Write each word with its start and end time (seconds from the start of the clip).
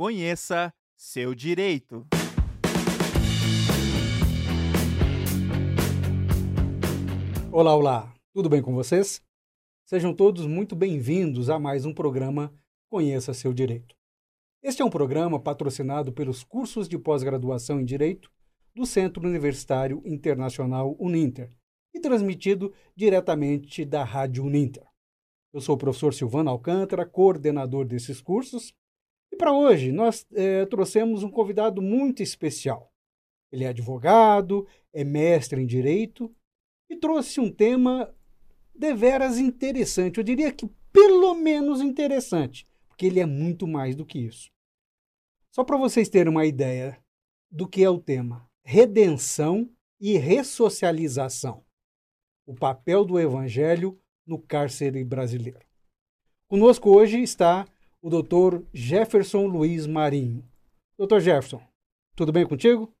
Conheça 0.00 0.72
seu 0.96 1.34
direito. 1.34 2.06
Olá, 7.52 7.76
olá, 7.76 8.14
tudo 8.32 8.48
bem 8.48 8.62
com 8.62 8.74
vocês? 8.74 9.20
Sejam 9.84 10.14
todos 10.14 10.46
muito 10.46 10.74
bem-vindos 10.74 11.50
a 11.50 11.58
mais 11.58 11.84
um 11.84 11.92
programa 11.92 12.50
Conheça 12.88 13.34
Seu 13.34 13.52
Direito. 13.52 13.94
Este 14.62 14.80
é 14.80 14.84
um 14.86 14.88
programa 14.88 15.38
patrocinado 15.38 16.14
pelos 16.14 16.42
cursos 16.42 16.88
de 16.88 16.98
pós-graduação 16.98 17.78
em 17.78 17.84
Direito 17.84 18.30
do 18.74 18.86
Centro 18.86 19.28
Universitário 19.28 20.00
Internacional 20.06 20.96
Uninter 20.98 21.54
e 21.94 22.00
transmitido 22.00 22.72
diretamente 22.96 23.84
da 23.84 24.02
Rádio 24.02 24.44
Uninter. 24.44 24.86
Eu 25.52 25.60
sou 25.60 25.74
o 25.74 25.78
professor 25.78 26.14
Silvano 26.14 26.48
Alcântara, 26.48 27.04
coordenador 27.04 27.84
desses 27.84 28.22
cursos, 28.22 28.72
para 29.40 29.54
hoje 29.54 29.90
nós 29.90 30.26
é, 30.34 30.66
trouxemos 30.66 31.22
um 31.22 31.30
convidado 31.30 31.80
muito 31.80 32.22
especial. 32.22 32.92
Ele 33.50 33.64
é 33.64 33.68
advogado, 33.68 34.68
é 34.92 35.02
mestre 35.02 35.62
em 35.62 35.66
Direito 35.66 36.30
e 36.90 36.94
trouxe 36.94 37.40
um 37.40 37.50
tema 37.50 38.14
deveras 38.74 39.38
interessante. 39.38 40.18
Eu 40.18 40.24
diria 40.24 40.52
que 40.52 40.68
pelo 40.92 41.34
menos 41.34 41.80
interessante, 41.80 42.66
porque 42.86 43.06
ele 43.06 43.18
é 43.18 43.24
muito 43.24 43.66
mais 43.66 43.96
do 43.96 44.04
que 44.04 44.18
isso. 44.18 44.50
Só 45.50 45.64
para 45.64 45.78
vocês 45.78 46.10
terem 46.10 46.30
uma 46.30 46.44
ideia 46.44 47.02
do 47.50 47.66
que 47.66 47.82
é 47.82 47.88
o 47.88 47.98
tema: 47.98 48.46
redenção 48.62 49.70
e 49.98 50.18
ressocialização. 50.18 51.64
O 52.44 52.54
papel 52.54 53.06
do 53.06 53.18
evangelho 53.18 53.98
no 54.26 54.38
cárcere 54.38 55.02
brasileiro. 55.02 55.64
Conosco 56.46 56.90
hoje 56.90 57.22
está 57.22 57.66
o 58.02 58.08
doutor 58.08 58.66
Jefferson 58.72 59.46
Luiz 59.46 59.86
Marinho. 59.86 60.48
Doutor 60.96 61.20
Jefferson, 61.20 61.62
tudo 62.16 62.32
bem 62.32 62.46
contigo? 62.46 62.94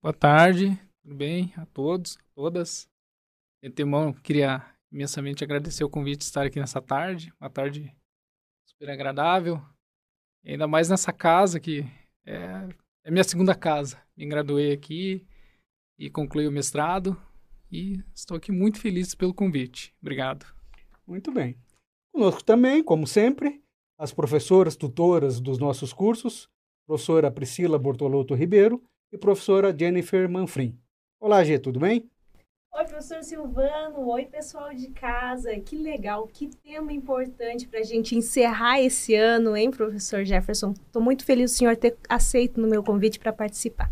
Boa 0.00 0.12
tarde, 0.12 0.80
tudo 1.02 1.14
bem 1.14 1.52
a 1.56 1.66
todos, 1.66 2.16
a 2.16 2.22
todas. 2.34 2.88
De 3.60 3.68
antemão, 3.68 4.12
queria 4.12 4.64
imensamente 4.92 5.42
agradecer 5.42 5.82
o 5.82 5.90
convite 5.90 6.18
de 6.18 6.24
estar 6.24 6.46
aqui 6.46 6.60
nessa 6.60 6.80
tarde, 6.80 7.32
uma 7.40 7.50
tarde 7.50 7.92
super 8.64 8.90
agradável, 8.90 9.60
ainda 10.46 10.68
mais 10.68 10.88
nessa 10.88 11.12
casa 11.12 11.58
que 11.58 11.84
é, 12.24 12.68
é 13.04 13.10
minha 13.10 13.24
segunda 13.24 13.56
casa. 13.56 14.00
Me 14.16 14.24
graduei 14.26 14.72
aqui 14.72 15.26
e 15.98 16.08
concluí 16.08 16.46
o 16.46 16.52
mestrado 16.52 17.20
e 17.72 18.02
estou 18.14 18.36
aqui 18.36 18.52
muito 18.52 18.78
feliz 18.78 19.16
pelo 19.16 19.34
convite. 19.34 19.92
Obrigado. 20.00 20.46
Muito 21.04 21.32
bem. 21.32 21.56
Conosco 22.12 22.44
também, 22.44 22.84
como 22.84 23.06
sempre, 23.06 23.62
as 23.98 24.12
professoras 24.12 24.76
tutoras 24.76 25.40
dos 25.40 25.58
nossos 25.58 25.92
cursos, 25.92 26.48
professora 26.86 27.30
Priscila 27.32 27.76
Bortolotto 27.76 28.32
Ribeiro 28.32 28.80
e 29.12 29.18
professora 29.18 29.76
Jennifer 29.76 30.28
Manfrim. 30.30 30.78
Olá, 31.20 31.42
Gê, 31.42 31.58
tudo 31.58 31.80
bem? 31.80 32.08
Oi, 32.72 32.84
professor 32.84 33.24
Silvano. 33.24 34.08
Oi, 34.08 34.26
pessoal 34.26 34.72
de 34.72 34.90
casa. 34.90 35.58
Que 35.58 35.76
legal, 35.76 36.28
que 36.28 36.46
tema 36.46 36.92
importante 36.92 37.66
para 37.66 37.80
a 37.80 37.82
gente 37.82 38.14
encerrar 38.14 38.80
esse 38.80 39.16
ano, 39.16 39.56
hein, 39.56 39.68
professor 39.68 40.24
Jefferson? 40.24 40.70
Estou 40.70 41.02
muito 41.02 41.24
feliz 41.24 41.52
o 41.52 41.56
senhor 41.56 41.76
ter 41.76 41.96
aceito 42.08 42.60
no 42.60 42.68
meu 42.68 42.84
convite 42.84 43.18
para 43.18 43.32
participar. 43.32 43.90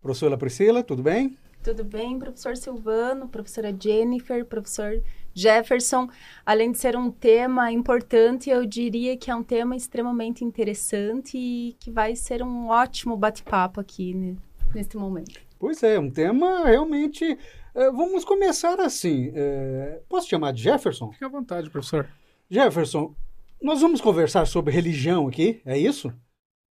Professora 0.00 0.36
Priscila, 0.36 0.82
tudo 0.82 1.04
bem? 1.04 1.38
Tudo 1.62 1.84
bem, 1.84 2.18
professor 2.18 2.56
Silvano, 2.56 3.28
professora 3.28 3.72
Jennifer, 3.78 4.44
professor 4.44 5.00
Jefferson. 5.34 6.08
Além 6.44 6.72
de 6.72 6.78
ser 6.78 6.96
um 6.96 7.10
tema 7.10 7.70
importante, 7.72 8.50
eu 8.50 8.64
diria 8.66 9.16
que 9.16 9.30
é 9.30 9.34
um 9.34 9.42
tema 9.42 9.76
extremamente 9.76 10.44
interessante 10.44 11.36
e 11.36 11.76
que 11.80 11.90
vai 11.90 12.14
ser 12.16 12.42
um 12.42 12.68
ótimo 12.68 13.16
bate-papo 13.16 13.80
aqui 13.80 14.14
né, 14.14 14.36
neste 14.74 14.96
momento. 14.96 15.40
Pois 15.58 15.82
é, 15.82 15.98
um 15.98 16.10
tema 16.10 16.64
realmente. 16.64 17.38
É, 17.74 17.90
vamos 17.90 18.24
começar 18.24 18.80
assim. 18.80 19.32
É, 19.34 20.00
posso 20.08 20.28
chamar 20.28 20.52
de 20.52 20.62
Jefferson? 20.62 21.12
Fique 21.12 21.24
à 21.24 21.28
vontade, 21.28 21.70
professor. 21.70 22.08
Jefferson, 22.50 23.14
nós 23.62 23.80
vamos 23.80 24.00
conversar 24.00 24.46
sobre 24.46 24.74
religião 24.74 25.28
aqui, 25.28 25.62
é 25.64 25.78
isso? 25.78 26.12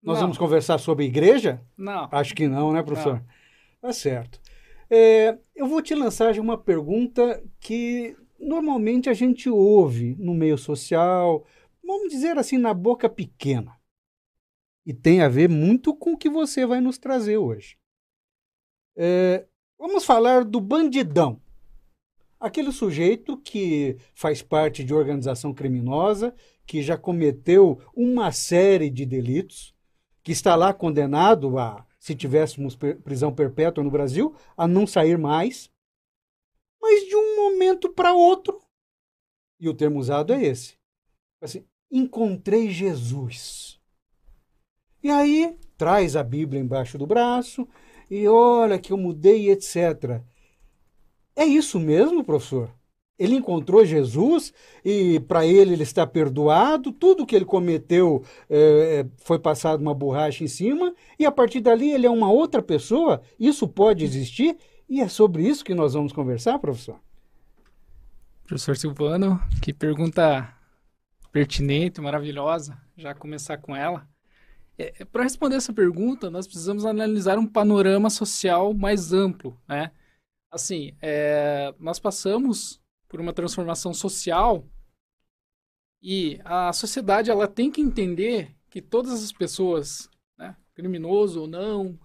Nós 0.04 0.16
Não. 0.16 0.24
vamos 0.24 0.38
conversar 0.38 0.78
sobre 0.80 1.06
igreja? 1.06 1.62
Não. 1.78 2.10
Acho 2.12 2.36
que 2.36 2.48
não, 2.48 2.74
né, 2.74 2.84
professor? 2.84 3.24
Tá 3.82 3.94
certo. 3.94 4.40
É, 4.90 5.38
eu 5.56 5.68
vou 5.68 5.82
te 5.82 5.96
lançar 5.96 6.38
uma 6.38 6.58
pergunta 6.58 7.42
que 7.60 8.16
normalmente 8.42 9.10
a 9.10 9.14
gente 9.14 9.50
ouve 9.50 10.16
no 10.20 10.34
meio 10.34 10.58
social, 10.58 11.46
vamos 11.84 12.12
dizer 12.12 12.38
assim, 12.38 12.58
na 12.58 12.74
boca 12.74 13.08
pequena. 13.08 13.80
E 14.86 14.94
tem 14.94 15.22
a 15.22 15.30
ver 15.30 15.48
muito 15.48 15.96
com 15.96 16.14
o 16.14 16.18
que 16.18 16.30
você 16.30 16.66
vai 16.66 16.82
nos 16.82 16.98
trazer 16.98 17.38
hoje. 17.38 17.78
É, 18.96 19.46
vamos 19.78 20.04
falar 20.04 20.44
do 20.44 20.60
bandidão. 20.60 21.40
Aquele 22.40 22.72
sujeito 22.72 23.38
que 23.38 23.98
faz 24.16 24.42
parte 24.42 24.84
de 24.84 24.94
organização 24.94 25.54
criminosa, 25.54 26.34
que 26.66 26.82
já 26.82 26.98
cometeu 26.98 27.80
uma 27.96 28.32
série 28.32 28.90
de 28.90 29.06
delitos, 29.06 29.76
que 30.24 30.32
está 30.32 30.56
lá 30.56 30.74
condenado 30.74 31.58
a, 31.60 31.86
se 32.00 32.16
tivéssemos 32.16 32.76
prisão 32.76 33.34
perpétua 33.34 33.84
no 33.84 33.92
Brasil, 33.92 34.36
a 34.58 34.68
não 34.68 34.88
sair 34.88 35.18
mais. 35.18 35.71
Mas 36.82 37.08
de 37.08 37.16
um 37.16 37.36
momento 37.36 37.90
para 37.90 38.14
outro, 38.14 38.60
e 39.60 39.70
o 39.70 39.74
termo 39.74 40.00
usado 40.00 40.34
é 40.34 40.44
esse, 40.44 40.76
assim, 41.40 41.64
encontrei 41.92 42.72
Jesus. 42.72 43.80
E 45.04 45.10
aí 45.10 45.56
traz 45.78 46.16
a 46.16 46.24
Bíblia 46.24 46.62
embaixo 46.62 46.98
do 46.98 47.06
braço 47.06 47.68
e 48.10 48.28
olha 48.28 48.80
que 48.80 48.94
eu 48.94 48.98
mudei, 48.98 49.50
etc. 49.50 50.22
É 51.36 51.46
isso 51.46 51.80
mesmo, 51.80 52.24
professor? 52.24 52.74
Ele 53.18 53.36
encontrou 53.36 53.86
Jesus 53.86 54.52
e 54.84 55.20
para 55.22 55.46
ele 55.46 55.74
ele 55.74 55.84
está 55.84 56.08
perdoado, 56.08 56.92
tudo 56.92 57.26
que 57.26 57.36
ele 57.36 57.46
cometeu 57.46 58.24
é, 58.50 59.06
foi 59.18 59.38
passado 59.38 59.80
uma 59.80 59.94
borracha 59.94 60.44
em 60.44 60.48
cima 60.48 60.94
e 61.20 61.26
a 61.26 61.32
partir 61.32 61.62
dali 61.62 61.92
ele 61.92 62.08
é 62.08 62.10
uma 62.10 62.32
outra 62.32 62.64
pessoa? 62.64 63.22
Isso 63.40 63.68
pode 63.68 64.04
existir? 64.04 64.58
E 64.92 65.00
é 65.00 65.08
sobre 65.08 65.48
isso 65.48 65.64
que 65.64 65.74
nós 65.74 65.94
vamos 65.94 66.12
conversar, 66.12 66.60
professor? 66.60 67.00
Professor 68.44 68.76
Silvano, 68.76 69.40
que 69.64 69.74
pergunta 69.74 70.54
pertinente, 71.32 72.02
maravilhosa. 72.02 72.78
Já 72.98 73.16
começar 73.16 73.58
com 73.60 73.74
ela. 73.74 74.06
É, 74.78 75.06
Para 75.06 75.24
responder 75.24 75.56
essa 75.56 75.72
pergunta, 75.72 76.30
nós 76.30 76.46
precisamos 76.46 76.86
analisar 76.86 77.40
um 77.40 77.48
panorama 77.48 78.10
social 78.10 78.74
mais 78.74 79.14
amplo, 79.14 79.58
né? 79.66 79.92
Assim, 80.52 80.94
é, 81.02 81.74
nós 81.80 81.98
passamos 81.98 82.82
por 83.08 83.22
uma 83.22 83.32
transformação 83.32 83.94
social 83.94 84.68
e 86.02 86.38
a 86.44 86.74
sociedade 86.74 87.32
ela 87.32 87.48
tem 87.48 87.72
que 87.72 87.80
entender 87.80 88.54
que 88.70 88.82
todas 88.82 89.24
as 89.24 89.32
pessoas, 89.32 90.10
né, 90.38 90.54
criminoso 90.74 91.40
ou 91.40 91.48
não, 91.48 91.98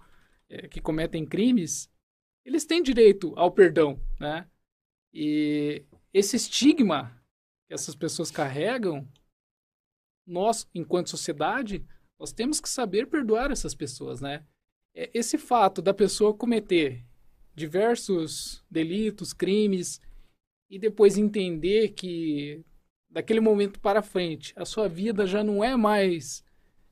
é, 0.49 0.69
que 0.69 0.79
cometem 0.79 1.25
crimes, 1.25 1.89
eles 2.47 2.63
têm 2.63 2.81
direito 2.81 3.33
ao 3.35 3.51
perdão, 3.51 4.01
né? 4.17 4.47
E 5.13 5.83
esse 6.13 6.37
estigma 6.37 7.21
que 7.67 7.73
essas 7.73 7.93
pessoas 7.93 8.31
carregam, 8.31 9.05
nós, 10.25 10.65
enquanto 10.73 11.09
sociedade, 11.09 11.85
nós 12.17 12.31
temos 12.31 12.61
que 12.61 12.69
saber 12.69 13.07
perdoar 13.07 13.51
essas 13.51 13.75
pessoas, 13.75 14.21
né? 14.21 14.45
É, 14.95 15.11
Esse 15.13 15.37
fato 15.37 15.81
da 15.81 15.93
pessoa 15.93 16.33
cometer 16.33 17.05
diversos 17.53 18.63
delitos, 18.71 19.33
crimes, 19.33 19.99
e 20.69 20.79
depois 20.79 21.17
entender 21.17 21.89
que 21.89 22.63
daquele 23.09 23.41
momento 23.41 23.77
para 23.79 24.01
frente 24.01 24.53
a 24.55 24.63
sua 24.63 24.87
vida 24.87 25.27
já 25.27 25.43
não 25.43 25.61
é 25.61 25.75
mais 25.75 26.45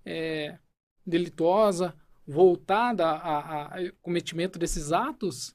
é, 0.04 0.58
delituosa, 1.06 1.96
voltada 2.28 3.06
a, 3.06 3.78
a 3.78 3.92
cometimento 4.02 4.58
desses 4.58 4.92
atos, 4.92 5.55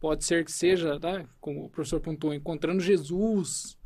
pode 0.00 0.24
ser 0.24 0.44
que 0.44 0.52
seja, 0.52 0.98
né, 0.98 1.28
como 1.40 1.64
o 1.64 1.70
professor 1.70 2.00
pontuou, 2.00 2.34
encontrando 2.34 2.80
Jesus 2.80 3.78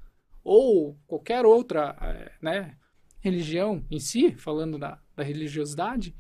ou 0.45 0.99
qualquer 1.07 1.45
outra 1.45 1.97
é, 2.01 2.33
né, 2.41 2.77
religião 3.21 3.85
em 3.91 3.99
si, 3.99 4.35
falando 4.35 4.79
da, 4.79 5.01
da 5.17 5.23
religiosidade, 5.23 6.15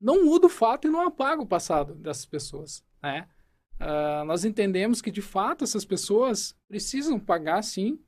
não 0.00 0.24
muda 0.24 0.46
o 0.46 0.50
fato 0.50 0.88
e 0.88 0.90
não 0.90 1.06
apaga 1.06 1.42
o 1.42 1.46
passado 1.46 1.94
dessas 1.94 2.26
pessoas, 2.26 2.84
né? 3.02 3.28
Uh, 3.74 4.24
nós 4.24 4.44
entendemos 4.44 5.00
que, 5.02 5.10
de 5.10 5.22
fato, 5.22 5.64
essas 5.64 5.84
pessoas 5.84 6.56
precisam 6.68 7.18
pagar, 7.18 7.62
sim, 7.62 8.00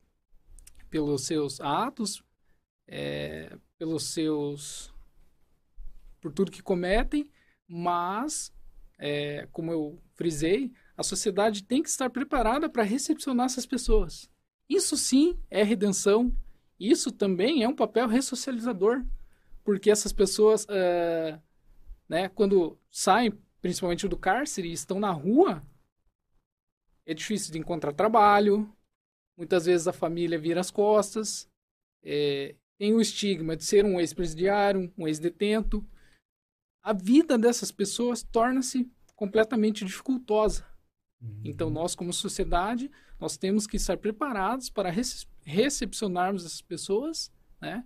pelos 0.88 1.26
seus 1.26 1.60
atos, 1.60 2.22
é, 2.87 3.56
pelos 3.76 4.05
seus... 4.05 4.94
por 6.20 6.32
tudo 6.32 6.52
que 6.52 6.62
cometem, 6.62 7.28
mas, 7.67 8.52
é, 8.99 9.49
como 9.50 9.72
eu 9.72 10.00
frisei, 10.14 10.72
a 10.96 11.02
sociedade 11.02 11.64
tem 11.64 11.82
que 11.82 11.88
estar 11.88 12.11
preparada 12.11 12.69
para 12.69 12.82
recepcionar 12.82 13.46
essas 13.46 13.67
pessoas. 13.67 14.31
Isso 14.69 14.96
sim 14.96 15.38
é 15.50 15.62
redenção, 15.62 16.35
isso 16.79 17.11
também 17.12 17.62
é 17.62 17.69
um 17.69 17.75
papel 17.75 18.08
ressocializador, 18.08 19.05
porque 19.62 19.91
essas 19.91 20.12
pessoas, 20.12 20.64
uh, 20.64 21.41
né, 22.08 22.29
quando 22.29 22.79
saem, 22.91 23.32
principalmente 23.61 24.08
do 24.08 24.17
cárcere, 24.17 24.69
e 24.69 24.73
estão 24.73 25.00
na 25.00 25.11
rua, 25.11 25.62
é 27.06 27.14
difícil 27.14 27.52
de 27.52 27.58
encontrar 27.58 27.93
trabalho, 27.93 28.70
muitas 29.37 29.67
vezes 29.67 29.87
a 29.87 29.93
família 29.93 30.38
vira 30.38 30.61
as 30.61 30.70
costas, 30.70 31.49
é, 32.02 32.55
tem 32.79 32.93
o 32.93 33.00
estigma 33.00 33.56
de 33.56 33.64
ser 33.64 33.85
um 33.85 33.99
ex-presidiário, 33.99 34.93
um 34.96 35.08
ex-detento. 35.08 35.87
A 36.82 36.93
vida 36.93 37.38
dessas 37.38 37.70
pessoas 37.73 38.23
torna-se 38.23 38.91
completamente 39.17 39.85
dificultosa. 39.85 40.67
Então, 41.44 41.71
nós, 41.71 41.94
como 41.94 42.12
sociedade, 42.12 42.91
nós 43.21 43.37
temos 43.37 43.67
que 43.67 43.76
estar 43.76 43.97
preparados 43.97 44.71
para 44.71 44.93
recepcionarmos 45.44 46.44
essas 46.44 46.62
pessoas, 46.62 47.32
né? 47.61 47.85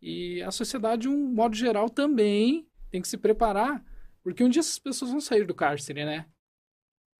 E 0.00 0.42
a 0.42 0.50
sociedade, 0.50 1.02
de 1.02 1.08
um 1.08 1.32
modo 1.32 1.56
geral, 1.56 1.88
também 1.88 2.66
tem 2.90 3.02
que 3.02 3.08
se 3.08 3.16
preparar, 3.16 3.84
porque 4.22 4.44
um 4.44 4.48
dia 4.48 4.60
essas 4.60 4.78
pessoas 4.78 5.10
vão 5.10 5.20
sair 5.20 5.44
do 5.44 5.54
cárcere, 5.54 6.04
né? 6.04 6.26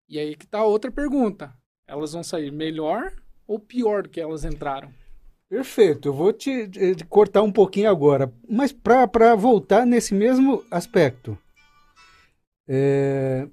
E 0.08 0.18
aí 0.18 0.36
que 0.36 0.44
está 0.44 0.64
outra 0.64 0.90
pergunta. 0.90 1.54
Elas 1.86 2.12
vão 2.12 2.22
sair 2.22 2.50
melhor 2.50 3.12
ou 3.46 3.58
pior 3.58 4.02
do 4.02 4.08
que 4.08 4.20
elas 4.20 4.44
entraram? 4.44 4.92
Perfeito. 5.48 6.08
Eu 6.08 6.12
vou 6.12 6.32
te, 6.32 6.68
te 6.68 7.04
cortar 7.06 7.42
um 7.42 7.52
pouquinho 7.52 7.90
agora, 7.90 8.32
mas 8.48 8.72
para 8.72 9.34
voltar 9.34 9.86
nesse 9.86 10.14
mesmo 10.14 10.64
aspecto. 10.70 11.36
É... 12.68 13.48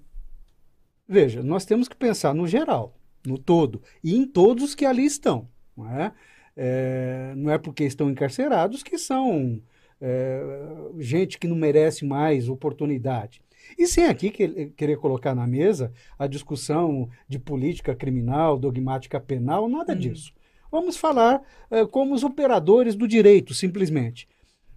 Veja, 1.08 1.44
nós 1.44 1.66
temos 1.66 1.88
que 1.88 1.96
pensar 1.96 2.34
no 2.34 2.48
geral, 2.48 2.96
no 3.26 3.38
todo, 3.38 3.82
e 4.04 4.16
em 4.16 4.26
todos 4.26 4.74
que 4.74 4.86
ali 4.86 5.06
estão. 5.06 5.48
Não 5.76 5.90
é, 5.90 6.12
é, 6.56 7.34
não 7.36 7.52
é 7.52 7.58
porque 7.58 7.84
estão 7.84 8.10
encarcerados 8.10 8.82
que 8.82 8.98
são 8.98 9.62
é, 10.02 10.42
gente 10.98 11.38
que 11.38 11.48
não 11.48 11.56
merece 11.56 12.06
mais 12.06 12.50
oportunidade. 12.50 13.42
E 13.78 13.88
sem 13.88 14.06
aqui 14.06 14.30
que, 14.30 14.68
querer 14.78 14.98
colocar 14.98 15.34
na 15.34 15.48
mesa 15.48 15.92
a 16.18 16.28
discussão 16.28 17.10
de 17.28 17.40
política 17.40 17.96
criminal, 17.96 18.58
dogmática 18.58 19.20
penal, 19.20 19.68
nada 19.68 19.94
hum. 19.94 19.98
disso. 19.98 20.32
Vamos 20.72 20.98
falar 20.98 21.42
é, 21.72 21.86
como 21.86 22.14
os 22.14 22.24
operadores 22.24 22.96
do 22.96 23.08
direito, 23.08 23.54
simplesmente. 23.54 24.28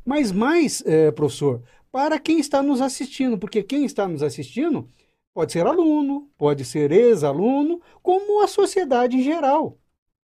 Mas 0.04 0.32
mais, 0.32 0.82
é, 0.86 1.10
professor, 1.10 1.62
para 1.90 2.18
quem 2.18 2.38
está 2.38 2.62
nos 2.62 2.80
assistindo, 2.80 3.38
porque 3.38 3.62
quem 3.62 3.84
está 3.84 4.06
nos 4.06 4.22
assistindo 4.22 4.88
pode 5.34 5.52
ser 5.52 5.66
aluno, 5.66 6.30
pode 6.36 6.64
ser 6.64 6.92
ex-aluno, 6.92 7.80
como 8.02 8.42
a 8.42 8.48
sociedade 8.48 9.16
em 9.16 9.22
geral 9.22 9.78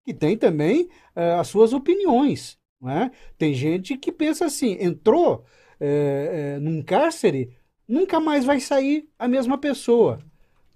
que 0.03 0.13
tem 0.13 0.38
também 0.38 0.89
uh, 1.15 1.39
as 1.39 1.47
suas 1.47 1.73
opiniões. 1.73 2.57
Né? 2.81 3.11
Tem 3.38 3.53
gente 3.53 3.97
que 3.97 4.11
pensa 4.11 4.45
assim: 4.45 4.77
entrou 4.79 5.45
é, 5.79 6.55
é, 6.55 6.59
num 6.59 6.81
cárcere, 6.81 7.55
nunca 7.88 8.19
mais 8.19 8.45
vai 8.45 8.59
sair 8.59 9.09
a 9.17 9.27
mesma 9.27 9.57
pessoa, 9.57 10.19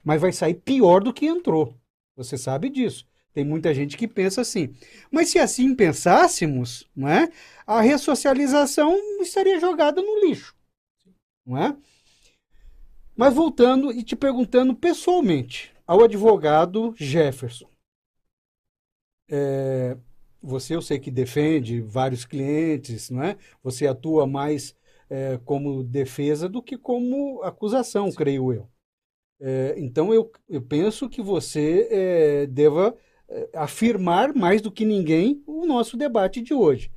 mas 0.03 0.21
vai 0.21 0.31
sair 0.31 0.55
pior 0.55 1.03
do 1.03 1.13
que 1.13 1.25
entrou. 1.25 1.75
Você 2.15 2.37
sabe 2.37 2.69
disso. 2.69 3.05
Tem 3.33 3.45
muita 3.45 3.71
gente 3.71 3.95
que 3.97 4.07
pensa 4.07 4.41
assim. 4.41 4.73
Mas 5.11 5.29
se 5.29 5.37
assim 5.37 5.75
pensássemos, 5.75 6.89
não 6.95 7.07
é? 7.07 7.29
a 7.67 7.81
ressocialização 7.81 8.97
estaria 9.21 9.59
jogada 9.59 10.01
no 10.01 10.25
lixo. 10.25 10.55
Não 11.45 11.55
é? 11.55 11.77
Mas 13.17 13.33
voltando 13.33 13.91
e 13.91 14.03
te 14.03 14.15
perguntando 14.15 14.75
pessoalmente 14.75 15.73
ao 15.87 16.03
advogado 16.03 16.93
Jefferson. 16.95 17.67
É, 19.29 19.97
você 20.41 20.75
eu 20.75 20.81
sei 20.81 20.99
que 20.99 21.09
defende 21.09 21.81
vários 21.81 22.23
clientes, 22.25 23.09
não 23.09 23.23
é? 23.23 23.35
Você 23.63 23.87
atua 23.87 24.27
mais 24.27 24.75
é, 25.09 25.39
como 25.43 25.83
defesa 25.83 26.47
do 26.47 26.61
que 26.61 26.77
como 26.77 27.41
acusação, 27.41 28.11
Sim. 28.11 28.17
creio 28.17 28.53
eu. 28.53 28.69
É, 29.39 29.75
então 29.77 30.13
eu, 30.13 30.31
eu 30.47 30.61
penso 30.61 31.09
que 31.09 31.21
você 31.21 31.87
é, 31.91 32.45
deva 32.45 32.95
é, 33.27 33.49
afirmar 33.55 34.33
mais 34.33 34.61
do 34.61 34.71
que 34.71 34.85
ninguém 34.85 35.43
o 35.47 35.65
nosso 35.65 35.97
debate 35.97 36.41
de 36.41 36.53
hoje. 36.53 36.91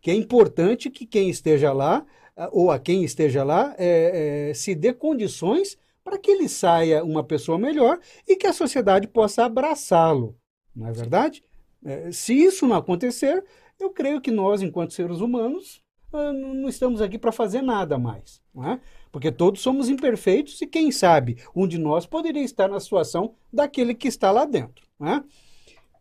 Que 0.00 0.10
é 0.10 0.14
importante 0.14 0.90
que 0.90 1.06
quem 1.06 1.30
esteja 1.30 1.72
lá, 1.72 2.04
ou 2.52 2.70
a 2.70 2.78
quem 2.78 3.04
esteja 3.04 3.44
lá, 3.44 3.74
é, 3.78 4.52
se 4.54 4.74
dê 4.74 4.92
condições 4.92 5.76
para 6.02 6.18
que 6.18 6.30
ele 6.30 6.48
saia 6.48 7.02
uma 7.02 7.24
pessoa 7.24 7.58
melhor 7.58 7.98
e 8.28 8.36
que 8.36 8.46
a 8.46 8.52
sociedade 8.52 9.08
possa 9.08 9.44
abraçá-lo. 9.44 10.36
Não 10.74 10.88
é 10.88 10.92
verdade? 10.92 11.42
É, 11.84 12.10
se 12.12 12.34
isso 12.34 12.66
não 12.66 12.76
acontecer, 12.76 13.44
eu 13.80 13.90
creio 13.90 14.20
que 14.20 14.30
nós, 14.30 14.62
enquanto 14.62 14.92
seres 14.92 15.20
humanos, 15.20 15.82
ah, 16.12 16.32
não 16.32 16.68
estamos 16.68 17.00
aqui 17.00 17.18
para 17.18 17.32
fazer 17.32 17.62
nada 17.62 17.98
mais. 17.98 18.40
Não 18.54 18.72
é? 18.72 18.80
Porque 19.10 19.32
todos 19.32 19.60
somos 19.60 19.88
imperfeitos 19.88 20.60
e, 20.60 20.66
quem 20.66 20.92
sabe, 20.92 21.38
um 21.54 21.66
de 21.66 21.78
nós 21.78 22.06
poderia 22.06 22.42
estar 22.42 22.68
na 22.68 22.80
situação 22.80 23.34
daquele 23.52 23.94
que 23.94 24.08
está 24.08 24.30
lá 24.30 24.44
dentro. 24.44 24.86
Não 24.98 25.08
é? 25.08 25.24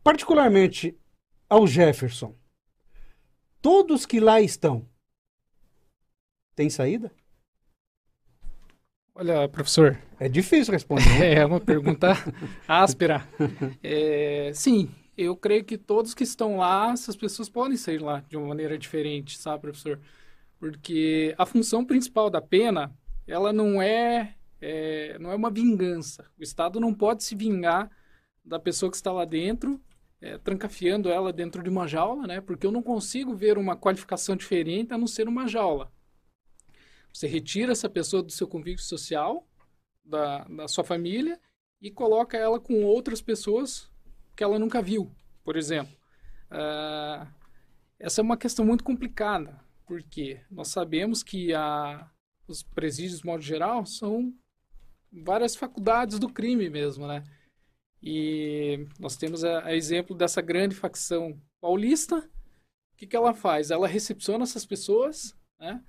Particularmente 0.03 0.97
ao 1.49 1.65
Jefferson. 1.65 2.35
Todos 3.61 4.05
que 4.05 4.19
lá 4.19 4.41
estão, 4.41 4.85
têm 6.55 6.69
saída? 6.69 7.11
Olha, 9.15 9.47
professor. 9.47 9.97
É 10.19 10.27
difícil 10.27 10.73
responder. 10.73 11.19
Né? 11.19 11.33
é 11.41 11.45
uma 11.45 11.59
pergunta 11.59 12.13
áspera. 12.67 13.27
É, 13.83 14.51
sim, 14.53 14.89
eu 15.17 15.35
creio 15.35 15.63
que 15.63 15.77
todos 15.77 16.13
que 16.13 16.23
estão 16.23 16.57
lá, 16.57 16.91
essas 16.91 17.15
pessoas 17.15 17.47
podem 17.47 17.77
sair 17.77 17.99
lá 17.99 18.23
de 18.27 18.35
uma 18.35 18.47
maneira 18.47 18.77
diferente, 18.77 19.37
sabe, 19.37 19.61
professor? 19.61 19.99
Porque 20.59 21.35
a 21.37 21.45
função 21.45 21.85
principal 21.85 22.29
da 22.29 22.41
pena, 22.41 22.91
ela 23.27 23.53
não 23.53 23.81
é, 23.81 24.35
é, 24.59 25.17
não 25.19 25.31
é 25.31 25.35
uma 25.35 25.51
vingança. 25.51 26.25
O 26.39 26.43
Estado 26.43 26.79
não 26.79 26.93
pode 26.93 27.23
se 27.23 27.35
vingar 27.35 27.91
da 28.43 28.59
pessoa 28.59 28.89
que 28.89 28.95
está 28.95 29.11
lá 29.11 29.25
dentro, 29.25 29.79
é, 30.19 30.37
trancafiando 30.37 31.09
ela 31.09 31.31
dentro 31.31 31.61
de 31.61 31.69
uma 31.69 31.87
jaula, 31.87 32.25
né? 32.25 32.41
Porque 32.41 32.65
eu 32.65 32.71
não 32.71 32.81
consigo 32.81 33.35
ver 33.35 33.57
uma 33.57 33.75
qualificação 33.75 34.35
diferente 34.35 34.93
a 34.93 34.97
não 34.97 35.05
ser 35.05 35.27
uma 35.27 35.47
jaula. 35.47 35.91
Você 37.13 37.27
retira 37.27 37.71
essa 37.71 37.87
pessoa 37.87 38.23
do 38.23 38.31
seu 38.31 38.47
convívio 38.47 38.83
social, 38.83 39.47
da, 40.03 40.43
da 40.45 40.67
sua 40.67 40.83
família, 40.83 41.39
e 41.79 41.91
coloca 41.91 42.35
ela 42.35 42.59
com 42.59 42.83
outras 42.83 43.21
pessoas 43.21 43.89
que 44.35 44.43
ela 44.43 44.57
nunca 44.57 44.81
viu, 44.81 45.11
por 45.43 45.55
exemplo. 45.55 45.95
Uh, 46.49 47.27
essa 47.99 48.19
é 48.19 48.23
uma 48.23 48.37
questão 48.37 48.65
muito 48.65 48.83
complicada, 48.83 49.63
porque 49.85 50.41
nós 50.49 50.69
sabemos 50.69 51.21
que 51.21 51.53
a, 51.53 52.09
os 52.47 52.63
presídios, 52.63 53.19
de 53.19 53.25
modo 53.25 53.43
geral, 53.43 53.85
são 53.85 54.33
várias 55.11 55.55
faculdades 55.55 56.17
do 56.17 56.29
crime 56.29 56.69
mesmo, 56.69 57.07
né? 57.07 57.23
E 58.01 58.87
nós 58.99 59.15
temos 59.15 59.43
a, 59.43 59.65
a 59.65 59.75
exemplo 59.75 60.15
dessa 60.15 60.41
grande 60.41 60.75
facção 60.75 61.39
paulista. 61.61 62.17
O 62.17 62.97
que, 62.97 63.07
que 63.07 63.15
ela 63.15 63.33
faz? 63.33 63.71
Ela 63.71 63.87
recepciona 63.87 64.43
essas 64.43 64.65
pessoas, 64.65 65.35
né? 65.59 65.83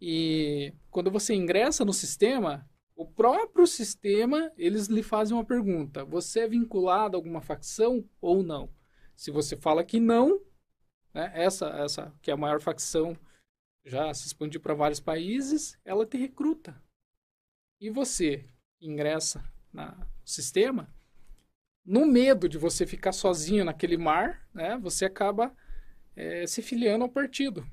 E 0.00 0.72
quando 0.90 1.10
você 1.10 1.34
ingressa 1.34 1.84
no 1.84 1.92
sistema, 1.92 2.68
o 2.96 3.06
próprio 3.06 3.66
sistema, 3.66 4.52
eles 4.56 4.86
lhe 4.86 5.02
fazem 5.02 5.36
uma 5.36 5.44
pergunta: 5.44 6.04
você 6.04 6.40
é 6.40 6.48
vinculado 6.48 7.16
a 7.16 7.18
alguma 7.18 7.40
facção 7.40 8.08
ou 8.20 8.42
não? 8.42 8.72
Se 9.16 9.30
você 9.30 9.56
fala 9.56 9.84
que 9.84 10.00
não, 10.00 10.40
né, 11.12 11.30
essa, 11.34 11.68
essa 11.68 12.14
que 12.20 12.30
é 12.30 12.34
a 12.34 12.36
maior 12.36 12.60
facção 12.60 13.16
já 13.84 14.12
se 14.14 14.26
expandiu 14.26 14.60
para 14.60 14.74
vários 14.74 15.00
países, 15.00 15.78
ela 15.84 16.06
te 16.06 16.16
recruta. 16.16 16.80
E 17.80 17.90
você 17.90 18.48
ingressa 18.80 19.44
no 19.72 20.06
sistema, 20.24 20.92
no 21.84 22.06
medo 22.06 22.48
de 22.48 22.56
você 22.56 22.86
ficar 22.86 23.12
sozinho 23.12 23.64
naquele 23.64 23.96
mar, 23.96 24.48
né, 24.54 24.78
você 24.78 25.04
acaba 25.04 25.54
é, 26.16 26.46
se 26.46 26.62
filiando 26.62 27.04
ao 27.04 27.10
partido. 27.10 27.66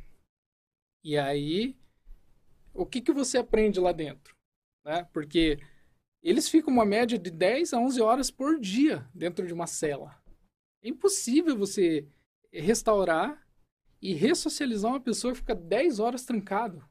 E 1.04 1.18
aí, 1.18 1.80
o 2.74 2.86
que, 2.86 3.02
que 3.02 3.12
você 3.12 3.38
aprende 3.38 3.80
lá 3.80 3.92
dentro? 3.92 4.36
né? 4.84 5.08
Porque 5.14 5.60
eles 6.22 6.50
ficam 6.50 6.74
uma 6.74 6.86
média 6.86 7.18
de 7.18 7.32
10 7.32 7.74
a 7.74 7.80
11 7.80 8.02
horas 8.02 8.32
por 8.32 8.60
dia 8.60 9.08
dentro 9.14 9.46
de 9.46 9.54
uma 9.54 9.68
cela. 9.68 10.16
É 10.84 10.90
impossível 10.90 11.58
você 11.58 12.08
restaurar 12.52 13.48
e 14.02 14.14
ressocializar 14.14 14.92
uma 14.92 15.00
pessoa 15.00 15.34
que 15.34 15.40
fica 15.40 15.56
10 15.56 16.00
horas 16.00 16.26
trancado 16.26 16.84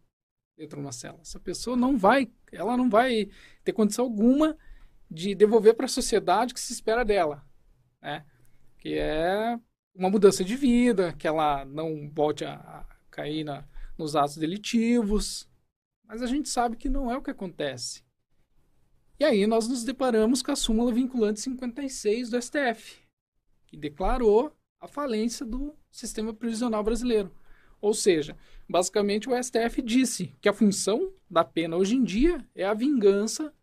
dentro 0.56 0.76
de 0.76 0.82
uma 0.82 0.92
cela. 0.92 1.18
Essa 1.20 1.40
pessoa 1.40 1.76
não 1.76 1.96
vai, 1.96 2.30
ela 2.52 2.76
não 2.76 2.88
vai 2.88 3.28
ter 3.64 3.72
condição 3.72 4.04
alguma 4.04 4.56
de 5.10 5.34
devolver 5.34 5.74
para 5.74 5.86
a 5.86 5.88
sociedade 5.88 6.52
o 6.52 6.54
que 6.54 6.60
se 6.60 6.72
espera 6.72 7.04
dela, 7.04 7.44
né? 8.00 8.24
Que 8.78 8.94
é 8.94 9.58
uma 9.94 10.08
mudança 10.08 10.44
de 10.44 10.54
vida, 10.54 11.12
que 11.14 11.26
ela 11.26 11.64
não 11.64 12.08
volte 12.10 12.44
a 12.44 12.86
cair 13.10 13.42
na, 13.42 13.66
nos 13.98 14.14
atos 14.14 14.36
delitivos, 14.36 15.49
mas 16.10 16.22
a 16.22 16.26
gente 16.26 16.48
sabe 16.48 16.76
que 16.76 16.88
não 16.88 17.08
é 17.08 17.16
o 17.16 17.22
que 17.22 17.30
acontece. 17.30 18.02
E 19.20 19.24
aí 19.24 19.46
nós 19.46 19.68
nos 19.68 19.84
deparamos 19.84 20.42
com 20.42 20.50
a 20.50 20.56
súmula 20.56 20.92
vinculante 20.92 21.38
56 21.38 22.30
do 22.30 22.42
STF, 22.42 22.98
que 23.68 23.76
declarou 23.76 24.52
a 24.80 24.88
falência 24.88 25.46
do 25.46 25.72
sistema 25.88 26.34
prisional 26.34 26.82
brasileiro. 26.82 27.32
Ou 27.80 27.94
seja, 27.94 28.36
basicamente 28.68 29.30
o 29.30 29.40
STF 29.40 29.80
disse 29.82 30.34
que 30.40 30.48
a 30.48 30.52
função 30.52 31.12
da 31.30 31.44
pena 31.44 31.76
hoje 31.76 31.94
em 31.94 32.02
dia 32.02 32.44
é 32.56 32.64
a 32.64 32.74
vingança 32.74 33.54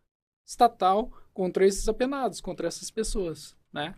estatal 0.48 1.12
contra 1.34 1.66
esses 1.66 1.90
apenados, 1.90 2.40
contra 2.40 2.66
essas 2.66 2.90
pessoas, 2.90 3.58
né? 3.74 3.94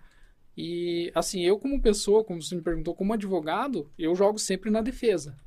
E 0.57 1.11
assim, 1.13 1.41
eu 1.45 1.59
como 1.59 1.79
pessoa, 1.79 2.23
como 2.23 2.41
você 2.41 2.55
me 2.55 2.63
perguntou, 2.63 2.95
como 2.95 3.13
advogado, 3.13 3.91
eu 3.95 4.15
jogo 4.15 4.39
sempre 4.39 4.71
na 4.71 4.81
defesa. 4.81 5.37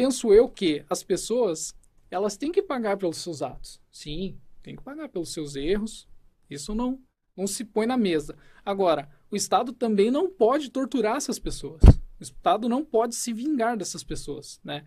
Penso 0.00 0.32
eu 0.32 0.48
que 0.48 0.82
as 0.88 1.02
pessoas, 1.02 1.74
elas 2.10 2.34
têm 2.34 2.50
que 2.50 2.62
pagar 2.62 2.96
pelos 2.96 3.18
seus 3.18 3.42
atos. 3.42 3.78
Sim, 3.92 4.40
tem 4.62 4.74
que 4.74 4.82
pagar 4.82 5.10
pelos 5.10 5.30
seus 5.30 5.56
erros. 5.56 6.08
Isso 6.48 6.74
não 6.74 6.98
não 7.36 7.46
se 7.46 7.66
põe 7.66 7.84
na 7.84 7.98
mesa. 7.98 8.34
Agora, 8.64 9.10
o 9.30 9.36
Estado 9.36 9.74
também 9.74 10.10
não 10.10 10.30
pode 10.30 10.70
torturar 10.70 11.16
essas 11.16 11.38
pessoas. 11.38 11.82
O 12.18 12.22
Estado 12.22 12.66
não 12.66 12.82
pode 12.82 13.14
se 13.14 13.30
vingar 13.34 13.76
dessas 13.76 14.02
pessoas, 14.02 14.58
né? 14.64 14.86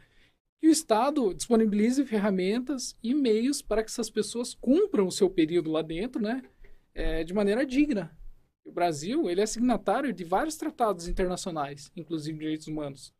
E 0.63 0.67
o 0.67 0.71
Estado 0.71 1.31
disponibilize 1.31 2.03
ferramentas 2.05 2.97
e 3.03 3.13
meios 3.13 3.61
para 3.61 3.83
que 3.83 3.91
essas 3.91 4.09
pessoas 4.09 4.55
cumpram 4.55 5.05
o 5.05 5.11
seu 5.11 5.29
período 5.29 5.69
lá 5.69 5.83
dentro, 5.83 6.19
né? 6.19 6.41
É, 6.95 7.23
de 7.23 7.35
maneira 7.35 7.63
digna. 7.63 8.17
O 8.65 8.71
Brasil, 8.71 9.29
ele 9.29 9.41
é 9.41 9.45
signatário 9.45 10.11
de 10.11 10.23
vários 10.23 10.57
tratados 10.57 11.07
internacionais, 11.07 11.91
inclusive 11.95 12.35
de 12.35 12.43
direitos 12.45 12.65
humanos. 12.65 13.13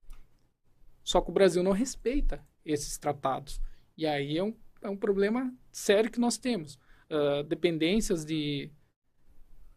Só 1.04 1.22
que 1.22 1.30
o 1.30 1.34
Brasil 1.34 1.62
não 1.62 1.72
respeita 1.72 2.46
esses 2.66 2.98
tratados. 2.98 3.62
E 3.98 4.06
aí 4.06 4.38
é 4.38 4.44
um, 4.44 4.56
é 4.82 4.90
um 4.90 4.98
problema 4.98 5.54
sério 5.72 6.10
que 6.10 6.20
nós 6.20 6.38
temos. 6.38 6.76
Uh, 7.10 7.44
dependências 7.44 8.26
de 8.26 8.72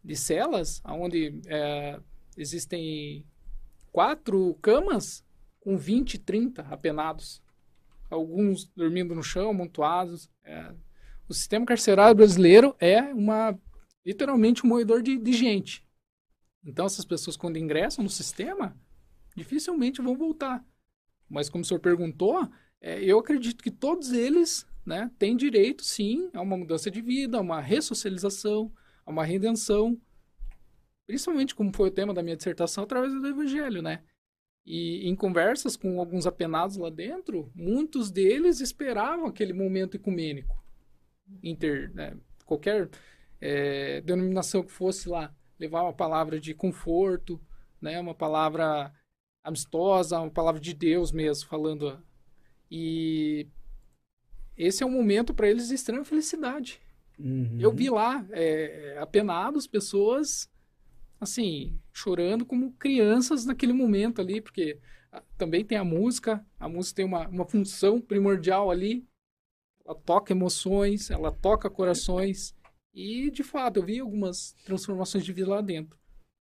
de 0.07 0.15
celas, 0.15 0.81
onde 0.85 1.41
é, 1.47 1.99
existem 2.37 3.25
quatro 3.91 4.57
camas 4.61 5.21
com 5.59 5.77
20, 5.77 6.17
30 6.19 6.61
apenados. 6.61 7.43
Alguns 8.09 8.65
dormindo 8.73 9.13
no 9.13 9.21
chão, 9.21 9.49
amontoados. 9.49 10.29
É. 10.45 10.73
O 11.27 11.33
sistema 11.33 11.65
carcerário 11.65 12.15
brasileiro 12.15 12.73
é 12.79 13.01
uma 13.13 13.59
literalmente 14.05 14.65
um 14.65 14.69
moedor 14.69 15.01
de, 15.01 15.17
de 15.17 15.33
gente. 15.33 15.85
Então, 16.63 16.85
essas 16.85 17.03
pessoas, 17.03 17.35
quando 17.35 17.57
ingressam 17.57 18.01
no 18.01 18.09
sistema, 18.09 18.77
dificilmente 19.35 20.01
vão 20.01 20.15
voltar. 20.15 20.65
Mas, 21.29 21.49
como 21.49 21.63
o 21.63 21.65
senhor 21.65 21.79
perguntou, 21.79 22.49
é, 22.81 23.03
eu 23.03 23.19
acredito 23.19 23.63
que 23.63 23.71
todos 23.71 24.11
eles 24.11 24.65
né, 24.85 25.11
têm 25.19 25.35
direito, 25.35 25.83
sim, 25.83 26.29
a 26.33 26.41
uma 26.41 26.57
mudança 26.57 26.89
de 26.89 27.01
vida, 27.01 27.37
a 27.37 27.41
uma 27.41 27.59
ressocialização, 27.59 28.71
a 29.05 29.11
uma 29.11 29.25
redenção, 29.25 29.99
principalmente 31.05 31.55
como 31.55 31.75
foi 31.75 31.89
o 31.89 31.91
tema 31.91 32.13
da 32.13 32.23
minha 32.23 32.35
dissertação, 32.35 32.83
através 32.83 33.13
do 33.13 33.27
Evangelho, 33.27 33.81
né? 33.81 34.03
E 34.65 35.07
em 35.07 35.15
conversas 35.15 35.77
com 35.77 35.97
alguns 35.97 36.27
apenados 36.27 36.75
lá 36.75 36.89
dentro, 36.89 37.49
muitos 37.55 38.11
deles 38.11 38.59
esperavam 38.59 39.25
aquele 39.25 39.53
momento 39.53 39.95
ecumênico. 39.95 40.61
Inter, 41.41 41.93
né? 41.93 42.17
qualquer 42.45 42.89
é, 43.39 44.01
denominação 44.01 44.63
que 44.63 44.71
fosse 44.71 45.07
lá, 45.07 45.33
levar 45.57 45.83
uma 45.83 45.93
palavra 45.93 46.37
de 46.37 46.53
conforto, 46.53 47.41
né? 47.81 47.97
uma 47.97 48.13
palavra 48.13 48.93
amistosa, 49.47 50.19
uma 50.19 50.29
palavra 50.29 50.59
de 50.59 50.73
Deus 50.73 51.11
mesmo, 51.11 51.47
falando. 51.47 52.03
E 52.69 53.47
esse 54.57 54.83
é 54.83 54.85
um 54.85 54.91
momento 54.91 55.33
para 55.33 55.49
eles 55.49 55.69
de 55.69 55.75
extrema 55.75 56.03
felicidade. 56.03 56.81
Uhum. 57.17 57.57
Eu 57.59 57.71
vi 57.71 57.89
lá, 57.89 58.25
é, 58.31 58.97
apenados, 58.99 59.65
pessoas, 59.65 60.49
assim, 61.19 61.79
chorando 61.93 62.45
como 62.45 62.73
crianças 62.73 63.45
naquele 63.45 63.73
momento 63.73 64.21
ali, 64.21 64.41
porque 64.41 64.79
ah, 65.11 65.23
também 65.37 65.63
tem 65.63 65.77
a 65.77 65.83
música, 65.83 66.45
a 66.59 66.67
música 66.67 66.97
tem 66.97 67.05
uma, 67.05 67.27
uma 67.27 67.45
função 67.45 68.01
primordial 68.01 68.69
ali, 68.69 69.07
ela 69.85 69.95
toca 69.95 70.33
emoções, 70.33 71.09
ela 71.09 71.31
toca 71.31 71.69
corações, 71.69 72.53
e 72.93 73.31
de 73.31 73.43
fato 73.43 73.77
eu 73.77 73.85
vi 73.85 73.99
algumas 73.99 74.53
transformações 74.65 75.23
de 75.23 75.31
vida 75.31 75.49
lá 75.49 75.61
dentro. 75.61 75.97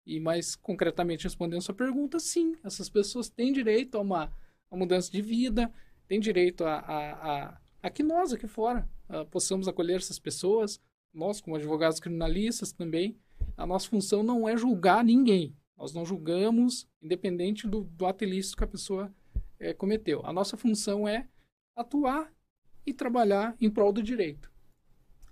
E 0.06 0.20
mais 0.20 0.54
concretamente 0.54 1.24
respondendo 1.24 1.58
a 1.58 1.62
sua 1.62 1.74
pergunta, 1.74 2.20
sim, 2.20 2.54
essas 2.62 2.88
pessoas 2.88 3.28
têm 3.28 3.52
direito 3.52 3.98
a 3.98 4.00
uma, 4.00 4.32
mudança 4.70 5.10
de 5.10 5.20
vida, 5.20 5.72
têm 6.06 6.20
direito 6.20 6.64
a, 6.64 6.76
a, 6.76 7.12
a, 7.12 7.60
a 7.82 7.90
que 7.90 8.02
nós 8.02 8.32
aqui 8.32 8.46
fora 8.46 8.88
uh, 9.08 9.26
possamos 9.26 9.66
acolher 9.66 9.96
essas 9.96 10.18
pessoas, 10.18 10.80
nós 11.12 11.40
como 11.40 11.56
advogados 11.56 11.98
criminalistas 11.98 12.72
também. 12.72 13.18
A 13.56 13.66
nossa 13.66 13.88
função 13.88 14.22
não 14.22 14.48
é 14.48 14.56
julgar 14.56 15.02
ninguém. 15.02 15.56
Nós 15.76 15.92
não 15.92 16.06
julgamos, 16.06 16.86
independente 17.02 17.66
do, 17.66 17.82
do 17.82 18.06
ato 18.06 18.24
ilícito 18.24 18.56
que 18.56 18.64
a 18.64 18.68
pessoa 18.68 19.12
é, 19.58 19.74
cometeu. 19.74 20.24
A 20.24 20.32
nossa 20.32 20.56
função 20.56 21.06
é 21.08 21.28
atuar 21.74 22.32
e 22.86 22.92
trabalhar 22.92 23.56
em 23.60 23.68
prol 23.68 23.92
do 23.92 24.02
direito. 24.02 24.50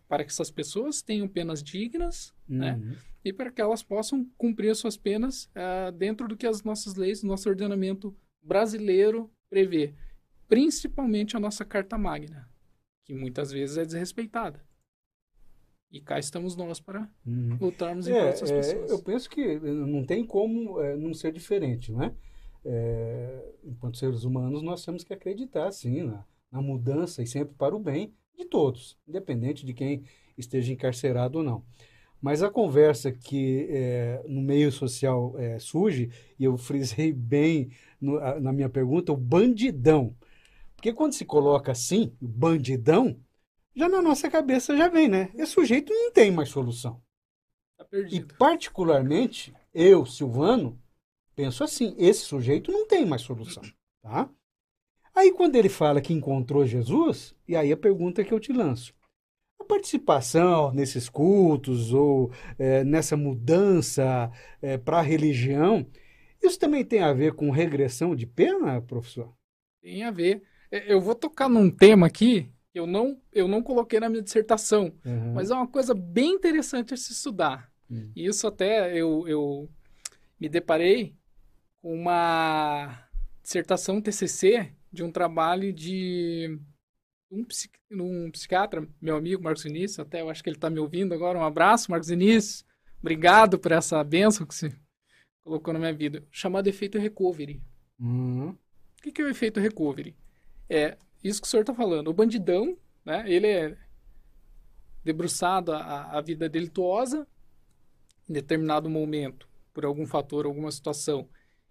Para 0.08 0.24
que 0.24 0.30
essas 0.30 0.50
pessoas 0.50 1.00
tenham 1.00 1.28
penas 1.28 1.62
dignas? 1.62 2.33
Uhum. 2.48 2.58
né? 2.58 2.98
E 3.24 3.32
para 3.32 3.50
que 3.50 3.60
elas 3.60 3.82
possam 3.82 4.28
cumprir 4.36 4.70
as 4.70 4.78
suas 4.78 4.96
penas 4.96 5.46
uh, 5.46 5.90
dentro 5.92 6.28
do 6.28 6.36
que 6.36 6.46
as 6.46 6.62
nossas 6.62 6.94
leis, 6.94 7.22
nosso 7.22 7.48
ordenamento 7.48 8.14
brasileiro 8.42 9.30
prevê. 9.48 9.94
Principalmente 10.46 11.36
a 11.36 11.40
nossa 11.40 11.64
Carta 11.64 11.96
Magna 11.96 12.48
que 13.04 13.14
muitas 13.14 13.52
vezes 13.52 13.76
é 13.76 13.84
desrespeitada. 13.84 14.60
E 15.90 16.00
cá 16.00 16.18
estamos 16.18 16.56
nós 16.56 16.80
para 16.80 17.08
uhum. 17.24 17.56
lutarmos 17.60 18.08
em 18.08 18.12
é, 18.12 18.28
essas 18.28 18.50
é, 18.50 18.56
pessoas. 18.56 18.90
Eu 18.90 19.02
penso 19.02 19.30
que 19.30 19.60
não 19.60 20.04
tem 20.04 20.26
como 20.26 20.80
é, 20.80 20.96
não 20.96 21.14
ser 21.14 21.32
diferente, 21.32 21.92
né? 21.92 22.12
É, 22.64 23.52
enquanto 23.62 23.98
seres 23.98 24.24
humanos, 24.24 24.62
nós 24.62 24.84
temos 24.84 25.04
que 25.04 25.12
acreditar, 25.12 25.70
sim, 25.70 26.02
na, 26.02 26.24
na 26.50 26.60
mudança 26.60 27.22
e 27.22 27.26
sempre 27.26 27.54
para 27.54 27.76
o 27.76 27.78
bem 27.78 28.12
de 28.36 28.46
todos, 28.46 28.98
independente 29.06 29.64
de 29.64 29.72
quem 29.72 30.02
esteja 30.36 30.72
encarcerado 30.72 31.38
ou 31.38 31.44
não. 31.44 31.64
Mas 32.24 32.42
a 32.42 32.48
conversa 32.48 33.12
que 33.12 33.66
é, 33.68 34.24
no 34.26 34.40
meio 34.40 34.72
social 34.72 35.34
é, 35.38 35.58
surge, 35.58 36.10
e 36.38 36.44
eu 36.44 36.56
frisei 36.56 37.12
bem 37.12 37.70
no, 38.00 38.16
a, 38.16 38.40
na 38.40 38.50
minha 38.50 38.70
pergunta, 38.70 39.12
o 39.12 39.16
bandidão. 39.16 40.16
Porque 40.74 40.90
quando 40.90 41.12
se 41.12 41.26
coloca 41.26 41.70
assim, 41.70 42.16
bandidão, 42.18 43.20
já 43.76 43.90
na 43.90 44.00
nossa 44.00 44.30
cabeça 44.30 44.74
já 44.74 44.88
vem, 44.88 45.06
né? 45.06 45.32
Esse 45.34 45.52
sujeito 45.52 45.92
não 45.92 46.10
tem 46.12 46.30
mais 46.30 46.48
solução. 46.48 46.98
Tá. 47.76 47.86
E 48.10 48.24
particularmente, 48.38 49.52
eu, 49.74 50.06
Silvano, 50.06 50.80
penso 51.36 51.62
assim, 51.62 51.94
esse 51.98 52.20
sujeito 52.20 52.72
não 52.72 52.86
tem 52.86 53.04
mais 53.04 53.20
solução, 53.20 53.62
tá? 54.00 54.30
Aí 55.14 55.30
quando 55.30 55.56
ele 55.56 55.68
fala 55.68 56.00
que 56.00 56.14
encontrou 56.14 56.64
Jesus, 56.64 57.36
e 57.46 57.54
aí 57.54 57.70
a 57.70 57.76
pergunta 57.76 58.24
que 58.24 58.32
eu 58.32 58.40
te 58.40 58.50
lanço. 58.50 58.94
A 59.64 59.66
participação 59.66 60.70
nesses 60.74 61.08
cultos 61.08 61.90
ou 61.90 62.30
é, 62.58 62.84
nessa 62.84 63.16
mudança 63.16 64.30
é, 64.60 64.76
para 64.76 64.98
a 64.98 65.02
religião, 65.02 65.86
isso 66.42 66.58
também 66.58 66.84
tem 66.84 67.00
a 67.00 67.14
ver 67.14 67.32
com 67.32 67.50
regressão 67.50 68.14
de 68.14 68.26
pena, 68.26 68.82
professor? 68.82 69.34
Tem 69.80 70.02
a 70.04 70.10
ver. 70.10 70.42
É, 70.70 70.92
eu 70.92 71.00
vou 71.00 71.14
tocar 71.14 71.48
num 71.48 71.70
tema 71.70 72.06
aqui 72.06 72.52
que 72.70 72.78
eu 72.78 72.86
não, 72.86 73.18
eu 73.32 73.48
não 73.48 73.62
coloquei 73.62 73.98
na 73.98 74.10
minha 74.10 74.22
dissertação, 74.22 74.92
uhum. 75.02 75.32
mas 75.32 75.50
é 75.50 75.54
uma 75.54 75.66
coisa 75.66 75.94
bem 75.94 76.32
interessante 76.32 76.92
a 76.92 76.96
se 76.98 77.12
estudar. 77.12 77.72
Uhum. 77.88 78.12
E 78.14 78.26
isso 78.26 78.46
até 78.46 78.94
eu, 78.94 79.26
eu 79.26 79.70
me 80.38 80.46
deparei 80.46 81.16
com 81.80 81.94
uma 81.94 83.08
dissertação 83.42 83.98
TCC 83.98 84.74
de 84.92 85.02
um 85.02 85.10
trabalho 85.10 85.72
de 85.72 86.58
um, 87.34 88.26
um 88.26 88.30
psiquiatra, 88.30 88.86
meu 89.00 89.16
amigo 89.16 89.42
Marcos 89.42 89.64
Vinícius, 89.64 89.98
até 89.98 90.20
eu 90.20 90.30
acho 90.30 90.42
que 90.42 90.48
ele 90.48 90.56
está 90.56 90.70
me 90.70 90.78
ouvindo 90.78 91.12
agora. 91.12 91.38
Um 91.38 91.44
abraço, 91.44 91.90
Marcos 91.90 92.08
Vinícius. 92.08 92.64
Obrigado 93.00 93.58
por 93.58 93.72
essa 93.72 94.02
benção 94.02 94.46
que 94.46 94.54
você 94.54 94.74
colocou 95.42 95.74
na 95.74 95.80
minha 95.80 95.92
vida. 95.92 96.24
Chamado 96.30 96.68
efeito 96.68 96.98
recovery. 96.98 97.62
Uhum. 97.98 98.50
O 98.50 99.02
que, 99.02 99.12
que 99.12 99.20
é 99.20 99.24
o 99.24 99.28
efeito 99.28 99.60
recovery? 99.60 100.16
É 100.68 100.96
isso 101.22 101.40
que 101.40 101.46
o 101.46 101.50
senhor 101.50 101.62
está 101.62 101.74
falando. 101.74 102.08
O 102.08 102.14
bandidão, 102.14 102.76
né? 103.04 103.24
Ele 103.30 103.46
é 103.46 103.76
debruçado 105.02 105.72
a, 105.72 106.16
a 106.16 106.20
vida 106.20 106.48
delituosa 106.48 107.26
em 108.28 108.32
determinado 108.32 108.88
momento, 108.88 109.46
por 109.72 109.84
algum 109.84 110.06
fator, 110.06 110.46
alguma 110.46 110.70
situação. 110.70 111.28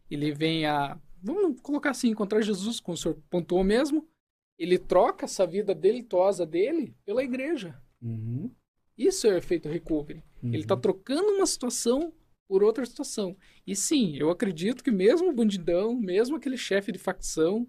Ele 0.10 0.32
vem 0.32 0.68
a, 0.68 1.00
vamos 1.22 1.60
colocar 1.62 1.90
assim, 1.90 2.10
encontrar 2.10 2.42
Jesus, 2.42 2.80
como 2.80 2.94
o 2.94 2.98
senhor 2.98 3.18
pontuou 3.30 3.64
mesmo. 3.64 4.08
Ele 4.58 4.78
troca 4.78 5.26
essa 5.26 5.46
vida 5.46 5.74
delituosa 5.74 6.46
dele 6.46 6.96
pela 7.06 7.24
igreja. 7.24 7.80
Uhum. 8.02 8.52
Isso 8.98 9.28
é 9.28 9.32
o 9.32 9.38
efeito 9.38 9.68
recovery. 9.68 10.24
Uhum. 10.42 10.50
Ele 10.50 10.64
está 10.64 10.78
trocando 10.78 11.34
uma 11.34 11.46
situação 11.46 12.14
por 12.48 12.64
outra 12.64 12.86
situação. 12.86 13.36
E 13.66 13.76
sim, 13.76 14.16
eu 14.18 14.30
acredito 14.30 14.84
que 14.84 14.92
mesmo 14.92 15.30
o 15.30 15.34
bandidão, 15.34 15.96
mesmo 15.96 16.36
aquele 16.36 16.58
chefe 16.58 16.92
de 16.92 17.00
facção, 17.00 17.68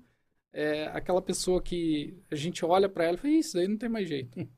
é 0.56 0.88
aquela 0.94 1.20
pessoa 1.20 1.60
que 1.60 2.16
a 2.30 2.36
gente 2.36 2.64
olha 2.64 2.88
para 2.88 3.04
ela 3.06 3.14
e 3.16 3.18
fala, 3.18 3.34
isso 3.34 3.54
daí 3.56 3.66
não 3.66 3.76
tem 3.76 3.88
mais 3.88 4.08
jeito. 4.08 4.48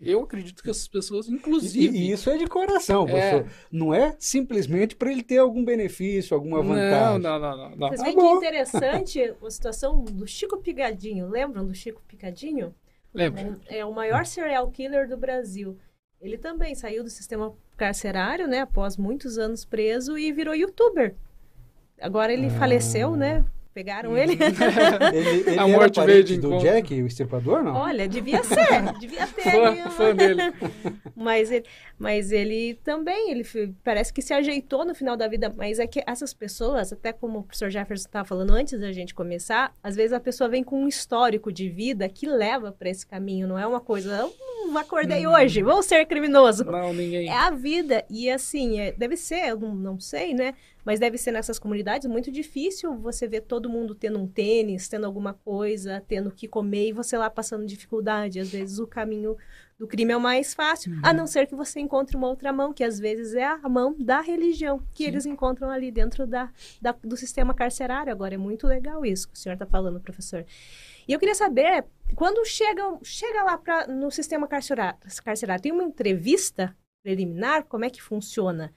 Eu 0.00 0.20
acredito 0.22 0.62
que 0.62 0.70
essas 0.70 0.86
pessoas, 0.86 1.28
inclusive... 1.28 1.96
E, 1.98 2.08
e 2.08 2.12
isso 2.12 2.30
é 2.30 2.38
de 2.38 2.46
coração, 2.46 3.08
É. 3.08 3.44
Não 3.70 3.92
é 3.92 4.14
simplesmente 4.20 4.94
para 4.94 5.10
ele 5.10 5.24
ter 5.24 5.38
algum 5.38 5.64
benefício, 5.64 6.36
alguma 6.36 6.58
não, 6.58 6.68
vantagem. 6.68 7.18
não, 7.18 7.38
não, 7.40 7.56
não, 7.56 7.70
não. 7.76 7.88
Vocês 7.88 7.98
Tá 8.00 8.04
veem 8.06 8.16
que 8.16 8.22
interessante 8.36 9.20
a 9.44 9.50
situação 9.50 10.04
do 10.04 10.24
Chico 10.24 10.56
Picadinho. 10.58 11.28
Lembram 11.28 11.66
do 11.66 11.74
Chico 11.74 12.00
Picadinho? 12.06 12.72
Lembra? 13.12 13.58
É 13.66 13.84
o 13.84 13.92
maior 13.92 14.24
serial 14.24 14.70
killer 14.70 15.08
do 15.08 15.16
Brasil. 15.16 15.76
Ele 16.20 16.38
também 16.38 16.76
saiu 16.76 17.02
do 17.02 17.10
sistema 17.10 17.52
carcerário, 17.76 18.46
né? 18.46 18.60
Após 18.60 18.96
muitos 18.96 19.36
anos 19.36 19.64
preso 19.64 20.16
e 20.16 20.30
virou 20.32 20.54
youtuber. 20.54 21.16
Agora 22.00 22.32
ele 22.32 22.46
Ah. 22.46 22.50
faleceu, 22.50 23.16
né? 23.16 23.44
Pegaram 23.80 24.14
ele. 24.14 24.36
Ele, 25.14 25.40
ele 25.40 25.50
A 25.50 25.52
era 25.52 25.66
morte 25.66 26.00
veio 26.04 26.22
de 26.22 26.36
do 26.38 26.48
encontro. 26.48 26.68
Jack, 26.68 27.02
o 27.02 27.06
estripador, 27.06 27.62
não? 27.62 27.74
Olha, 27.74 28.06
devia 28.06 28.42
ser. 28.44 28.82
Devia 29.00 29.26
ter. 29.26 29.48
ali 29.48 29.50
Fã, 29.50 29.70
uma- 29.72 29.90
fã 29.90 30.14
dele. 30.14 30.42
Mas 31.16 31.50
ele, 31.50 31.64
mas 31.98 32.32
ele 32.32 32.78
também, 32.82 33.30
ele 33.30 33.44
parece 33.84 34.10
que 34.12 34.22
se 34.22 34.32
ajeitou 34.32 34.84
no 34.86 34.94
final 34.94 35.16
da 35.18 35.28
vida. 35.28 35.52
Mas 35.54 35.78
é 35.78 35.86
que 35.86 36.02
essas 36.06 36.32
pessoas, 36.32 36.92
até 36.94 37.12
como 37.12 37.38
o 37.40 37.42
professor 37.42 37.68
Jefferson 37.70 38.06
estava 38.06 38.24
falando 38.26 38.52
antes 38.54 38.78
da 38.80 38.90
gente 38.90 39.14
começar, 39.14 39.74
às 39.82 39.96
vezes 39.96 40.12
a 40.14 40.20
pessoa 40.20 40.48
vem 40.48 40.62
com 40.64 40.82
um 40.82 40.88
histórico 40.88 41.52
de 41.52 41.68
vida 41.68 42.08
que 42.08 42.26
leva 42.26 42.72
para 42.72 42.88
esse 42.88 43.06
caminho. 43.06 43.46
Não 43.46 43.58
é 43.58 43.66
uma 43.66 43.80
coisa, 43.80 44.26
hum, 44.26 44.76
acordei 44.78 45.26
hoje, 45.26 45.62
vou 45.62 45.82
ser 45.82 46.06
criminoso. 46.06 46.64
Não, 46.64 46.92
ninguém. 46.94 47.28
É 47.28 47.36
a 47.36 47.50
vida. 47.50 48.02
E 48.08 48.30
assim, 48.30 48.80
é- 48.80 48.92
deve 48.92 49.16
ser, 49.16 49.48
eu 49.50 49.58
não, 49.58 49.74
não 49.74 50.00
sei, 50.00 50.32
né? 50.34 50.54
Mas 50.90 50.98
deve 50.98 51.16
ser 51.16 51.30
nessas 51.30 51.56
comunidades 51.56 52.08
muito 52.08 52.32
difícil 52.32 52.98
você 52.98 53.28
ver 53.28 53.42
todo 53.42 53.70
mundo 53.70 53.94
tendo 53.94 54.18
um 54.18 54.26
tênis, 54.26 54.88
tendo 54.88 55.06
alguma 55.06 55.32
coisa, 55.34 56.02
tendo 56.08 56.30
o 56.30 56.32
que 56.32 56.48
comer 56.48 56.88
e 56.88 56.92
você 56.92 57.16
lá 57.16 57.30
passando 57.30 57.64
dificuldade. 57.64 58.40
Às 58.40 58.50
vezes 58.50 58.80
o 58.80 58.88
caminho 58.88 59.36
do 59.78 59.86
crime 59.86 60.12
é 60.12 60.16
o 60.16 60.20
mais 60.20 60.52
fácil, 60.52 60.92
a 61.04 61.12
não 61.12 61.28
ser 61.28 61.46
que 61.46 61.54
você 61.54 61.78
encontre 61.78 62.16
uma 62.16 62.26
outra 62.28 62.52
mão, 62.52 62.72
que 62.72 62.82
às 62.82 62.98
vezes 62.98 63.34
é 63.34 63.44
a 63.46 63.68
mão 63.68 63.94
da 64.00 64.20
religião, 64.20 64.82
que 64.92 65.04
eles 65.04 65.24
encontram 65.26 65.70
ali 65.70 65.92
dentro 65.92 66.26
da, 66.26 66.50
da- 66.82 66.90
do 67.04 67.16
sistema 67.16 67.54
carcerário. 67.54 68.10
Agora, 68.12 68.34
é 68.34 68.36
muito 68.38 68.66
legal 68.66 69.06
isso 69.06 69.28
que 69.28 69.34
o 69.36 69.38
senhor 69.38 69.54
está 69.54 69.66
falando, 69.66 70.00
professor. 70.00 70.44
E 71.06 71.12
eu 71.12 71.20
queria 71.20 71.36
saber, 71.36 71.84
quando 72.16 72.44
chega, 72.44 72.82
chega 73.04 73.44
lá 73.44 73.56
pra, 73.56 73.86
no 73.86 74.10
sistema 74.10 74.48
carcerário, 74.48 74.98
carcerário, 75.24 75.62
tem 75.62 75.70
uma 75.70 75.84
entrevista 75.84 76.76
preliminar? 77.02 77.64
Como 77.64 77.84
é 77.84 77.90
que 77.90 78.02
funciona? 78.02 78.74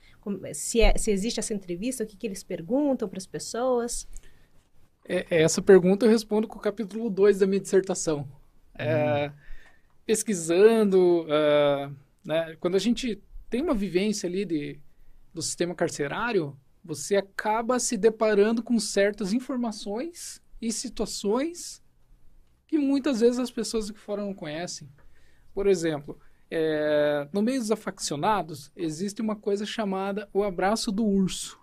Se, 0.53 0.81
é- 0.81 0.97
se 0.97 1.11
existe 1.11 1.39
essa 1.39 1.53
entrevista, 1.53 2.03
o 2.03 2.07
que, 2.07 2.17
que 2.17 2.27
eles 2.27 2.43
perguntam 2.43 3.07
para 3.07 3.17
as 3.17 3.27
pessoas? 3.27 4.07
É, 5.05 5.25
é, 5.29 5.41
essa 5.41 5.61
pergunta 5.61 6.05
eu 6.05 6.09
respondo 6.09 6.47
com 6.47 6.57
o 6.57 6.61
capítulo 6.61 7.09
2 7.09 7.39
da 7.39 7.47
minha 7.47 7.59
dissertação. 7.59 8.27
É, 8.75 9.31
pesquisando, 10.05 11.25
é, 11.29 11.89
né, 12.23 12.55
quando 12.59 12.75
a 12.75 12.79
gente 12.79 13.21
tem 13.49 13.61
uma 13.61 13.73
vivência 13.73 14.27
ali 14.27 14.45
de, 14.45 14.79
do 15.33 15.41
sistema 15.41 15.75
carcerário, 15.75 16.57
você 16.83 17.15
acaba 17.15 17.79
se 17.79 17.97
deparando 17.97 18.63
com 18.63 18.79
certas 18.79 19.31
informações 19.33 20.41
e 20.61 20.71
situações 20.71 21.81
que 22.67 22.77
muitas 22.77 23.19
vezes 23.19 23.39
as 23.39 23.51
pessoas 23.51 23.89
aqui 23.89 23.99
fora 23.99 24.23
não 24.23 24.33
conhecem. 24.33 24.89
Por 25.53 25.67
exemplo, 25.67 26.19
é, 26.55 27.27
no 27.33 27.41
meio 27.41 27.59
dos 27.59 27.71
afaccionados, 27.71 28.71
existe 28.75 29.23
uma 29.23 29.35
coisa 29.35 29.65
chamada 29.65 30.29
o 30.31 30.43
abraço 30.43 30.91
do 30.91 31.03
urso. 31.03 31.59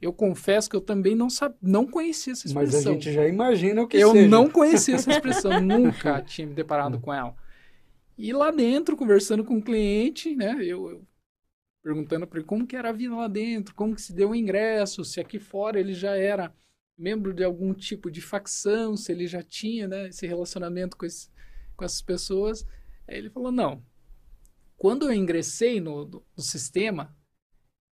Eu 0.00 0.10
confesso 0.10 0.70
que 0.70 0.74
eu 0.74 0.80
também 0.80 1.14
não, 1.14 1.28
sab... 1.28 1.54
não 1.60 1.86
conhecia 1.86 2.32
essa 2.32 2.48
Mas 2.54 2.70
expressão. 2.70 2.92
a 2.92 2.94
gente 2.94 3.12
já 3.12 3.28
imagina 3.28 3.82
o 3.82 3.86
que 3.86 3.98
Eu 3.98 4.12
seja. 4.12 4.28
não 4.28 4.48
conhecia 4.48 4.94
essa 4.94 5.10
expressão, 5.12 5.60
nunca 5.60 6.22
tinha 6.22 6.46
me 6.46 6.54
deparado 6.54 6.98
com 6.98 7.12
ela. 7.12 7.36
E 8.16 8.32
lá 8.32 8.50
dentro, 8.50 8.96
conversando 8.96 9.44
com 9.44 9.58
o 9.58 9.62
cliente, 9.62 10.34
né, 10.34 10.56
eu, 10.60 10.88
eu 10.88 11.06
perguntando 11.82 12.26
para 12.26 12.38
ele 12.38 12.48
como 12.48 12.66
que 12.66 12.74
era 12.74 12.88
a 12.88 12.92
vida 12.92 13.14
lá 13.14 13.28
dentro, 13.28 13.74
como 13.74 13.94
que 13.94 14.00
se 14.00 14.14
deu 14.14 14.30
o 14.30 14.34
ingresso, 14.34 15.04
se 15.04 15.20
aqui 15.20 15.38
fora 15.38 15.78
ele 15.78 15.92
já 15.92 16.16
era 16.16 16.54
membro 16.96 17.34
de 17.34 17.44
algum 17.44 17.74
tipo 17.74 18.10
de 18.10 18.22
facção, 18.22 18.96
se 18.96 19.12
ele 19.12 19.26
já 19.26 19.42
tinha, 19.42 19.86
né, 19.86 20.08
esse 20.08 20.26
relacionamento 20.26 20.96
com, 20.96 21.04
esse, 21.04 21.28
com 21.76 21.84
essas 21.84 22.00
pessoas. 22.00 22.66
Aí 23.06 23.18
ele 23.18 23.28
falou, 23.28 23.52
não. 23.52 23.82
Quando 24.82 25.06
eu 25.06 25.12
ingressei 25.14 25.80
no, 25.80 26.04
no- 26.06 26.26
no 26.36 26.42
sistema, 26.42 27.16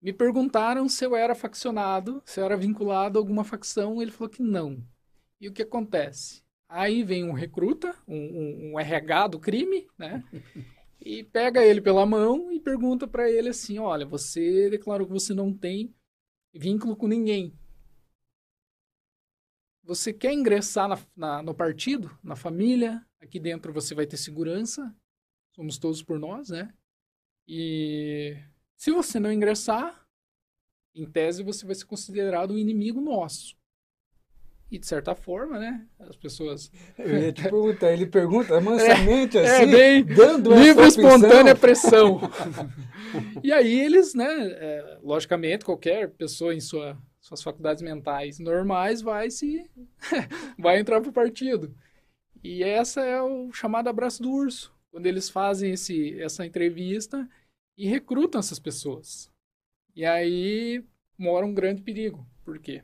me 0.02 0.12
perguntaram 0.12 0.88
se 0.88 1.04
eu 1.04 1.16
era 1.16 1.34
faccionado, 1.34 2.22
se 2.26 2.40
eu 2.40 2.44
era 2.46 2.56
vinculado 2.56 3.18
a 3.18 3.22
alguma 3.22 3.44
facção. 3.44 4.02
Ele 4.02 4.10
falou 4.10 4.30
que 4.30 4.42
não. 4.42 4.82
E 5.40 5.48
o 5.48 5.52
que 5.52 5.62
acontece? 5.62 6.42
Aí 6.68 7.04
vem 7.04 7.24
um 7.24 7.32
recruta, 7.32 7.94
um, 8.08 8.16
um- 8.16 8.72
um 8.74 8.80
RH 8.80 9.28
do 9.28 9.40
crime, 9.40 9.88
né? 9.98 10.24
E 11.00 11.24
pega 11.24 11.64
ele 11.64 11.80
pela 11.80 12.06
mão 12.06 12.52
e 12.52 12.60
pergunta 12.60 13.08
para 13.08 13.30
ele 13.30 13.50
assim: 13.50 13.78
Olha, 13.78 14.06
você 14.06 14.70
declarou 14.70 15.06
que 15.06 15.12
você 15.12 15.34
não 15.34 15.52
tem 15.52 15.94
vínculo 16.54 16.96
com 16.96 17.08
ninguém. 17.08 17.54
Você 19.82 20.12
quer 20.12 20.32
ingressar 20.32 20.88
na- 20.88 20.98
na- 21.16 21.42
no 21.42 21.54
partido, 21.54 22.16
na 22.22 22.36
família? 22.36 23.04
Aqui 23.20 23.38
dentro 23.40 23.72
você 23.72 23.94
vai 23.94 24.06
ter 24.06 24.16
segurança. 24.16 24.94
Somos 25.54 25.78
todos 25.78 26.02
por 26.02 26.18
nós, 26.18 26.50
né? 26.50 26.72
E 27.52 28.36
se 28.76 28.92
você 28.92 29.18
não 29.18 29.32
ingressar, 29.32 30.06
em 30.94 31.04
tese 31.04 31.42
você 31.42 31.66
vai 31.66 31.74
ser 31.74 31.84
considerado 31.84 32.54
um 32.54 32.58
inimigo 32.58 33.00
nosso. 33.00 33.56
E 34.70 34.78
de 34.78 34.86
certa 34.86 35.16
forma, 35.16 35.58
né? 35.58 35.84
As 35.98 36.14
pessoas. 36.14 36.70
Eu 36.96 37.18
ia 37.18 37.32
te 37.32 37.42
perguntar, 37.42 37.92
ele 37.92 38.06
pergunta 38.06 38.60
mansamente 38.60 39.36
É, 39.36 39.62
assim, 39.62 39.70
bem 39.72 40.04
dando 40.04 40.54
livre 40.54 40.86
espontânea 40.86 41.56
pressão. 41.56 42.20
e 43.42 43.52
aí 43.52 43.80
eles, 43.80 44.14
né? 44.14 44.28
é, 44.28 44.98
logicamente, 45.02 45.64
qualquer 45.64 46.10
pessoa 46.10 46.54
em 46.54 46.60
sua, 46.60 46.96
suas 47.20 47.42
faculdades 47.42 47.82
mentais 47.82 48.38
normais 48.38 49.02
vai 49.02 49.28
se. 49.28 49.68
vai 50.56 50.78
entrar 50.78 51.00
pro 51.00 51.12
partido. 51.12 51.74
E 52.44 52.62
essa 52.62 53.00
é 53.00 53.20
o 53.20 53.50
chamado 53.52 53.88
abraço 53.88 54.22
do 54.22 54.30
urso. 54.30 54.72
Quando 54.92 55.06
eles 55.06 55.28
fazem 55.28 55.72
esse, 55.72 56.16
essa 56.22 56.46
entrevista 56.46 57.28
e 57.76 57.86
recrutam 57.88 58.38
essas 58.38 58.58
pessoas. 58.58 59.30
E 59.94 60.04
aí 60.04 60.84
mora 61.18 61.46
um 61.46 61.54
grande 61.54 61.82
perigo. 61.82 62.26
Por 62.44 62.58
quê? 62.58 62.82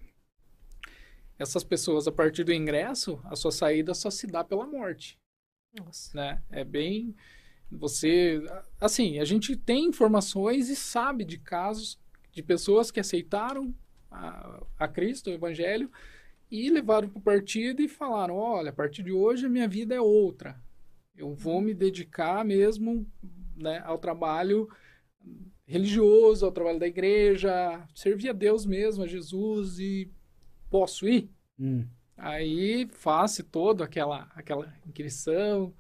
Essas 1.39 1.63
pessoas, 1.63 2.09
a 2.09 2.13
partir 2.13 2.45
do 2.45 2.53
ingresso, 2.53 3.21
a 3.25 3.37
sua 3.37 3.53
saída 3.53 3.93
só 3.95 4.11
se 4.11 4.27
dá 4.27 4.43
pela 4.43 4.67
morte 4.67 5.19
Nossa. 5.79 6.17
né? 6.17 6.43
É 6.51 6.65
bem 6.65 7.15
você, 7.71 8.41
assim, 8.81 9.19
a 9.19 9.25
gente 9.25 9.57
tem 9.57 9.87
informações 9.87 10.69
e 10.69 10.77
sabe 10.77 11.25
de 11.25 11.39
casos 11.39 11.99
de 12.33 12.43
pessoas 12.43 12.91
que 12.91 13.01
aceitaram 13.01 13.75
a, 14.11 14.63
a 14.79 14.89
Cristo, 14.89 15.31
o 15.31 15.33
Evangelho, 15.33 15.91
e 16.51 16.71
levaram 16.71 17.09
para 17.09 17.19
o 17.19 17.23
partido 17.23 17.83
e 17.83 17.89
falaram: 17.89 18.37
olha, 18.37 18.71
a 18.71 18.73
partir 18.73 19.03
de 19.03 19.11
hoje 19.11 19.47
a 19.47 19.49
minha 19.49 19.67
vida 19.67 19.95
é 19.95 20.01
outra. 20.01 20.61
Eu 21.17 21.35
vou 21.35 21.61
me 21.61 21.75
dedicar 21.75 22.45
mesmo 22.45 23.07
né, 23.57 23.83
ao 23.85 23.99
trabalho 23.99 24.69
religioso, 25.67 26.47
ao 26.47 26.53
trabalho 26.53 26.79
da 26.79 26.87
igreja, 26.87 27.87
servir 27.95 28.31
a 28.31 28.33
Deus 28.33 28.65
mesmo, 28.65 29.03
a 29.03 29.07
Jesus, 29.07 29.79
e 29.79 30.11
posso 30.71 31.09
ir? 31.09 31.31
Hum. 31.59 31.85
Aí 32.17 32.89
faz 32.93 33.43
todo 33.51 33.83
aquela 33.83 34.31
aquela 34.35 34.73
inscrição, 34.87 35.75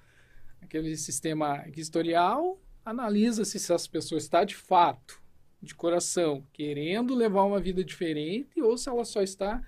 aquele 0.60 0.96
sistema 0.96 1.64
historial, 1.74 2.60
analisa 2.84 3.44
se 3.44 3.56
essa 3.56 3.88
pessoa 3.88 4.18
está 4.18 4.44
de 4.44 4.54
fato, 4.54 5.22
de 5.62 5.74
coração, 5.74 6.44
querendo 6.52 7.14
levar 7.14 7.44
uma 7.44 7.60
vida 7.60 7.82
diferente 7.82 8.60
ou 8.60 8.76
se 8.76 8.88
ela 8.88 9.04
só 9.04 9.22
está 9.22 9.62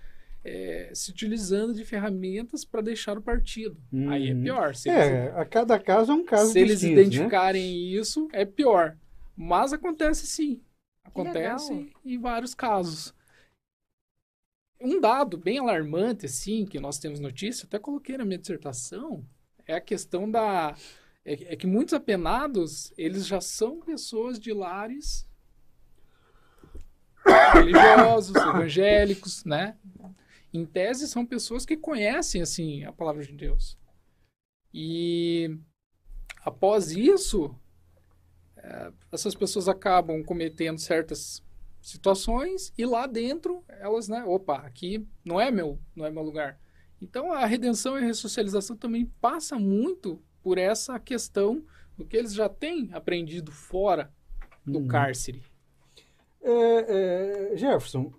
eh, 0.48 0.90
se 0.94 1.10
utilizando 1.10 1.74
de 1.74 1.84
ferramentas 1.84 2.64
para 2.64 2.80
deixar 2.80 3.18
o 3.18 3.22
partido. 3.22 3.76
Aí 4.08 4.30
é 4.30 4.34
Uhum. 4.34 4.42
pior. 4.42 4.74
Se 4.74 4.88
eles, 4.88 5.00
É, 5.04 5.30
a 5.40 5.44
cada 5.44 5.78
caso 5.78 6.12
é 6.12 6.14
um 6.14 6.24
caso 6.24 6.52
se 6.52 6.58
eles 6.58 6.80
distinto, 6.80 6.96
né? 6.96 7.02
identificarem 7.02 7.92
isso, 7.94 8.28
é 8.32 8.44
pior. 8.44 8.96
Mas 9.36 9.72
acontece 9.72 10.26
sim. 10.26 10.60
Acontece 11.04 11.72
legal. 11.72 11.90
em 12.04 12.18
vários 12.18 12.54
casos. 12.54 13.14
Um 14.80 15.00
dado 15.00 15.36
bem 15.36 15.58
alarmante, 15.58 16.26
assim, 16.26 16.64
que 16.64 16.78
nós 16.78 16.98
temos 16.98 17.18
notícia, 17.18 17.66
até 17.66 17.78
coloquei 17.78 18.16
na 18.16 18.24
minha 18.24 18.38
dissertação, 18.38 19.24
é 19.66 19.74
a 19.74 19.80
questão 19.80 20.30
da. 20.30 20.74
É, 21.24 21.52
é 21.54 21.56
que 21.56 21.66
muitos 21.66 21.94
apenados, 21.94 22.92
eles 22.96 23.26
já 23.26 23.40
são 23.40 23.80
pessoas 23.80 24.38
de 24.38 24.52
lares 24.52 25.26
religiosos, 27.54 28.36
evangélicos, 28.36 29.44
né? 29.44 29.76
Em 30.52 30.64
tese, 30.64 31.06
são 31.06 31.26
pessoas 31.26 31.66
que 31.66 31.76
conhecem, 31.76 32.40
assim, 32.40 32.84
a 32.84 32.92
palavra 32.92 33.24
de 33.24 33.32
Deus. 33.32 33.76
E 34.72 35.58
após 36.42 36.90
isso, 36.92 37.54
eh, 38.56 38.92
essas 39.12 39.34
pessoas 39.34 39.68
acabam 39.68 40.22
cometendo 40.24 40.78
certas 40.78 41.42
situações 41.80 42.72
e 42.76 42.84
lá 42.84 43.06
dentro 43.06 43.64
elas, 43.68 44.08
né, 44.08 44.24
opa, 44.24 44.56
aqui 44.58 45.06
não 45.24 45.40
é 45.40 45.50
meu, 45.50 45.78
não 45.94 46.04
é 46.04 46.10
meu 46.10 46.22
lugar. 46.22 46.58
Então, 47.00 47.32
a 47.32 47.46
redenção 47.46 47.96
e 47.98 48.02
a 48.02 48.06
ressocialização 48.06 48.76
também 48.76 49.06
passa 49.20 49.56
muito 49.58 50.20
por 50.42 50.58
essa 50.58 50.98
questão 50.98 51.64
do 51.96 52.04
que 52.04 52.16
eles 52.16 52.34
já 52.34 52.48
têm 52.48 52.90
aprendido 52.92 53.52
fora 53.52 54.12
do 54.66 54.80
Uhum. 54.80 54.88
cárcere. 54.88 55.42
É, 56.42 57.52
é, 57.52 57.56
Jefferson, 57.56 58.12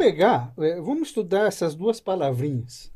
pegar, 0.00 0.54
é, 0.56 0.80
vamos 0.80 1.08
estudar 1.08 1.46
essas 1.46 1.74
duas 1.74 2.00
palavrinhas: 2.00 2.90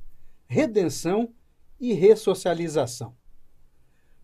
redenção 0.47 1.35
e 1.79 1.93
ressocialização. 1.93 3.15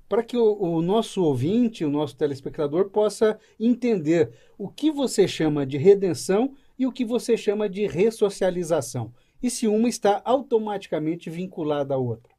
Para 0.08 0.22
que 0.22 0.36
o, 0.36 0.56
o 0.58 0.80
nosso 0.80 1.22
ouvinte, 1.22 1.84
o 1.84 1.90
nosso 1.90 2.16
telespectador, 2.16 2.88
possa 2.88 3.38
entender 3.58 4.32
o 4.56 4.66
que 4.66 4.90
você 4.90 5.28
chama 5.28 5.66
de 5.66 5.76
redenção 5.76 6.56
e 6.78 6.86
o 6.86 6.92
que 6.92 7.04
você 7.04 7.36
chama 7.36 7.68
de 7.68 7.86
ressocialização. 7.86 9.12
E 9.42 9.50
se 9.50 9.68
uma 9.68 9.88
está 9.88 10.22
automaticamente 10.24 11.28
vinculada 11.28 11.94
à 11.94 11.98
outra. 11.98 12.34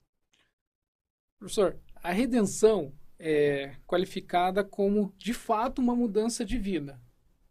Professor, 1.37 1.77
a 1.95 2.11
redenção 2.11 2.91
é 3.19 3.75
qualificada 3.85 4.63
como, 4.63 5.13
de 5.17 5.33
fato, 5.33 5.79
uma 5.79 5.95
mudança 5.95 6.43
de 6.43 6.57
vida. 6.57 6.99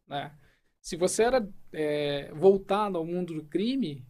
Né? 0.06 0.32
Se 0.80 0.96
você 0.96 1.22
era 1.22 1.48
é, 1.72 2.32
voltado 2.34 2.98
ao 2.98 3.04
mundo 3.06 3.34
do 3.34 3.44
crime, 3.44 4.04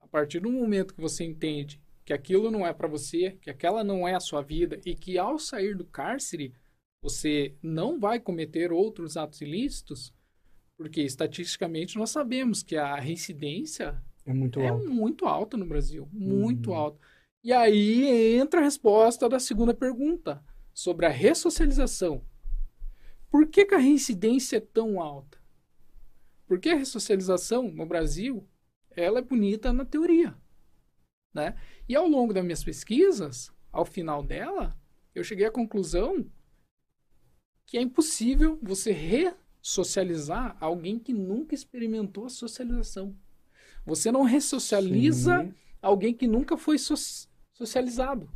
a 0.00 0.08
partir 0.08 0.40
do 0.40 0.50
momento 0.50 0.94
que 0.94 1.00
você 1.00 1.24
entende 1.24 1.80
que 2.04 2.12
aquilo 2.12 2.50
não 2.50 2.66
é 2.66 2.72
para 2.72 2.88
você, 2.88 3.32
que 3.42 3.50
aquela 3.50 3.82
não 3.82 4.06
é 4.06 4.14
a 4.14 4.20
sua 4.20 4.40
vida 4.42 4.80
e 4.84 4.94
que 4.94 5.18
ao 5.18 5.38
sair 5.38 5.76
do 5.76 5.84
cárcere 5.84 6.54
você 7.02 7.54
não 7.62 7.98
vai 8.00 8.20
cometer 8.20 8.72
outros 8.72 9.16
atos 9.16 9.40
ilícitos, 9.40 10.14
porque 10.76 11.02
estatisticamente 11.02 11.96
nós 11.98 12.10
sabemos 12.10 12.62
que 12.62 12.76
a 12.76 12.96
reincidência 12.96 14.02
É 14.26 14.32
muito 14.32 14.60
é 14.60 14.68
alto. 14.68 14.86
muito 14.88 15.26
alta 15.26 15.56
no 15.56 15.66
Brasil, 15.66 16.08
muito 16.12 16.70
Uhum. 16.70 16.76
alta. 16.76 17.00
E 17.42 17.52
aí 17.52 18.36
entra 18.36 18.60
a 18.60 18.64
resposta 18.64 19.28
da 19.28 19.38
segunda 19.40 19.74
pergunta 19.74 20.44
sobre 20.74 21.06
a 21.06 21.10
ressocialização. 21.10 22.24
Por 23.30 23.46
que, 23.48 23.64
que 23.64 23.74
a 23.74 23.78
reincidência 23.78 24.56
é 24.56 24.60
tão 24.60 25.00
alta? 25.00 25.38
Porque 26.46 26.70
a 26.70 26.76
ressocialização 26.76 27.70
no 27.70 27.86
Brasil, 27.86 28.46
ela 28.90 29.18
é 29.18 29.22
bonita 29.22 29.72
na 29.72 29.84
teoria, 29.84 30.36
né? 31.34 31.56
E 31.88 31.94
ao 31.94 32.06
longo 32.06 32.32
das 32.32 32.44
minhas 32.44 32.64
pesquisas, 32.64 33.50
ao 33.72 33.84
final 33.84 34.22
dela, 34.22 34.76
eu 35.14 35.24
cheguei 35.24 35.46
à 35.46 35.50
conclusão 35.50 36.24
que 37.66 37.76
é 37.76 37.80
impossível 37.82 38.58
você 38.62 38.92
ressocializar 38.92 40.56
alguém 40.60 40.98
que 40.98 41.12
nunca 41.12 41.54
experimentou 41.54 42.26
a 42.26 42.30
socialização. 42.30 43.16
Você 43.84 44.12
não 44.12 44.22
ressocializa 44.22 45.42
Sim. 45.42 45.54
alguém 45.82 46.14
que 46.14 46.28
nunca 46.28 46.56
foi 46.56 46.78
so- 46.78 46.94
socializado. 47.52 48.30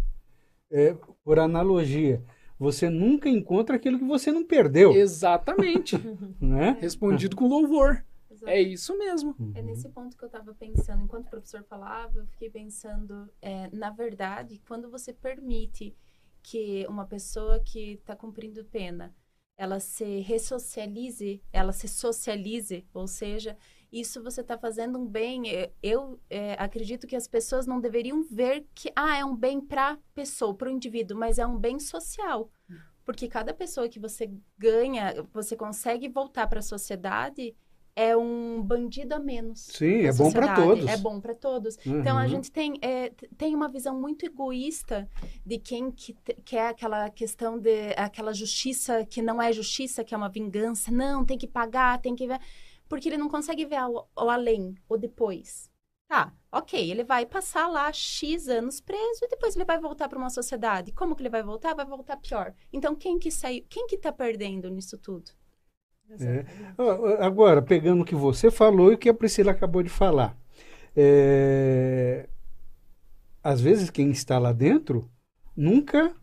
É, 0.70 0.94
por 1.24 1.38
analogia, 1.38 2.24
você 2.60 2.90
nunca 2.90 3.26
encontra 3.26 3.76
aquilo 3.76 3.98
que 3.98 4.04
você 4.04 4.30
não 4.30 4.44
perdeu, 4.44 4.92
Exatamente. 4.92 5.96
né? 6.38 6.76
Respondido 6.78 7.34
com 7.34 7.48
louvor. 7.48 8.04
Exato. 8.30 8.52
É 8.52 8.60
isso 8.60 8.98
mesmo. 8.98 9.34
É 9.54 9.62
nesse 9.62 9.88
ponto 9.88 10.14
que 10.14 10.22
eu 10.22 10.26
estava 10.26 10.52
pensando, 10.52 11.02
enquanto 11.02 11.28
o 11.28 11.30
professor 11.30 11.64
falava, 11.64 12.18
eu 12.18 12.26
fiquei 12.26 12.50
pensando, 12.50 13.30
é, 13.40 13.70
na 13.72 13.88
verdade, 13.88 14.60
quando 14.68 14.90
você 14.90 15.10
permite 15.10 15.96
que 16.42 16.86
uma 16.86 17.06
pessoa 17.06 17.60
que 17.60 17.94
está 17.94 18.14
cumprindo 18.14 18.62
pena, 18.66 19.14
ela 19.56 19.80
se 19.80 20.20
ressocialize, 20.20 21.42
ela 21.50 21.72
se 21.72 21.88
socialize, 21.88 22.86
ou 22.92 23.06
seja, 23.06 23.56
isso 23.92 24.22
você 24.22 24.40
está 24.40 24.56
fazendo 24.58 24.98
um 24.98 25.06
bem. 25.06 25.50
É, 25.50 25.70
Eu 25.82 26.20
é, 26.30 26.54
acredito 26.58 27.06
que 27.06 27.16
as 27.16 27.26
pessoas 27.28 27.66
não 27.66 27.80
deveriam 27.80 28.22
ver 28.30 28.66
que 28.74 28.90
ah, 28.94 29.16
é 29.18 29.24
um 29.24 29.34
bem 29.36 29.60
para 29.60 29.92
a 29.92 29.98
pessoa, 30.14 30.54
para 30.54 30.68
o 30.68 30.72
indivíduo, 30.72 31.18
mas 31.18 31.38
é 31.38 31.46
um 31.46 31.58
bem 31.58 31.78
social. 31.78 32.50
Porque 33.04 33.26
cada 33.28 33.52
pessoa 33.52 33.88
que 33.88 33.98
você 33.98 34.30
ganha, 34.56 35.26
você 35.32 35.56
consegue 35.56 36.08
voltar 36.08 36.46
para 36.46 36.60
a 36.60 36.62
sociedade, 36.62 37.56
é 37.96 38.16
um 38.16 38.62
bandido 38.62 39.14
a 39.14 39.18
menos. 39.18 39.60
Sim, 39.62 40.04
é 40.04 40.12
bom 40.12 40.30
para 40.30 40.54
todos. 40.54 40.86
É 40.86 40.96
bom 40.96 41.20
para 41.20 41.34
todos. 41.34 41.76
Então 41.84 42.16
a 42.16 42.22
Uhum. 42.22 42.28
gente 42.28 42.50
tem, 42.52 42.74
é, 42.80 43.10
tem 43.36 43.54
uma 43.54 43.68
visão 43.68 44.00
muito 44.00 44.24
egoísta 44.24 45.08
de 45.44 45.58
quem 45.58 45.90
que 45.90 46.14
quer 46.44 46.68
aquela 46.68 47.10
questão 47.10 47.58
de 47.58 47.92
aquela 47.96 48.32
justiça 48.32 49.04
que 49.04 49.20
não 49.20 49.42
é 49.42 49.52
justiça, 49.52 50.04
que 50.04 50.14
é 50.14 50.16
uma 50.16 50.28
vingança. 50.28 50.90
Não, 50.92 51.24
tem 51.24 51.36
que 51.36 51.48
pagar, 51.48 52.00
tem 52.00 52.14
que 52.14 52.26
ver. 52.28 52.38
Porque 52.90 53.08
ele 53.08 53.18
não 53.18 53.30
consegue 53.30 53.66
ver 53.66 53.82
o, 53.84 54.06
além, 54.16 54.76
o 54.90 54.98
depois. 54.98 55.70
Tá, 56.08 56.34
ok, 56.52 56.90
ele 56.90 57.04
vai 57.04 57.24
passar 57.26 57.68
lá 57.68 57.92
X 57.92 58.48
anos 58.48 58.80
preso 58.82 59.24
e 59.24 59.28
depois 59.28 59.56
ele 59.56 59.64
vai 59.64 59.78
voltar 59.80 60.08
para 60.10 60.18
uma 60.18 60.30
sociedade. 60.30 60.92
Como 60.92 61.16
que 61.16 61.22
ele 61.22 61.30
vai 61.30 61.42
voltar? 61.42 61.74
Vai 61.74 61.86
voltar 61.86 62.18
pior. 62.18 62.54
Então 62.72 62.96
quem 62.96 63.18
que 63.18 63.30
saiu, 63.30 63.64
quem 63.70 63.86
que 63.86 63.96
tá 63.98 64.12
perdendo 64.12 64.68
nisso 64.70 64.98
tudo? 64.98 65.32
É. 66.18 66.44
Agora, 67.24 67.62
pegando 67.62 68.02
o 68.02 68.04
que 68.04 68.16
você 68.16 68.50
falou 68.50 68.90
e 68.92 68.96
o 68.96 68.98
que 68.98 69.08
a 69.08 69.14
Priscila 69.14 69.52
acabou 69.52 69.82
de 69.82 69.88
falar. 69.88 70.36
é, 70.96 72.28
Às 73.42 73.60
vezes 73.60 73.90
quem 73.90 74.10
está 74.10 74.38
lá 74.38 74.52
dentro 74.52 75.10
nunca 75.56 76.14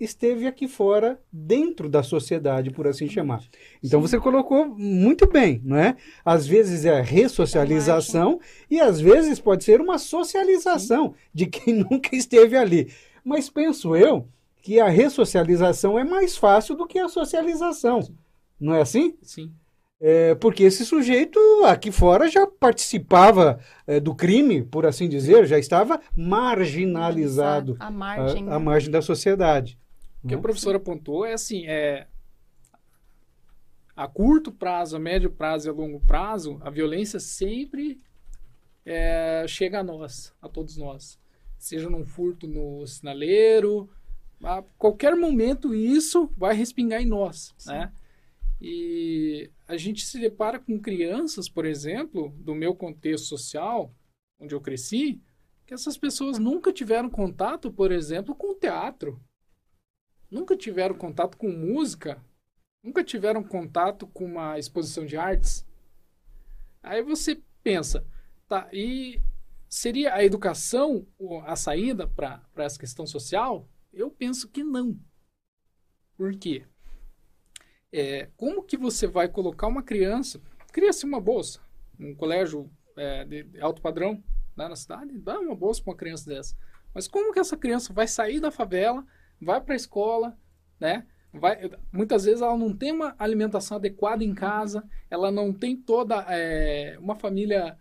esteve 0.00 0.46
aqui 0.46 0.66
fora, 0.66 1.20
dentro 1.32 1.88
da 1.88 2.02
sociedade, 2.02 2.70
por 2.70 2.86
assim 2.86 3.08
chamar. 3.08 3.42
Então 3.82 4.00
você 4.00 4.18
colocou 4.18 4.66
muito 4.66 5.26
bem, 5.26 5.60
não 5.64 5.76
é? 5.76 5.96
Às 6.24 6.46
vezes 6.46 6.84
é 6.84 6.98
a 6.98 7.02
ressocialização 7.02 8.40
e 8.70 8.80
às 8.80 9.00
vezes 9.00 9.38
pode 9.38 9.62
ser 9.64 9.80
uma 9.80 9.98
socialização 9.98 11.14
de 11.32 11.46
quem 11.46 11.74
nunca 11.90 12.14
esteve 12.16 12.56
ali. 12.56 12.92
Mas 13.24 13.50
penso 13.50 13.94
eu 13.94 14.26
que 14.62 14.80
a 14.80 14.88
ressocialização 14.88 15.98
é 15.98 16.04
mais 16.04 16.36
fácil 16.36 16.74
do 16.74 16.86
que 16.86 16.98
a 16.98 17.08
socialização. 17.08 18.00
Não 18.58 18.74
é 18.74 18.82
assim? 18.82 19.14
Sim. 19.22 19.52
É, 20.02 20.34
porque 20.34 20.62
esse 20.62 20.86
sujeito 20.86 21.38
aqui 21.66 21.92
fora 21.92 22.26
já 22.26 22.46
participava 22.46 23.60
é, 23.86 24.00
do 24.00 24.14
crime, 24.14 24.62
por 24.62 24.86
assim 24.86 25.06
dizer, 25.06 25.46
já 25.46 25.58
estava 25.58 26.00
marginalizado 26.16 27.76
A 27.78 27.90
margem. 27.90 28.48
à, 28.48 28.54
à 28.54 28.58
margem 28.58 28.90
da 28.90 29.02
sociedade. 29.02 29.78
O 30.22 30.28
que 30.28 30.34
né? 30.34 30.38
o 30.38 30.42
professor 30.42 30.74
apontou 30.74 31.24
é 31.24 31.32
assim, 31.32 31.66
é 31.66 32.06
a 33.96 34.06
curto 34.06 34.52
prazo, 34.52 34.96
a 34.96 34.98
médio 34.98 35.30
prazo 35.30 35.68
e 35.68 35.70
a 35.70 35.72
longo 35.72 36.00
prazo, 36.00 36.58
a 36.62 36.70
violência 36.70 37.20
sempre 37.20 38.00
é, 38.84 39.44
chega 39.46 39.80
a 39.80 39.84
nós, 39.84 40.34
a 40.40 40.48
todos 40.48 40.76
nós. 40.76 41.18
Seja 41.58 41.90
num 41.90 42.06
furto 42.06 42.46
no 42.46 42.86
sinaleiro, 42.86 43.90
a 44.42 44.62
qualquer 44.78 45.14
momento 45.14 45.74
isso 45.74 46.30
vai 46.36 46.54
respingar 46.54 47.02
em 47.02 47.06
nós, 47.06 47.54
né? 47.66 47.92
E 48.60 49.50
a 49.66 49.76
gente 49.76 50.04
se 50.04 50.18
depara 50.18 50.58
com 50.58 50.80
crianças, 50.80 51.48
por 51.48 51.64
exemplo, 51.64 52.34
do 52.38 52.54
meu 52.54 52.74
contexto 52.74 53.26
social, 53.26 53.94
onde 54.38 54.54
eu 54.54 54.60
cresci, 54.60 55.20
que 55.66 55.72
essas 55.74 55.96
pessoas 55.96 56.38
nunca 56.38 56.72
tiveram 56.72 57.08
contato, 57.08 57.70
por 57.70 57.92
exemplo, 57.92 58.34
com 58.34 58.52
o 58.52 58.54
teatro 58.54 59.20
nunca 60.30 60.56
tiveram 60.56 60.94
contato 60.94 61.36
com 61.36 61.48
música, 61.50 62.22
nunca 62.82 63.02
tiveram 63.02 63.42
contato 63.42 64.06
com 64.06 64.24
uma 64.24 64.58
exposição 64.58 65.04
de 65.04 65.16
artes. 65.16 65.66
Aí 66.82 67.02
você 67.02 67.42
pensa, 67.62 68.06
tá, 68.48 68.68
e 68.72 69.20
seria 69.68 70.14
a 70.14 70.24
educação 70.24 71.06
a 71.44 71.56
saída 71.56 72.06
para 72.06 72.42
essa 72.56 72.78
questão 72.78 73.06
social? 73.06 73.68
Eu 73.92 74.10
penso 74.10 74.48
que 74.48 74.62
não. 74.62 74.98
Por 76.16 76.34
quê? 76.36 76.66
É, 77.92 78.30
como 78.36 78.62
que 78.62 78.76
você 78.76 79.06
vai 79.06 79.28
colocar 79.28 79.66
uma 79.66 79.82
criança, 79.82 80.40
cria-se 80.72 81.04
uma 81.04 81.20
bolsa, 81.20 81.60
um 81.98 82.14
colégio 82.14 82.70
é, 82.96 83.24
de 83.24 83.60
alto 83.60 83.82
padrão 83.82 84.22
né, 84.56 84.68
na 84.68 84.76
cidade, 84.76 85.18
dá 85.18 85.40
uma 85.40 85.56
bolsa 85.56 85.82
para 85.82 85.90
uma 85.90 85.96
criança 85.96 86.30
dessa. 86.30 86.56
Mas 86.94 87.08
como 87.08 87.32
que 87.32 87.38
essa 87.38 87.56
criança 87.56 87.92
vai 87.92 88.06
sair 88.06 88.40
da 88.40 88.50
favela, 88.50 89.04
vai 89.40 89.60
para 89.60 89.74
a 89.74 89.76
escola, 89.76 90.38
né? 90.78 91.06
Vai, 91.32 91.70
muitas 91.92 92.24
vezes 92.24 92.42
ela 92.42 92.56
não 92.56 92.76
tem 92.76 92.90
uma 92.92 93.14
alimentação 93.18 93.76
adequada 93.76 94.24
em 94.24 94.34
casa, 94.34 94.82
ela 95.08 95.30
não 95.30 95.52
tem 95.52 95.76
toda 95.76 96.26
é, 96.28 96.96
uma 96.98 97.14
família 97.14 97.78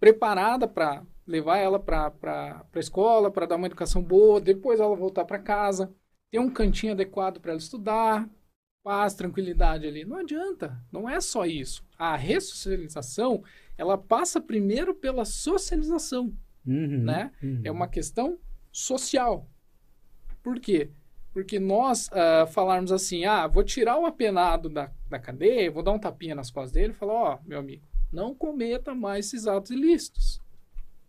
preparada 0.00 0.66
para 0.66 1.04
levar 1.26 1.58
ela 1.58 1.78
para 1.78 2.12
a 2.72 2.78
escola, 2.78 3.30
para 3.30 3.46
dar 3.46 3.56
uma 3.56 3.66
educação 3.66 4.02
boa, 4.02 4.40
depois 4.40 4.80
ela 4.80 4.96
voltar 4.96 5.24
para 5.24 5.38
casa, 5.38 5.94
ter 6.30 6.40
um 6.40 6.50
cantinho 6.50 6.92
adequado 6.92 7.40
para 7.40 7.52
ela 7.52 7.60
estudar, 7.60 8.28
paz, 8.82 9.14
tranquilidade 9.14 9.86
ali. 9.86 10.04
Não 10.04 10.16
adianta, 10.16 10.76
não 10.92 11.08
é 11.08 11.20
só 11.20 11.46
isso. 11.46 11.86
A 11.96 12.16
ressocialização, 12.16 13.42
ela 13.78 13.96
passa 13.96 14.40
primeiro 14.40 14.94
pela 14.94 15.24
socialização 15.24 16.36
Uhum, 16.66 17.04
né? 17.04 17.30
uhum. 17.42 17.60
É 17.62 17.70
uma 17.70 17.86
questão 17.86 18.38
social. 18.72 19.48
Por 20.44 20.60
quê? 20.60 20.90
Porque 21.32 21.58
nós 21.58 22.08
ah, 22.12 22.46
falarmos 22.46 22.92
assim, 22.92 23.24
ah, 23.24 23.48
vou 23.48 23.64
tirar 23.64 23.98
o 23.98 24.06
apenado 24.06 24.68
da, 24.68 24.92
da 25.10 25.18
cadeia, 25.18 25.68
vou 25.72 25.82
dar 25.82 25.90
um 25.90 25.98
tapinha 25.98 26.36
nas 26.36 26.50
costas 26.52 26.70
dele 26.70 26.92
e 26.92 26.96
falar, 26.96 27.12
ó, 27.14 27.38
meu 27.44 27.58
amigo, 27.58 27.82
não 28.12 28.32
cometa 28.32 28.94
mais 28.94 29.26
esses 29.26 29.48
atos 29.48 29.72
ilícitos, 29.72 30.40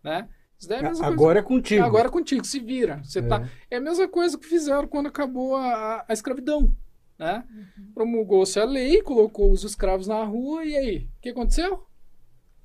né? 0.03 0.27
Isso 0.57 0.67
daí 0.69 0.77
é 0.77 0.79
a 0.79 0.83
mesma 0.87 1.03
coisa. 1.03 1.13
Agora 1.13 1.39
é 1.39 1.43
contigo. 1.43 1.83
Agora 1.83 2.07
é 2.07 2.11
contigo, 2.11 2.43
se 2.45 2.59
vira. 2.59 3.01
Você 3.03 3.19
É. 3.19 3.21
tá... 3.21 3.47
é 3.69 3.75
a 3.75 3.81
mesma 3.81 4.07
coisa 4.07 4.37
que 4.39 4.47
fizeram 4.47 4.87
quando 4.87 5.07
acabou 5.07 5.55
a, 5.55 6.05
a- 6.07 6.13
escravidão. 6.13 6.73
Né? 7.19 7.43
Promulgou-se 7.93 8.59
a 8.59 8.65
lei, 8.65 9.01
colocou 9.01 9.51
os 9.51 9.63
escravos 9.63 10.07
na 10.07 10.23
rua, 10.23 10.65
e 10.65 10.75
aí? 10.75 10.97
O 11.17 11.21
que 11.21 11.29
aconteceu? 11.29 11.85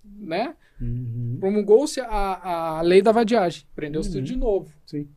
Né? 0.04 0.54
Uhum. 0.80 1.36
Promulgou-se 1.38 2.00
a, 2.00 2.78
a 2.78 2.82
lei 2.82 3.02
da 3.02 3.12
vadiagem, 3.12 3.66
prendeu-se 3.76 4.08
Uhum. 4.08 4.14
tudo 4.16 4.24
de 4.24 4.36
novo. 4.36 4.72
Sim. 4.86 5.08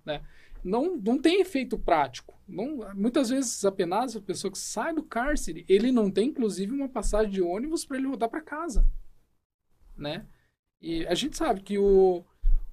Não, 0.63 0.95
não 0.97 1.19
tem 1.19 1.41
efeito 1.41 1.77
prático. 1.77 2.39
Não, 2.47 2.93
muitas 2.95 3.29
vezes, 3.29 3.65
apenas 3.65 4.15
a 4.15 4.21
pessoa 4.21 4.51
que 4.51 4.57
sai 4.57 4.93
do 4.93 5.03
cárcere, 5.03 5.65
ele 5.67 5.91
não 5.91 6.09
tem, 6.09 6.29
inclusive, 6.29 6.71
uma 6.71 6.87
passagem 6.87 7.31
de 7.31 7.41
ônibus 7.41 7.85
para 7.85 7.97
ele 7.97 8.07
voltar 8.07 8.29
para 8.29 8.41
casa. 8.41 8.87
Né? 9.97 10.25
E 10.81 11.05
a 11.07 11.13
gente 11.13 11.37
sabe 11.37 11.61
que 11.61 11.77
o, 11.77 12.23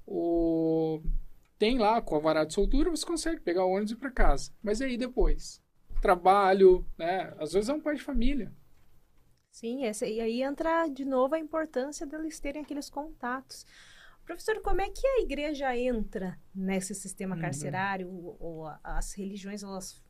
o 0.07 1.03
tem 1.59 1.79
lá 1.79 2.01
com 2.01 2.17
a 2.17 2.21
vara 2.21 2.45
de 2.45 2.55
soltura, 2.55 2.91
você 2.91 3.05
consegue 3.05 3.41
pegar 3.41 3.65
o 3.65 3.71
ônibus 3.71 3.91
e 3.91 3.95
ir 3.95 3.99
para 3.99 4.11
casa. 4.11 4.53
Mas 4.63 4.81
e 4.81 4.85
aí 4.85 4.97
depois? 4.97 5.61
Trabalho, 6.01 6.87
né? 6.97 7.35
Às 7.39 7.53
vezes 7.53 7.69
é 7.69 7.75
um 7.75 7.81
pai 7.81 7.97
de 7.97 8.03
família. 8.03 8.53
Sim, 9.51 9.85
essa, 9.85 10.07
e 10.07 10.21
aí 10.21 10.43
entra 10.43 10.89
de 10.89 11.05
novo 11.05 11.35
a 11.35 11.39
importância 11.39 12.07
deles 12.07 12.41
terem 12.41 12.63
aqueles 12.63 12.89
contatos. 12.89 13.67
Professor, 14.31 14.61
como 14.63 14.81
é 14.81 14.89
que 14.89 15.05
a 15.07 15.21
igreja 15.23 15.77
entra 15.77 16.39
nesse 16.55 16.95
sistema 16.95 17.35
Uhum. 17.35 17.41
carcerário? 17.43 18.09
Ou, 18.09 18.37
ou 18.39 18.67
a- 18.67 18.79
as 18.85 19.13
religiões, 19.13 19.63
elas 19.63 20.01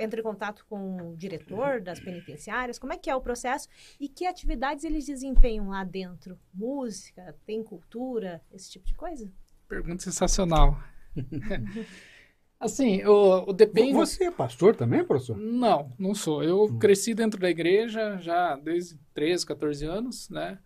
entram 0.00 0.20
em 0.20 0.22
contato 0.22 0.66
com 0.68 1.12
o 1.12 1.16
diretor 1.16 1.80
das 1.82 1.98
penitenciárias? 1.98 2.78
Como 2.78 2.92
é 2.92 2.98
que 2.98 3.08
é 3.08 3.16
o 3.16 3.20
processo? 3.22 3.68
E 3.98 4.06
que 4.08 4.26
atividades 4.26 4.84
eles 4.84 5.06
desempenham 5.06 5.70
lá 5.70 5.82
dentro? 5.82 6.38
Música, 6.52 7.34
tem 7.46 7.62
cultura, 7.62 8.42
esse 8.52 8.70
tipo 8.70 8.84
de 8.86 8.94
coisa? 8.94 9.32
Pergunta 9.66 10.02
sensacional. 10.02 10.78
assim, 12.60 13.02
o, 13.04 13.48
o 13.50 13.52
depende... 13.52 13.92
Você 13.94 14.24
é 14.24 14.30
pastor 14.30 14.76
também, 14.76 15.04
professor? 15.04 15.36
Não, 15.36 15.90
não 15.98 16.14
sou. 16.14 16.42
Eu 16.44 16.76
cresci 16.78 17.14
dentro 17.14 17.40
da 17.40 17.48
igreja 17.48 18.18
já 18.18 18.56
desde 18.56 18.98
13, 19.14 19.46
14 19.46 19.86
anos, 19.86 20.28
né? 20.28 20.58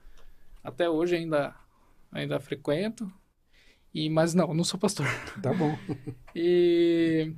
Até 0.64 0.90
hoje 0.90 1.16
ainda, 1.16 1.54
ainda 2.10 2.40
frequento. 2.40 3.10
E, 3.94 4.08
mas 4.10 4.34
não, 4.34 4.54
não 4.54 4.64
sou 4.64 4.78
pastor. 4.78 5.06
Tá 5.42 5.52
bom. 5.52 5.76
E 6.34 7.32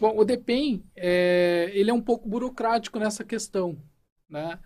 bom, 0.00 0.16
o 0.18 0.24
DEPEN, 0.24 0.84
é, 0.96 1.70
ele 1.74 1.90
é 1.90 1.94
um 1.94 2.00
pouco 2.00 2.28
burocrático 2.28 2.98
nessa 2.98 3.24
questão, 3.24 3.76
né? 4.28 4.58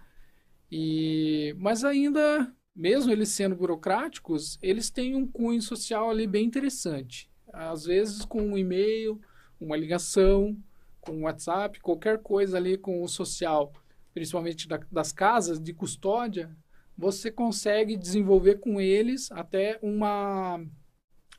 E 0.70 1.54
mas 1.58 1.84
ainda, 1.84 2.52
mesmo 2.74 3.12
eles 3.12 3.28
sendo 3.30 3.54
burocráticos, 3.54 4.58
eles 4.62 4.90
têm 4.90 5.14
um 5.14 5.26
cunho 5.26 5.62
social 5.62 6.10
ali 6.10 6.26
bem 6.26 6.44
interessante. 6.46 7.30
Às 7.52 7.84
vezes 7.84 8.24
com 8.24 8.42
um 8.42 8.58
e-mail, 8.58 9.20
uma 9.60 9.76
ligação, 9.76 10.56
com 11.00 11.12
um 11.18 11.22
WhatsApp, 11.22 11.80
qualquer 11.80 12.18
coisa 12.20 12.56
ali 12.56 12.76
com 12.76 13.02
o 13.02 13.08
social, 13.08 13.72
principalmente 14.12 14.66
da- 14.68 14.80
das 14.90 15.12
casas 15.12 15.60
de 15.60 15.72
custódia, 15.72 16.54
você 16.96 17.30
consegue 17.30 17.96
desenvolver 17.96 18.56
com 18.56 18.80
eles 18.80 19.30
até 19.32 19.78
uma 19.82 20.64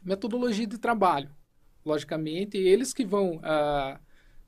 metodologia 0.04 0.68
de 0.68 0.78
trabalho 0.78 1.36
logicamente, 1.88 2.58
eles 2.58 2.94
que 2.94 3.06
vão 3.06 3.40
ah, 3.42 4.00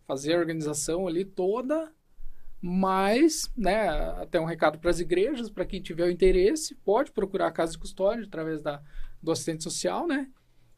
fazer 0.05 0.33
a 0.35 0.39
organização 0.39 1.07
ali 1.07 1.23
toda, 1.23 1.91
mas, 2.61 3.49
né, 3.55 3.87
até 4.21 4.39
um 4.39 4.45
recado 4.45 4.77
para 4.77 4.89
as 4.89 4.99
igrejas, 4.99 5.49
para 5.49 5.65
quem 5.65 5.81
tiver 5.81 6.03
o 6.03 6.11
interesse, 6.11 6.75
pode 6.75 7.11
procurar 7.11 7.47
a 7.47 7.51
casa 7.51 7.71
de 7.71 7.77
custódia 7.77 8.25
através 8.25 8.61
da, 8.61 8.81
do 9.23 9.31
assistente 9.31 9.63
social, 9.63 10.05
né, 10.05 10.29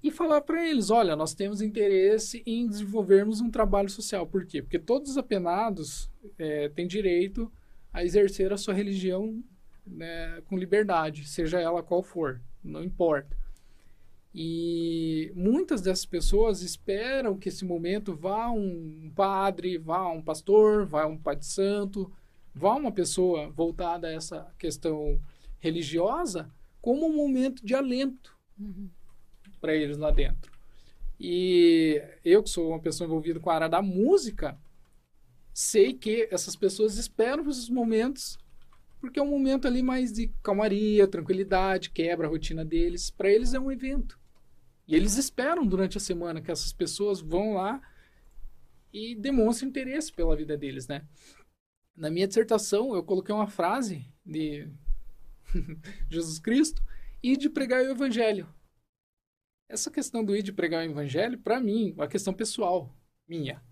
e 0.04 0.12
falar 0.12 0.42
para 0.42 0.68
eles, 0.68 0.90
olha, 0.90 1.16
nós 1.16 1.34
temos 1.34 1.62
interesse 1.62 2.44
em 2.46 2.68
desenvolvermos 2.68 3.40
um 3.40 3.52
trabalho 3.52 3.90
social. 3.90 4.26
Por 4.26 4.46
quê? 4.46 4.62
Porque 4.62 4.80
todos 4.80 5.12
os 5.12 5.18
apenados 5.18 6.10
eh, 6.40 6.70
têm 6.70 6.88
direito 6.88 7.52
a 7.94 8.04
exercer 8.04 8.52
a 8.52 8.58
sua 8.58 8.74
religião 8.74 9.44
né, 9.92 10.42
com 10.48 10.58
liberdade, 10.58 11.28
seja 11.28 11.60
ela 11.60 11.84
qual 11.84 12.02
for, 12.02 12.42
não 12.64 12.84
importa. 12.84 13.38
E 14.34 15.32
muitas 15.36 15.82
dessas 15.82 16.06
pessoas 16.06 16.62
esperam 16.62 17.38
que 17.38 17.50
esse 17.50 17.66
momento 17.66 18.16
vá 18.16 18.50
um 18.50 19.12
padre, 19.14 19.78
vá 19.78 20.10
um 20.10 20.22
pastor, 20.22 20.86
vá 20.86 21.06
um 21.06 21.18
pai 21.18 21.36
de 21.36 21.46
santo, 21.46 22.12
vá 22.56 22.74
uma 22.76 22.92
pessoa 22.92 23.50
voltada 23.50 24.08
a 24.08 24.12
essa 24.12 24.50
questão 24.58 25.20
religiosa 25.60 26.50
como 26.82 27.06
um 27.06 27.16
momento 27.16 27.64
de 27.66 27.76
alento 27.76 28.36
para 29.60 29.76
eles 29.76 29.98
lá 29.98 30.12
dentro. 30.12 30.52
E 31.20 32.02
eu 32.24 32.42
que 32.42 32.50
sou 32.50 32.70
uma 32.70 32.80
pessoa 32.80 33.06
envolvida 33.06 33.40
com 33.40 33.50
a 33.50 33.56
área 33.56 33.70
da 33.70 33.82
música, 33.82 34.58
sei 35.54 35.94
que 35.94 36.28
essas 36.32 36.56
pessoas 36.56 36.98
esperam 36.98 37.48
esses 37.50 37.70
momentos 37.70 38.40
porque 39.02 39.20
é 39.20 39.24
um 39.24 39.30
momento 39.30 39.68
ali 39.68 39.82
mais 39.82 40.14
de 40.14 40.28
calmaria, 40.44 41.08
tranquilidade, 41.08 41.90
quebra 41.90 42.28
a 42.28 42.30
rotina 42.30 42.64
deles. 42.64 43.10
Para 43.10 43.32
eles 43.32 43.56
é 43.56 43.60
um 43.60 43.72
evento. 43.72 44.20
E 44.88 44.96
eles 44.96 45.18
esperam 45.18 45.66
durante 45.66 45.98
a 45.98 46.00
semana 46.00 46.40
que 46.40 46.52
essas 46.52 46.72
pessoas 46.72 47.20
vão 47.20 47.56
lá 47.56 47.82
e 48.94 49.16
demonstrem 49.16 49.70
interesse 49.70 50.14
pela 50.14 50.36
vida 50.36 50.56
deles, 50.56 50.88
né? 50.88 51.04
Na 51.96 52.12
minha 52.12 52.28
dissertação, 52.28 52.94
eu 52.94 53.04
coloquei 53.04 53.34
uma 53.34 53.48
frase 53.48 54.06
de 54.24 54.70
Jesus 56.08 56.38
Cristo 56.38 56.84
e 57.24 57.36
de 57.36 57.50
pregar 57.50 57.82
o 57.82 57.90
evangelho. 57.90 58.48
Essa 59.68 59.90
questão 59.90 60.24
do 60.24 60.36
ir 60.36 60.44
de 60.44 60.54
pregar 60.54 60.86
o 60.86 60.92
evangelho, 60.92 61.40
para 61.40 61.60
mim, 61.60 61.96
é 61.98 62.02
uma 62.02 62.08
questão 62.08 62.34
pessoal 62.34 62.96
minha. 63.28 63.64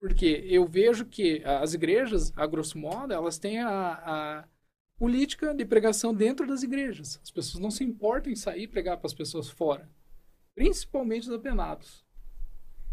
Porque 0.00 0.44
eu 0.48 0.66
vejo 0.66 1.04
que 1.04 1.42
as 1.44 1.74
igrejas, 1.74 2.32
a 2.36 2.46
grosso 2.46 2.78
modo, 2.78 3.12
elas 3.12 3.38
têm 3.38 3.58
a, 3.58 3.68
a 3.92 4.48
política 4.98 5.54
de 5.54 5.64
pregação 5.64 6.12
dentro 6.12 6.46
das 6.46 6.62
igrejas. 6.62 7.20
As 7.22 7.30
pessoas 7.30 7.62
não 7.62 7.70
se 7.70 7.84
importam 7.84 8.32
em 8.32 8.36
sair 8.36 8.64
e 8.64 8.68
pregar 8.68 8.96
para 8.96 9.06
as 9.06 9.14
pessoas 9.14 9.48
fora, 9.48 9.88
principalmente 10.54 11.28
os 11.28 11.34
apenados. 11.34 12.04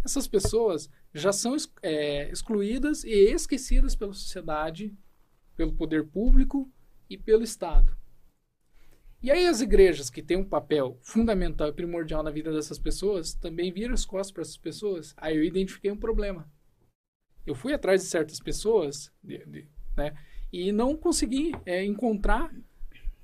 Essas 0.03 0.27
pessoas 0.27 0.87
já 1.13 1.33
são 1.33 1.55
é, 1.81 2.29
excluídas 2.29 3.03
e 3.03 3.09
esquecidas 3.09 3.95
pela 3.95 4.13
sociedade, 4.13 4.95
pelo 5.55 5.73
poder 5.73 6.05
público 6.05 6.71
e 7.09 7.17
pelo 7.17 7.43
Estado. 7.43 7.97
E 9.23 9.31
aí 9.31 9.47
as 9.47 9.61
igrejas, 9.61 10.11
que 10.11 10.21
têm 10.21 10.37
um 10.37 10.47
papel 10.47 10.99
fundamental 11.01 11.69
e 11.69 11.73
primordial 11.73 12.21
na 12.21 12.29
vida 12.29 12.53
dessas 12.53 12.77
pessoas, 12.77 13.33
também 13.33 13.71
viram 13.71 13.95
as 13.95 14.05
costas 14.05 14.31
para 14.31 14.41
essas 14.43 14.57
pessoas. 14.57 15.15
Aí 15.17 15.35
eu 15.35 15.43
identifiquei 15.43 15.89
um 15.89 15.97
problema. 15.97 16.47
Eu 17.47 17.55
fui 17.55 17.73
atrás 17.73 18.01
de 18.03 18.07
certas 18.07 18.39
pessoas, 18.39 19.11
de- 19.23 19.43
de- 19.47 19.67
né, 19.97 20.15
e 20.55 20.71
não 20.71 20.95
consegui 20.95 21.51
é, 21.65 21.83
encontrar 21.83 22.49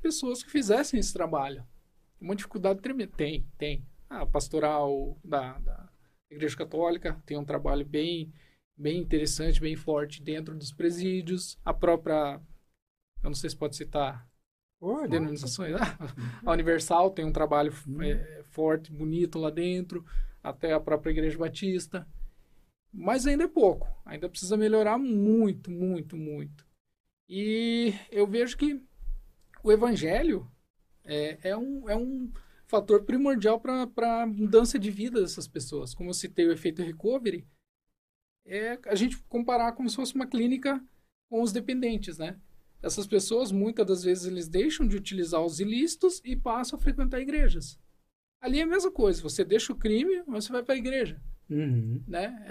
pessoas 0.02 0.44
que 0.44 0.52
fizessem 0.52 1.00
esse 1.00 1.14
trabalho. 1.14 1.66
Uma 2.20 2.36
dificuldade 2.36 2.82
tremenda. 2.82 3.14
Tem, 3.16 3.48
tem. 3.58 3.86
A 4.10 4.26
pastoral 4.26 5.18
da, 5.24 5.58
da 5.60 5.90
Igreja 6.30 6.58
Católica 6.58 7.24
tem 7.26 7.38
um 7.38 7.46
trabalho 7.46 7.86
bem, 7.86 8.34
bem 8.76 9.00
interessante, 9.00 9.62
bem 9.62 9.78
forte 9.78 10.22
dentro 10.22 10.54
dos 10.54 10.74
presídios. 10.74 11.58
A 11.64 11.74
própria, 11.74 12.42
eu 13.24 13.30
não 13.30 13.34
sei 13.34 13.50
se 13.50 13.56
pode 13.56 13.78
citar 13.78 14.28
denominações. 15.10 15.74
Ah, 15.80 15.98
A 16.46 16.52
Universal 16.52 17.12
tem 17.12 17.24
um 17.24 17.32
trabalho 17.32 17.74
é, 18.04 18.44
forte, 18.50 18.92
bonito 18.92 19.40
lá 19.40 19.50
dentro, 19.50 20.06
até 20.44 20.74
a 20.74 20.82
própria 20.82 21.12
Igreja 21.12 21.38
Batista. 21.38 22.06
Mas 22.94 23.26
ainda 23.26 23.46
é 23.46 23.48
pouco. 23.48 23.88
Ainda 24.06 24.28
precisa 24.28 24.58
melhorar 24.58 24.98
muito, 24.98 25.72
muito, 25.72 26.18
muito. 26.18 26.70
E 27.30 27.94
eu 28.12 28.28
vejo 28.28 28.58
que 28.58 28.82
o 29.64 29.72
Evangelho 29.72 30.50
é, 31.04 31.50
é, 31.50 31.58
um, 31.58 31.90
é 31.90 31.96
um 31.96 32.32
fator 32.68 33.04
primordial 33.04 33.60
para 33.60 34.22
a 34.24 34.26
mudança 34.28 34.78
de 34.78 34.92
vida 34.92 35.22
dessas 35.22 35.48
pessoas. 35.48 35.94
Como 35.94 36.10
eu 36.10 36.14
citei 36.14 36.46
o 36.48 36.52
efeito 36.52 36.82
recovery, 36.82 37.48
é 38.46 38.80
a 38.86 38.96
gente 38.96 39.18
comparar 39.30 39.74
como 39.74 39.90
se 39.90 39.96
fosse 39.96 40.16
uma 40.16 40.26
clínica 40.28 40.84
com 41.30 41.42
os 41.42 41.52
dependentes, 41.52 42.18
né? 42.18 42.40
Essas 42.82 43.06
pessoas, 43.06 43.52
muitas 43.52 43.86
das 43.86 44.04
vezes, 44.04 44.26
eles 44.26 44.48
deixam 44.48 44.88
de 44.88 44.98
utilizar 44.98 45.42
os 45.46 45.60
ilícitos 45.60 46.20
e 46.26 46.36
passam 46.36 46.78
a 46.80 46.82
frequentar 46.82 47.20
igrejas. 47.22 47.80
Ali 48.42 48.60
é 48.60 48.64
a 48.64 48.68
mesma 48.68 48.92
coisa. 48.92 49.22
Você 49.22 49.46
deixa 49.46 49.72
o 49.72 49.76
crime, 49.78 50.24
mas 50.26 50.46
você 50.46 50.52
vai 50.52 50.64
para 50.64 50.74
a 50.74 50.78
igreja, 50.78 51.22
Uhum. 51.48 52.04
né? 52.08 52.44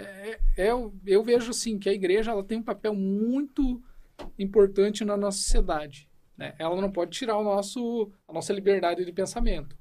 É, 0.57 0.63
é- 0.63 0.71
eu, 0.71 0.95
eu 1.05 1.23
vejo, 1.25 1.51
assim, 1.51 1.79
que 1.79 1.89
a 1.89 1.93
igreja 1.93 2.31
ela 2.31 2.45
tem 2.45 2.59
um 2.59 2.63
papel 2.63 2.95
muito 2.95 3.83
importante 4.39 5.05
na 5.05 5.17
nossa 5.17 5.39
sociedade. 5.39 6.09
Né? 6.37 6.55
Ela 6.59 6.81
não 6.81 6.91
pode 6.91 7.11
tirar 7.11 7.37
o 7.37 7.45
nosso, 7.45 8.13
a 8.27 8.33
nossa 8.33 8.53
liberdade 8.53 9.05
de 9.05 9.13
pensamento. 9.13 9.77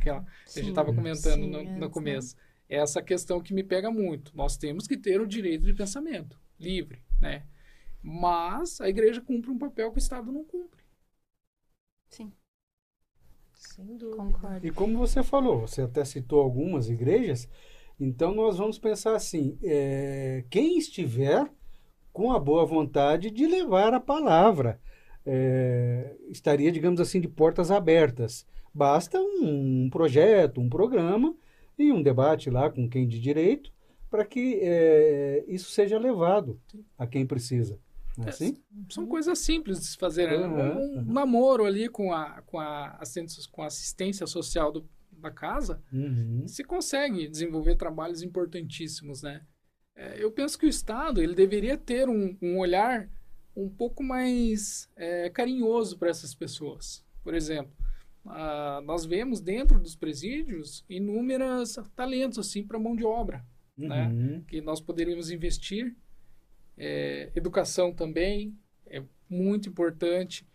Que 0.00 0.08
ela- 0.08 0.24
que 0.52 0.58
a 0.58 0.62
gente 0.62 0.70
estava 0.70 0.92
comentando 0.92 1.44
Sim, 1.44 1.50
no, 1.50 1.58
antes, 1.58 1.74
no 1.74 1.80
né? 1.80 1.88
começo. 1.88 2.36
É 2.68 2.76
essa 2.78 3.00
questão 3.00 3.40
que 3.40 3.54
me 3.54 3.62
pega 3.62 3.90
muito. 3.90 4.36
Nós 4.36 4.56
temos 4.56 4.86
que 4.88 4.96
ter 4.96 5.20
o 5.20 5.26
direito 5.26 5.64
de 5.64 5.72
pensamento 5.72 6.38
livre, 6.58 7.02
né? 7.20 7.46
Mas 8.02 8.80
a 8.80 8.88
igreja 8.88 9.20
cumpre 9.20 9.50
um 9.50 9.58
papel 9.58 9.90
que 9.90 9.98
o 9.98 10.00
Estado 10.00 10.32
não 10.32 10.44
cumpre. 10.44 10.82
Sim. 12.08 12.32
Sem 13.54 13.96
dúvida. 13.96 14.16
Concordo. 14.16 14.66
E 14.66 14.70
como 14.70 14.98
você 14.98 15.22
falou, 15.22 15.60
você 15.60 15.82
até 15.82 16.04
citou 16.04 16.40
algumas 16.40 16.88
igrejas, 16.88 17.48
então 17.98 18.34
nós 18.34 18.58
vamos 18.58 18.78
pensar 18.78 19.14
assim: 19.14 19.58
é, 19.62 20.44
quem 20.50 20.78
estiver 20.78 21.50
com 22.16 22.32
a 22.32 22.38
boa 22.38 22.64
vontade 22.64 23.30
de 23.30 23.46
levar 23.46 23.92
a 23.92 24.00
palavra, 24.00 24.80
é, 25.26 26.16
estaria, 26.30 26.72
digamos 26.72 26.98
assim, 26.98 27.20
de 27.20 27.28
portas 27.28 27.70
abertas. 27.70 28.46
Basta 28.72 29.20
um, 29.20 29.90
projeto, 29.90 30.58
um 30.60 30.68
programa 30.70 31.34
e 31.78 31.92
um 31.92 32.02
debate 32.02 32.48
lá 32.48 32.70
com 32.70 32.88
quem 32.88 33.06
de 33.06 33.20
direito 33.20 33.70
para 34.10 34.24
que 34.24 34.58
é, 34.62 35.44
isso 35.46 35.70
seja 35.70 35.98
levado 35.98 36.58
a 36.96 37.06
quem 37.06 37.26
precisa. 37.26 37.78
Não 38.16 38.24
é 38.24 38.28
assim? 38.30 38.56
São 38.88 39.06
coisas 39.06 39.38
simples 39.40 39.78
de 39.78 39.84
se 39.88 39.96
fazer. 39.98 40.26
né? 40.30 40.46
Uhum, 40.46 41.00
Um, 41.00 41.04
namoro 41.12 41.66
ali 41.66 41.86
com 41.86 42.14
a, 42.14 42.40
com 42.46 42.58
a, 42.58 42.96
assistência- 42.98 43.42
com 43.52 43.62
a 43.62 43.66
assistência 43.66 44.26
social 44.26 44.72
do- 44.72 44.88
da 45.12 45.30
casa, 45.30 45.82
Uhum. 45.92 46.44
se 46.46 46.64
consegue 46.64 47.28
desenvolver 47.28 47.76
trabalhos 47.76 48.22
importantíssimos, 48.22 49.20
né? 49.22 49.42
É, 49.96 50.22
eu 50.22 50.30
penso 50.30 50.58
que 50.58 50.66
o 50.66 50.68
Estado 50.68 51.22
ele 51.22 51.34
deveria 51.34 51.76
ter 51.76 52.08
um, 52.08 52.36
um 52.40 52.58
olhar 52.58 53.08
um 53.56 53.68
pouco 53.68 54.04
mais 54.04 54.88
é, 54.94 55.30
carinhoso 55.30 55.98
para 55.98 56.10
essas 56.10 56.34
pessoas. 56.34 57.04
Por 57.24 57.34
exemplo, 57.34 57.72
ah, 58.26 58.80
nós 58.84 59.04
vemos 59.06 59.40
dentro 59.40 59.80
dos 59.80 59.96
presídios 59.96 60.84
inúmeros 60.88 61.76
talentos 61.96 62.38
assim 62.38 62.62
para 62.62 62.78
mão 62.78 62.94
de 62.94 63.04
obra 63.04 63.44
né? 63.76 64.08
Uhum. 64.08 64.42
que 64.42 64.60
nós 64.60 64.80
poderíamos 64.80 65.30
investir. 65.30 65.94
É, 66.78 67.30
educação 67.34 67.92
também 67.92 68.56
é 68.86 69.02
muito 69.28 69.68
importante. 69.68 70.46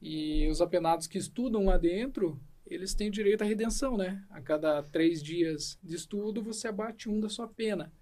E 0.00 0.46
os 0.48 0.60
apenados 0.60 1.06
que 1.06 1.18
estudam 1.18 1.64
lá 1.64 1.78
dentro, 1.78 2.40
eles 2.66 2.94
têm 2.94 3.10
direito 3.10 3.42
à 3.42 3.44
redenção, 3.44 3.96
né? 3.96 4.22
A 4.30 4.40
cada 4.40 4.82
três 4.82 5.22
dias 5.22 5.78
de 5.82 5.96
estudo, 5.96 6.42
você 6.42 6.68
abate 6.68 7.08
um 7.08 7.18
da 7.18 7.28
sua 7.28 7.48
pena. 7.48 7.92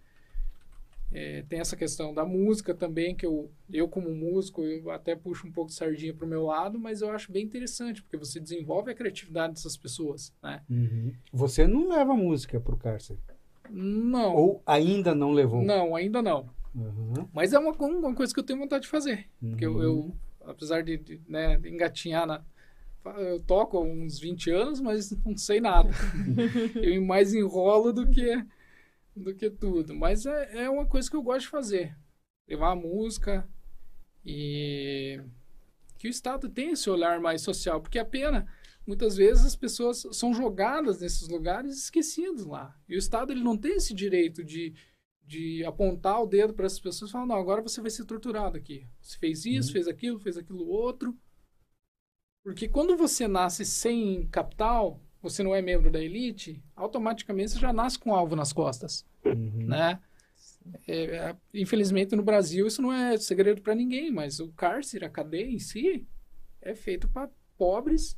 É, 1.15 1.43
tem 1.49 1.61
essa 1.61 1.77
questão 1.77 2.15
da 2.15 2.25
música 2.25 2.75
também, 2.75 3.15
que 3.15 3.27
eu, 3.27 3.51
eu 3.71 3.87
como 3.87 4.11
músico, 4.15 4.63
eu 4.63 4.91
até 4.91 5.15
puxo 5.15 5.47
um 5.47 5.53
pouco 5.53 5.71
de 5.71 5.77
sardinha 5.77 6.15
para 6.15 6.25
o 6.25 6.29
meu 6.29 6.45
lado, 6.47 6.79
mas 6.79 7.03
eu 7.03 7.11
acho 7.11 7.31
bem 7.31 7.45
interessante, 7.45 8.03
porque 8.03 8.17
você 8.17 8.41
desenvolve 8.41 8.91
a 8.91 8.95
criatividade 8.95 9.53
dessas 9.55 9.77
pessoas, 9.77 10.33
né? 10.43 10.63
Uhum. 10.71 11.13
Você 11.33 11.67
não 11.67 11.89
leva 11.89 12.15
música 12.15 12.59
para 12.59 12.75
o 12.75 12.79
cárcere? 12.79 13.19
Não, 13.71 14.35
Ou 14.35 14.63
ainda 14.67 15.15
não 15.15 15.33
levou? 15.33 15.63
não, 15.63 15.95
ainda 15.95 16.23
não. 16.23 16.49
Uhum. 16.75 17.29
Mas 17.35 17.53
é 17.53 17.59
uma, 17.59 17.73
uma 17.73 18.15
coisa 18.15 18.33
que 18.33 18.41
eu 18.41 18.45
tenho 18.45 18.59
vontade 18.59 18.85
de 18.85 18.89
fazer. 18.89 19.29
Porque 19.39 19.65
eu, 19.67 19.83
eu, 19.83 19.95
Uhum. 19.97 20.13
apesar 20.47 20.83
de, 20.83 20.97
de, 20.97 21.21
né, 21.29 21.61
engatinhar 21.67 22.27
na. 22.27 22.43
Eu 23.19 23.41
toco 23.41 23.77
há 23.77 23.81
uns 23.83 24.19
20 24.19 24.51
anos, 24.51 24.81
mas 24.81 25.11
não 25.25 25.37
sei 25.37 25.61
nada. 25.61 25.91
eu 26.81 27.03
mais 27.05 27.35
enrolo 27.35 27.93
do 27.93 28.09
que, 28.09 28.43
do 29.15 29.35
que 29.35 29.51
tudo. 29.51 29.95
Mas 29.95 30.27
é, 30.27 30.65
é 30.65 30.71
uma 30.71 30.87
coisa 30.87 31.09
que 31.11 31.17
eu 31.17 31.23
gosto 31.23 31.43
de 31.43 31.49
fazer. 31.49 31.97
Levar 32.49 32.73
a 32.73 32.77
música 32.77 33.49
e 34.25 35.21
que 35.99 36.09
o 36.09 36.11
Estado 36.11 36.49
tenha 36.49 36.73
esse 36.73 36.91
olhar 36.91 37.21
mais 37.21 37.43
social. 37.43 37.81
Porque 37.81 37.99
a 37.99 38.05
pena, 38.05 38.47
muitas 38.87 39.17
vezes, 39.17 39.45
as 39.47 39.57
pessoas 39.57 40.07
são 40.13 40.35
jogadas 40.35 41.01
nesses 41.01 41.29
lugares 41.29 41.77
esquecidas 41.77 42.45
lá. 42.45 42.77
E 42.89 42.97
o 42.97 42.99
Estado 42.99 43.33
ele 43.33 43.43
não 43.43 43.57
tem 43.57 43.77
esse 43.77 43.95
direito 43.95 44.43
de, 44.45 44.75
de 45.25 45.65
apontar 45.65 46.21
o 46.21 46.27
dedo 46.27 46.55
para 46.55 46.67
essas 46.67 46.81
pessoas 46.81 47.11
e 47.11 47.13
falar, 47.13 47.27
não, 47.27 47.37
agora 47.37 47.63
você 47.63 47.81
vai 47.81 47.91
ser 47.91 48.05
torturado 48.05 48.57
aqui. 48.57 48.87
Você 49.01 49.17
fez 49.19 49.45
isso, 49.47 49.69
Uhum. 49.69 49.73
fez 49.75 49.89
aquilo, 49.89 50.19
fez 50.19 50.37
aquilo 50.37 50.67
outro. 50.67 51.17
Porque 52.45 52.69
quando 52.69 52.97
você 52.97 53.29
nasce 53.29 53.65
sem 53.65 54.27
capital, 54.27 55.01
você 55.23 55.43
não 55.43 55.55
é 55.55 55.63
membro 55.63 55.91
da 55.91 56.01
elite, 56.03 56.63
automaticamente 56.75 57.53
você 57.53 57.59
já 57.59 57.73
nasce 57.73 57.99
com 57.99 58.11
um 58.11 58.15
alvo 58.15 58.35
nas 58.37 58.53
costas, 58.53 59.05
Uhum. 59.25 59.67
né? 59.67 59.99
É, 60.87 61.03
é, 61.05 61.37
infelizmente 61.55 62.15
no 62.15 62.23
Brasil 62.23 62.67
isso 62.67 62.81
não 62.81 62.93
é 62.93 63.17
segredo 63.19 63.61
para 63.63 63.75
ninguém, 63.75 64.11
mas 64.13 64.39
o 64.41 64.49
cárcere, 64.53 65.05
a 65.05 65.09
cadeia 65.11 65.51
em 65.51 65.59
si, 65.59 66.07
é 66.61 66.75
feito 66.75 67.09
para 67.09 67.29
pobres 67.59 68.17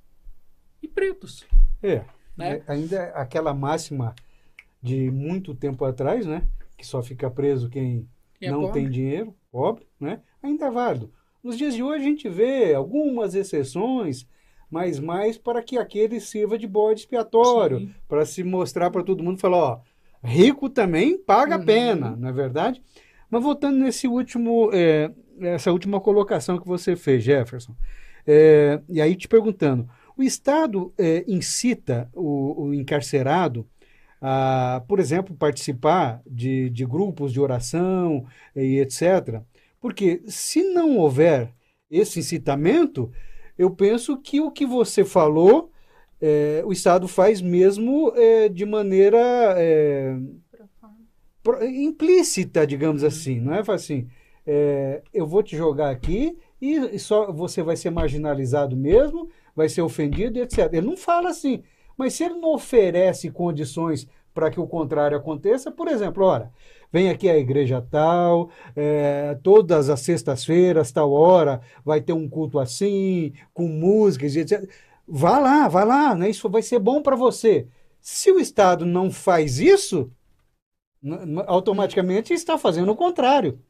e 0.82 0.88
pretos, 0.88 1.46
É, 1.82 2.04
né? 2.36 2.56
é, 2.56 2.62
ainda 2.66 2.96
é 2.96 3.12
aquela 3.18 3.54
máxima 3.54 4.14
de 4.82 5.10
muito 5.10 5.54
tempo 5.54 5.84
atrás, 5.84 6.26
né? 6.26 6.46
Que 6.76 6.86
só 6.86 7.02
fica 7.02 7.30
preso 7.30 7.70
quem 7.70 8.06
Quem 8.38 8.48
é 8.48 8.50
não 8.52 8.70
tem 8.70 8.90
dinheiro, 8.90 9.34
pobre, 9.50 9.86
né? 9.98 10.20
Ainda 10.42 10.66
é 10.66 10.70
válido. 10.70 11.10
Nos 11.42 11.56
dias 11.56 11.74
de 11.74 11.82
hoje 11.82 12.04
a 12.04 12.08
gente 12.08 12.28
vê 12.28 12.74
algumas 12.74 13.34
exceções, 13.34 14.26
mas 14.74 14.98
mais 14.98 15.38
para 15.38 15.62
que 15.62 15.78
aquele 15.78 16.18
sirva 16.20 16.58
de 16.58 16.66
bode 16.66 17.00
expiatório, 17.00 17.88
para 18.08 18.24
se 18.26 18.42
mostrar 18.42 18.90
para 18.90 19.04
todo 19.04 19.22
mundo, 19.22 19.38
falar, 19.38 19.58
ó, 19.58 19.80
rico 20.22 20.68
também 20.68 21.16
paga 21.16 21.54
a 21.54 21.58
Uhum. 21.58 21.64
pena, 21.64 22.16
não 22.16 22.28
é 22.28 22.32
verdade? 22.32 22.82
Mas 23.30 23.42
voltando 23.42 23.78
nesse 23.78 24.08
último, 24.08 24.70
é, 24.72 25.10
essa 25.40 25.70
última 25.70 26.00
colocação 26.00 26.58
que 26.58 26.66
você 26.66 26.96
fez, 26.96 27.22
Jefferson, 27.22 27.74
é, 28.26 28.80
e 28.88 29.00
aí 29.00 29.14
te 29.14 29.28
perguntando, 29.28 29.88
o 30.16 30.22
Estado 30.22 30.92
é, 30.98 31.24
incita 31.28 32.08
o, 32.12 32.64
o 32.64 32.74
encarcerado 32.74 33.66
a, 34.20 34.82
por 34.88 34.98
exemplo, 34.98 35.36
participar 35.36 36.20
de, 36.26 36.68
de 36.70 36.84
grupos 36.84 37.32
de 37.32 37.40
oração 37.40 38.24
e 38.56 38.78
etc. 38.80 39.40
Porque 39.80 40.22
se 40.26 40.62
não 40.72 40.96
houver 40.98 41.52
esse 41.90 42.18
incitamento, 42.18 43.12
eu 43.58 43.70
penso 43.70 44.16
que 44.16 44.40
o 44.40 44.50
que 44.50 44.66
você 44.66 45.04
falou, 45.04 45.70
é, 46.20 46.62
o 46.64 46.72
Estado 46.72 47.06
faz 47.08 47.40
mesmo 47.40 48.12
é, 48.16 48.48
de 48.48 48.64
maneira 48.64 49.18
é, 49.56 50.16
pro- 51.42 51.64
implícita, 51.64 52.66
digamos 52.66 53.04
assim, 53.04 53.40
não 53.40 53.54
é? 53.54 53.64
Fala 53.64 53.76
assim, 53.76 54.08
é, 54.46 55.02
eu 55.12 55.26
vou 55.26 55.42
te 55.42 55.56
jogar 55.56 55.90
aqui 55.90 56.36
e, 56.60 56.98
só 56.98 57.30
você 57.32 57.62
vai 57.62 57.76
ser 57.76 57.90
marginalizado 57.90 58.76
mesmo, 58.76 59.28
vai 59.54 59.68
ser 59.68 59.82
ofendido, 59.82 60.38
etc. 60.38 60.72
Ele 60.72 60.86
não 60.86 60.96
fala 60.96 61.30
assim, 61.30 61.62
mas 61.96 62.14
se 62.14 62.24
ele 62.24 62.34
não 62.34 62.54
oferece 62.54 63.30
condições 63.30 64.08
para 64.32 64.50
que 64.50 64.58
o 64.58 64.66
contrário 64.66 65.16
aconteça, 65.16 65.70
por 65.70 65.86
exemplo, 65.88 66.24
ora, 66.24 66.50
vem 66.94 67.10
aqui 67.10 67.28
a 67.28 67.36
igreja 67.36 67.82
tal, 67.82 68.50
é, 68.76 69.36
todas 69.42 69.90
as 69.90 69.98
sextas-feiras, 69.98 70.92
tal 70.92 71.10
hora, 71.10 71.60
vai 71.84 72.00
ter 72.00 72.12
um 72.12 72.28
culto 72.28 72.60
assim, 72.60 73.32
com 73.52 73.66
músicas, 73.66 74.36
etc. 74.36 74.70
Vá 75.04 75.40
lá, 75.40 75.66
vá 75.66 75.82
lá, 75.82 76.14
né? 76.14 76.30
isso 76.30 76.48
vai 76.48 76.62
ser 76.62 76.78
bom 76.78 77.02
para 77.02 77.16
você. 77.16 77.66
Se 78.00 78.30
o 78.30 78.38
Estado 78.38 78.86
não 78.86 79.10
faz 79.10 79.58
isso, 79.58 80.08
automaticamente 81.48 82.32
está 82.32 82.56
fazendo 82.56 82.92
o 82.92 82.96
contrário. 82.96 83.60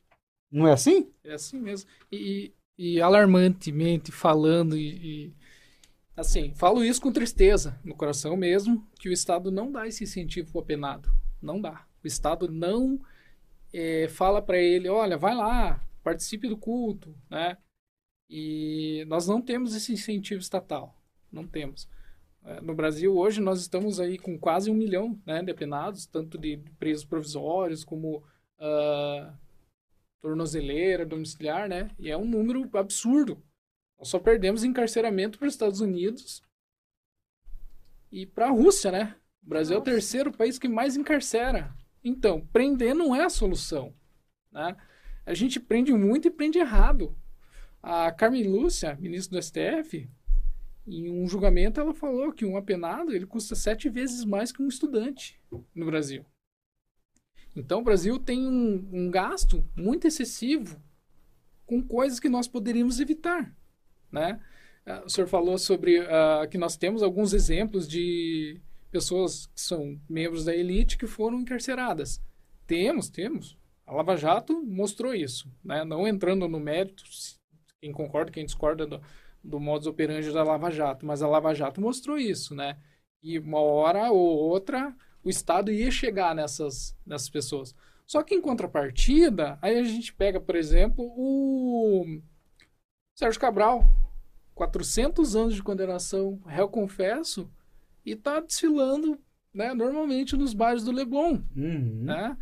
Não 0.52 0.68
é 0.68 0.72
assim? 0.72 1.10
É 1.24 1.32
assim 1.32 1.58
mesmo. 1.58 1.88
E, 2.12 2.52
e 2.76 3.00
alarmantemente 3.00 4.12
falando 4.12 4.76
e, 4.76 4.88
e, 5.02 5.34
assim, 6.14 6.52
falo 6.56 6.84
isso 6.84 7.00
com 7.00 7.10
tristeza 7.10 7.80
no 7.82 7.94
coração 7.94 8.36
mesmo, 8.36 8.86
que 8.98 9.08
o 9.08 9.12
Estado 9.12 9.50
não 9.50 9.72
dá 9.72 9.88
esse 9.88 10.04
incentivo 10.04 10.52
para 10.52 10.58
o 10.58 10.62
apenado. 10.62 11.10
Não 11.40 11.58
dá. 11.58 11.86
O 12.04 12.06
Estado 12.06 12.52
não 12.52 13.00
eh, 13.74 14.08
fala 14.08 14.42
para 14.42 14.58
ele, 14.58 14.88
olha, 14.88 15.18
vai 15.18 15.34
lá, 15.36 15.84
participe 16.04 16.48
do 16.48 16.58
culto, 16.58 17.16
né? 17.30 17.58
E 18.30 19.04
nós 19.08 19.26
não 19.28 19.40
temos 19.42 19.74
esse 19.74 19.92
incentivo 19.92 20.40
estatal. 20.40 20.96
Não 21.32 21.46
temos. 21.46 21.88
Eh, 22.44 22.60
No 22.62 22.74
Brasil, 22.74 23.16
hoje, 23.16 23.40
nós 23.40 23.60
estamos 23.60 24.00
aí 24.00 24.18
com 24.18 24.38
quase 24.38 24.70
um 24.70 24.74
milhão 24.74 25.20
né, 25.26 25.42
de 25.42 25.50
apenados, 25.52 26.06
tanto 26.06 26.38
de 26.38 26.58
presos 26.78 27.04
provisórios 27.04 27.84
como 27.84 28.24
ah, 28.58 29.34
tornozeleira, 30.20 31.06
domiciliar, 31.06 31.68
né? 31.68 31.90
E 31.98 32.10
é 32.10 32.16
um 32.16 32.24
número 32.24 32.68
absurdo. 32.76 33.42
Nós 33.98 34.08
só 34.08 34.18
perdemos 34.18 34.64
encarceramento 34.64 35.38
para 35.38 35.48
os 35.48 35.54
Estados 35.54 35.80
Unidos 35.80 36.42
e 38.10 38.26
para 38.26 38.46
a 38.46 38.50
Rússia, 38.50 38.90
né? 38.90 39.16
O 39.42 39.48
Brasil 39.48 39.76
é 39.76 39.78
o 39.80 39.80
Nossa. 39.80 39.90
terceiro 39.90 40.32
país 40.32 40.58
que 40.58 40.68
mais 40.68 40.96
encarcera. 40.96 41.74
Então, 42.04 42.46
prender 42.52 42.94
não 42.94 43.16
é 43.16 43.24
a 43.24 43.30
solução, 43.30 43.94
né? 44.52 44.76
A 45.24 45.32
gente 45.32 45.58
prende 45.58 45.92
muito 45.92 46.28
e 46.28 46.30
prende 46.30 46.58
errado. 46.58 47.16
A 47.82 48.12
Carmen 48.12 48.46
Lúcia, 48.46 48.96
ministra 49.00 49.38
do 49.38 49.42
STF, 49.42 50.08
em 50.86 51.10
um 51.10 51.26
julgamento 51.26 51.80
ela 51.80 51.94
falou 51.94 52.30
que 52.30 52.44
um 52.44 52.58
apenado 52.58 53.12
ele 53.14 53.26
custa 53.26 53.54
sete 53.54 53.88
vezes 53.88 54.24
mais 54.24 54.52
que 54.52 54.62
um 54.62 54.68
estudante 54.68 55.40
no 55.74 55.86
Brasil. 55.86 56.26
Então, 57.56 57.80
o 57.80 57.84
Brasil 57.84 58.18
tem 58.18 58.46
um, 58.46 58.88
um 58.92 59.10
gasto 59.10 59.64
muito 59.74 60.06
excessivo 60.06 60.78
com 61.64 61.82
coisas 61.82 62.20
que 62.20 62.28
nós 62.28 62.46
poderíamos 62.46 63.00
evitar, 63.00 63.54
né? 64.10 64.40
Ah, 64.84 65.02
O 65.06 65.08
senhor 65.08 65.26
falou 65.26 65.56
sobre 65.56 66.00
ah, 66.00 66.46
que 66.50 66.58
nós 66.58 66.76
temos 66.76 67.02
alguns 67.02 67.32
exemplos 67.32 67.88
de 67.88 68.60
pessoas 68.94 69.46
que 69.46 69.60
são 69.60 70.00
membros 70.08 70.44
da 70.44 70.54
elite 70.54 70.96
que 70.96 71.08
foram 71.08 71.40
encarceradas. 71.40 72.22
Temos, 72.64 73.08
temos. 73.08 73.58
A 73.84 73.92
Lava 73.92 74.16
Jato 74.16 74.62
mostrou 74.64 75.12
isso, 75.12 75.50
né? 75.64 75.82
Não 75.82 76.06
entrando 76.06 76.46
no 76.46 76.60
mérito, 76.60 77.02
quem 77.80 77.90
concorda, 77.90 78.30
quem 78.30 78.46
discorda 78.46 78.86
do, 78.86 79.02
do 79.42 79.58
modus 79.58 79.88
operandi 79.88 80.30
da 80.30 80.44
Lava 80.44 80.70
Jato, 80.70 81.04
mas 81.04 81.22
a 81.22 81.28
Lava 81.28 81.52
Jato 81.52 81.80
mostrou 81.80 82.16
isso, 82.16 82.54
né? 82.54 82.78
E 83.20 83.36
uma 83.36 83.58
hora 83.58 84.12
ou 84.12 84.38
outra 84.38 84.94
o 85.24 85.28
Estado 85.28 85.72
ia 85.72 85.90
chegar 85.90 86.32
nessas, 86.32 86.96
nessas 87.04 87.28
pessoas. 87.28 87.74
Só 88.06 88.22
que 88.22 88.36
em 88.36 88.40
contrapartida, 88.40 89.58
aí 89.60 89.76
a 89.76 89.82
gente 89.82 90.14
pega, 90.14 90.40
por 90.40 90.54
exemplo, 90.54 91.04
o 91.16 92.20
Sérgio 93.18 93.40
Cabral, 93.40 93.82
400 94.54 95.34
anos 95.34 95.54
de 95.56 95.64
condenação, 95.64 96.40
réu 96.46 96.68
confesso, 96.68 97.50
e 98.04 98.12
está 98.12 98.40
desfilando 98.40 99.18
né, 99.52 99.72
normalmente 99.72 100.36
nos 100.36 100.52
bares 100.52 100.84
do 100.84 100.92
Leblon. 100.92 101.40
Uhum. 101.56 102.02
Né? 102.02 102.36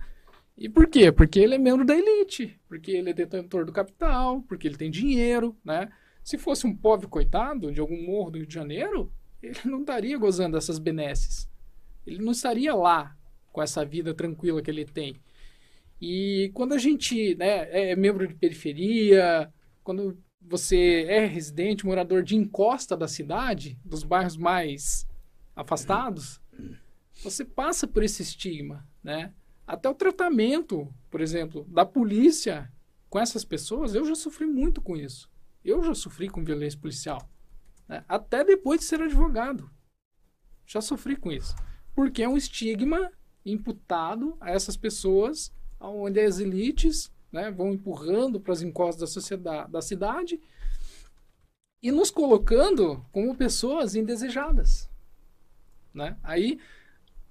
E 0.57 0.69
por 0.69 0.87
quê? 0.87 1.13
Porque 1.13 1.39
ele 1.39 1.55
é 1.55 1.59
membro 1.59 1.85
da 1.85 1.97
elite, 1.97 2.59
porque 2.69 2.91
ele 2.91 3.11
é 3.11 3.13
detentor 3.13 3.65
do 3.65 3.73
capital, 3.73 4.43
porque 4.43 4.67
ele 4.67 4.77
tem 4.77 4.91
dinheiro. 4.91 5.57
Né? 5.65 5.91
Se 6.25 6.39
fosse 6.39 6.67
um 6.67 6.75
pobre 6.75 7.07
coitado 7.07 7.71
de 7.71 7.81
algum 7.81 8.01
morro 8.07 8.31
do 8.31 8.39
Rio 8.39 8.47
de 8.47 8.55
Janeiro, 8.55 9.13
ele 9.43 9.59
não 9.65 9.81
estaria 9.81 10.17
gozando 10.17 10.57
dessas 10.57 10.79
benesses. 10.79 11.49
Ele 12.07 12.23
não 12.23 12.33
estaria 12.33 12.75
lá 12.75 13.17
com 13.53 13.63
essa 13.63 13.85
vida 13.85 14.15
tranquila 14.15 14.63
que 14.63 14.71
ele 14.71 14.85
tem. 14.85 15.21
E 16.01 16.51
quando 16.55 16.73
a 16.73 16.79
gente 16.79 17.35
né, 17.37 17.93
é 17.93 17.95
membro 17.95 18.27
de 18.27 18.35
periferia, 18.35 19.53
quando 19.85 20.19
você 20.41 21.07
é 21.09 21.27
residente, 21.27 21.87
morador 21.87 22.23
de 22.23 22.35
encosta 22.35 22.97
da 22.97 23.07
cidade, 23.07 23.79
dos 23.85 24.03
bairros 24.03 24.37
mais 24.37 25.07
afastados, 25.55 26.40
você 27.22 27.44
passa 27.44 27.86
por 27.86 28.03
esse 28.03 28.22
estigma, 28.22 28.86
né? 29.03 29.32
Até 29.66 29.88
o 29.88 29.94
tratamento, 29.94 30.92
por 31.11 31.20
exemplo, 31.20 31.64
da 31.68 31.84
polícia 31.84 32.72
com 33.09 33.18
essas 33.18 33.44
pessoas, 33.44 33.94
eu 33.94 34.05
já 34.05 34.14
sofri 34.14 34.46
muito 34.46 34.80
com 34.80 34.96
isso. 34.96 35.30
Eu 35.64 35.82
já 35.82 35.94
sofri 35.94 36.28
com 36.28 36.44
violência 36.44 36.78
policial. 36.78 37.28
Né? 37.88 38.05
Até 38.09 38.42
depois 38.42 38.80
de 38.80 38.86
ser 38.86 39.00
advogado. 39.00 39.70
Já 40.66 40.80
sofri 40.80 41.16
com 41.16 41.30
isso. 41.30 41.55
Porque 41.94 42.22
é 42.22 42.28
um 42.28 42.36
estigma 42.36 43.12
imputado 43.44 44.36
a 44.40 44.50
essas 44.50 44.76
pessoas, 44.76 45.53
onde 45.78 46.20
as 46.20 46.38
elites 46.38 47.12
né, 47.30 47.50
vão 47.50 47.72
empurrando 47.72 48.40
para 48.40 48.53
as 48.53 48.62
encostas 48.62 49.00
da 49.00 49.07
sociedade, 49.07 49.70
da 49.70 49.82
cidade 49.82 50.40
e 51.82 51.90
nos 51.90 52.11
colocando 52.11 53.05
como 53.11 53.36
pessoas 53.36 53.94
indesejadas. 53.94 54.88
Né? 55.95 56.16
Aí 56.22 56.59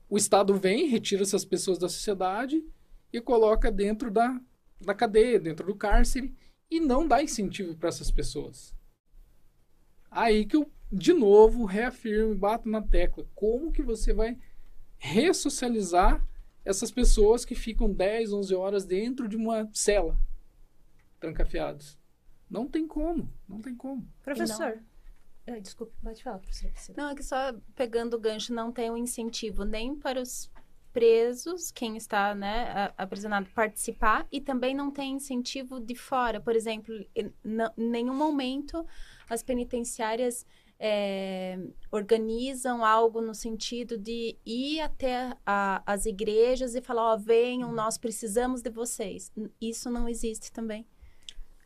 o 0.10 0.18
Estado 0.18 0.56
vem, 0.56 0.88
retira 0.88 1.24
essas 1.24 1.46
pessoas 1.46 1.78
da 1.78 1.88
sociedade 1.88 2.64
e 3.14 3.22
coloca 3.22 3.72
dentro 3.72 4.12
da, 4.12 4.40
da 4.80 4.94
cadeia, 4.94 5.40
dentro 5.40 5.66
do 5.66 5.76
cárcere, 5.76 6.36
e 6.70 6.80
não 6.80 7.08
dá 7.08 7.22
incentivo 7.22 7.76
para 7.76 7.90
essas 7.90 8.12
pessoas. 8.12 8.74
Aí 10.10 10.46
que 10.46 10.56
eu, 10.56 10.70
de 10.92 11.14
novo, 11.14 11.66
reafirmo, 11.66 12.36
bato 12.36 12.68
na 12.68 12.82
tecla. 12.82 13.26
Como 13.34 13.72
que 13.72 13.82
você 13.82 14.14
vai 14.14 14.38
ressocializar 14.98 16.26
essas 16.64 16.92
pessoas 16.92 17.44
que 17.44 17.56
ficam 17.56 17.92
10, 17.92 18.34
11 18.34 18.56
horas 18.56 18.86
dentro 18.86 19.28
de 19.28 19.36
uma 19.36 19.70
cela, 19.74 20.18
trancafiados? 21.20 21.98
Não 22.50 22.68
tem 22.68 22.86
como, 22.86 23.32
não 23.48 23.62
tem 23.62 23.74
como. 23.74 24.06
Professor, 24.22 24.78
desculpa, 25.62 25.94
pode 26.04 26.24
falar, 26.24 26.40
professora. 26.40 26.74
Não, 26.96 27.10
é 27.10 27.16
que 27.16 27.24
só 27.24 27.54
pegando 27.76 28.16
o 28.16 28.20
gancho, 28.20 28.54
não 28.54 28.72
tem 28.72 28.92
um 28.92 28.98
incentivo 28.98 29.64
nem 29.64 29.96
para 29.96 30.22
os 30.22 30.52
presos, 30.94 31.72
quem 31.72 31.96
está 31.98 32.36
né, 32.36 32.92
aprisionado, 32.98 33.50
participar, 33.56 34.28
e 34.32 34.42
também 34.42 34.76
não 34.76 34.92
tem 34.92 35.14
incentivo 35.14 35.80
de 35.80 35.96
fora. 35.96 36.40
Por 36.40 36.56
exemplo, 36.56 36.94
em 37.16 37.34
nenhum 37.78 38.14
momento 38.14 38.86
as 39.30 39.42
penitenciárias 39.42 40.46
é, 40.84 41.60
organizam 41.92 42.84
algo 42.84 43.22
no 43.22 43.36
sentido 43.36 43.98
de 43.98 44.36
ir 44.44 44.82
até 44.82 45.38
a, 45.46 45.84
as 45.86 46.06
igrejas 46.08 46.74
e 46.74 46.82
falar: 46.82 47.12
Ó, 47.12 47.16
oh, 47.16 47.20
venham, 47.20 47.72
nós 47.72 47.98
precisamos 47.98 48.62
de 48.62 48.70
vocês. 48.72 49.32
Isso 49.62 49.92
não 49.92 50.10
existe 50.10 50.52
também. 50.52 50.86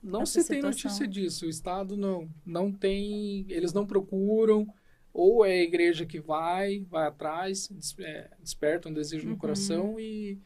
Não 0.06 0.26
se 0.26 0.48
tem 0.48 0.62
notícia 0.62 1.08
disso. 1.08 1.46
O 1.46 1.50
Estado 1.50 1.98
não, 1.98 2.30
não 2.46 2.72
tem. 2.72 3.46
Eles 3.50 3.74
não 3.74 3.86
procuram. 3.86 4.68
Ou 5.12 5.46
é 5.46 5.54
a 5.54 5.64
igreja 5.64 6.06
que 6.06 6.20
vai, 6.20 6.86
vai 6.90 7.08
atrás, 7.08 7.70
é, 8.00 8.30
desperta 8.38 8.90
um 8.90 8.94
desejo 8.94 9.24
uhum. 9.24 9.32
no 9.32 9.38
coração 9.38 9.98
e, 9.98 10.38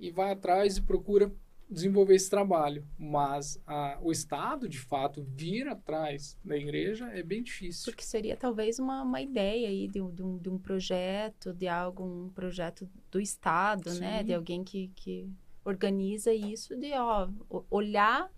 e 0.00 0.10
vai 0.10 0.32
atrás 0.32 0.78
e 0.78 0.82
procura 0.82 1.30
desenvolver 1.68 2.14
esse 2.14 2.30
trabalho. 2.30 2.86
Mas 2.98 3.60
a, 3.66 3.98
o 4.00 4.10
Estado, 4.10 4.66
de 4.66 4.78
fato, 4.78 5.22
vir 5.22 5.68
atrás 5.68 6.38
da 6.42 6.56
igreja 6.56 7.06
é 7.08 7.22
bem 7.22 7.42
difícil. 7.42 7.92
Porque 7.92 8.04
seria 8.04 8.34
talvez 8.34 8.78
uma, 8.78 9.02
uma 9.02 9.20
ideia 9.20 9.68
aí 9.68 9.86
de, 9.86 10.00
de, 10.00 10.22
um, 10.22 10.38
de 10.38 10.48
um 10.48 10.58
projeto, 10.58 11.52
de 11.52 11.68
algo, 11.68 12.02
um 12.04 12.30
projeto 12.30 12.88
do 13.10 13.20
Estado, 13.20 13.90
Sim. 13.90 14.00
né? 14.00 14.22
De 14.22 14.32
alguém 14.32 14.64
que, 14.64 14.90
que 14.96 15.30
organiza 15.64 16.32
isso, 16.32 16.74
de 16.76 16.92
ó, 16.92 17.28
olhar 17.70 18.30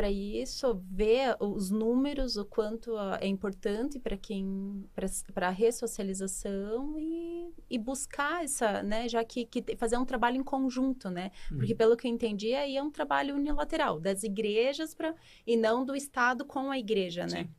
para 0.00 0.10
isso, 0.10 0.82
ver 0.90 1.36
os 1.38 1.70
números, 1.70 2.38
o 2.38 2.44
quanto 2.46 2.98
é 3.20 3.26
importante 3.26 3.98
para 3.98 4.16
quem, 4.16 4.88
para 5.34 5.48
a 5.48 5.50
ressocialização 5.50 6.98
e, 6.98 7.52
e 7.68 7.78
buscar 7.78 8.42
essa, 8.42 8.82
né, 8.82 9.06
já 9.10 9.22
que, 9.22 9.44
que, 9.44 9.76
fazer 9.76 9.98
um 9.98 10.06
trabalho 10.06 10.38
em 10.38 10.42
conjunto, 10.42 11.10
né, 11.10 11.30
uhum. 11.50 11.58
porque 11.58 11.74
pelo 11.74 11.98
que 11.98 12.08
eu 12.08 12.10
entendi 12.10 12.54
aí 12.54 12.78
é 12.78 12.82
um 12.82 12.90
trabalho 12.90 13.34
unilateral 13.34 14.00
das 14.00 14.22
igrejas 14.22 14.94
para 14.94 15.14
e 15.46 15.54
não 15.54 15.84
do 15.84 15.94
Estado 15.94 16.46
com 16.46 16.70
a 16.70 16.78
igreja, 16.78 17.26
né. 17.26 17.50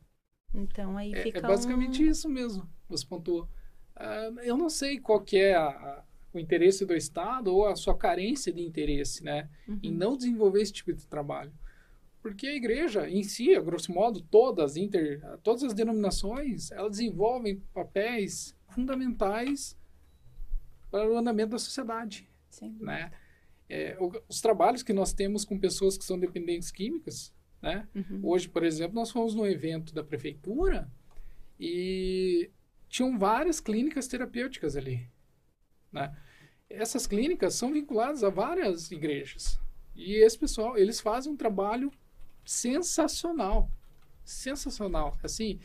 Então 0.52 0.98
aí 0.98 1.14
é, 1.14 1.22
fica 1.22 1.38
é 1.38 1.42
basicamente 1.42 2.02
um... 2.02 2.10
isso 2.10 2.28
mesmo. 2.28 2.68
Você 2.88 3.06
pontuou. 3.06 3.48
Uh, 3.96 4.40
eu 4.40 4.56
não 4.56 4.68
sei 4.68 4.98
qual 4.98 5.20
que 5.20 5.36
é 5.36 5.54
a, 5.54 5.68
a, 5.68 6.04
o 6.34 6.40
interesse 6.40 6.84
do 6.84 6.96
Estado 6.96 7.54
ou 7.54 7.68
a 7.68 7.76
sua 7.76 7.96
carência 7.96 8.52
de 8.52 8.62
interesse, 8.62 9.22
né, 9.22 9.48
uhum. 9.68 9.78
em 9.80 9.92
não 9.92 10.16
desenvolver 10.16 10.60
esse 10.60 10.72
tipo 10.72 10.92
de 10.92 11.06
trabalho. 11.06 11.52
Porque 12.22 12.46
a 12.46 12.54
igreja 12.54 13.10
em 13.10 13.24
si, 13.24 13.54
a 13.54 13.60
grosso 13.60 13.92
modo, 13.92 14.20
todas, 14.22 14.76
inter, 14.76 15.20
todas 15.42 15.64
as 15.64 15.74
denominações, 15.74 16.70
elas 16.70 16.92
desenvolvem 16.92 17.60
papéis 17.74 18.56
fundamentais 18.68 19.76
para 20.88 21.10
o 21.10 21.16
andamento 21.16 21.50
da 21.50 21.58
sociedade. 21.58 22.30
Sim. 22.48 22.76
Né? 22.80 23.10
É, 23.68 23.98
os 24.28 24.40
trabalhos 24.40 24.84
que 24.84 24.92
nós 24.92 25.12
temos 25.12 25.44
com 25.44 25.58
pessoas 25.58 25.98
que 25.98 26.04
são 26.04 26.18
dependentes 26.18 26.70
químicas, 26.70 27.34
né? 27.60 27.88
Uhum. 27.94 28.20
Hoje, 28.22 28.48
por 28.48 28.64
exemplo, 28.64 28.94
nós 28.94 29.10
fomos 29.10 29.34
num 29.34 29.46
evento 29.46 29.94
da 29.94 30.04
prefeitura 30.04 30.90
e 31.58 32.50
tinham 32.88 33.18
várias 33.18 33.60
clínicas 33.60 34.06
terapêuticas 34.06 34.76
ali, 34.76 35.08
né? 35.90 36.14
Essas 36.68 37.06
clínicas 37.06 37.54
são 37.54 37.72
vinculadas 37.72 38.22
a 38.22 38.30
várias 38.30 38.90
igrejas. 38.90 39.58
E 39.94 40.14
esse 40.14 40.38
pessoal, 40.38 40.76
eles 40.76 41.00
fazem 41.00 41.32
um 41.32 41.36
trabalho 41.36 41.90
sensacional. 42.44 43.70
Sensacional. 44.24 45.16
Assim, 45.22 45.60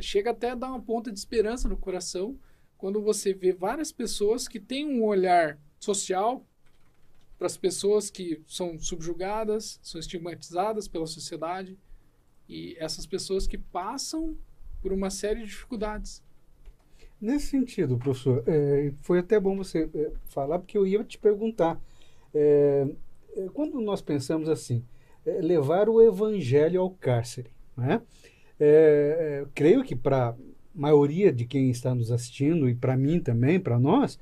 chega 0.00 0.30
até 0.30 0.50
a 0.50 0.54
dar 0.54 0.68
uma 0.68 0.80
ponta 0.80 1.10
de 1.10 1.18
esperança 1.18 1.68
no 1.68 1.76
coração 1.76 2.38
quando 2.76 3.02
você 3.02 3.34
vê 3.34 3.52
várias 3.52 3.92
pessoas 3.92 4.48
que 4.48 4.58
têm 4.58 4.86
um 4.86 5.04
olhar 5.04 5.58
social 5.78 6.46
para 7.36 7.46
as 7.46 7.56
pessoas 7.56 8.10
que 8.10 8.42
são 8.46 8.78
subjugadas, 8.78 9.78
são 9.82 9.98
estigmatizadas 9.98 10.88
pela 10.88 11.06
sociedade 11.06 11.78
e 12.48 12.76
essas 12.78 13.06
pessoas 13.06 13.46
que 13.46 13.56
passam 13.56 14.36
por 14.82 14.92
uma 14.92 15.10
série 15.10 15.40
de 15.40 15.46
dificuldades. 15.46 16.22
Nesse 17.20 17.48
sentido, 17.48 17.98
professor, 17.98 18.42
é, 18.46 18.92
foi 19.02 19.18
até 19.18 19.38
bom 19.38 19.56
você 19.56 19.90
é, 19.94 20.12
falar, 20.24 20.58
porque 20.58 20.76
eu 20.76 20.86
ia 20.86 21.04
te 21.04 21.18
perguntar. 21.18 21.78
É, 22.34 22.86
é 23.36 23.48
quando 23.52 23.78
nós 23.80 24.00
pensamos 24.00 24.48
assim, 24.48 24.82
é, 24.82 24.99
levar 25.40 25.88
o 25.88 26.00
evangelho 26.00 26.80
ao 26.80 26.90
cárcere. 26.90 27.50
Né? 27.76 28.00
É, 28.58 29.42
é, 29.42 29.46
creio 29.54 29.82
que 29.82 29.96
para 29.96 30.30
a 30.30 30.34
maioria 30.74 31.32
de 31.32 31.44
quem 31.44 31.70
está 31.70 31.94
nos 31.94 32.10
assistindo, 32.10 32.68
e 32.68 32.74
para 32.74 32.96
mim 32.96 33.20
também, 33.20 33.58
para 33.58 33.78
nós, 33.78 34.18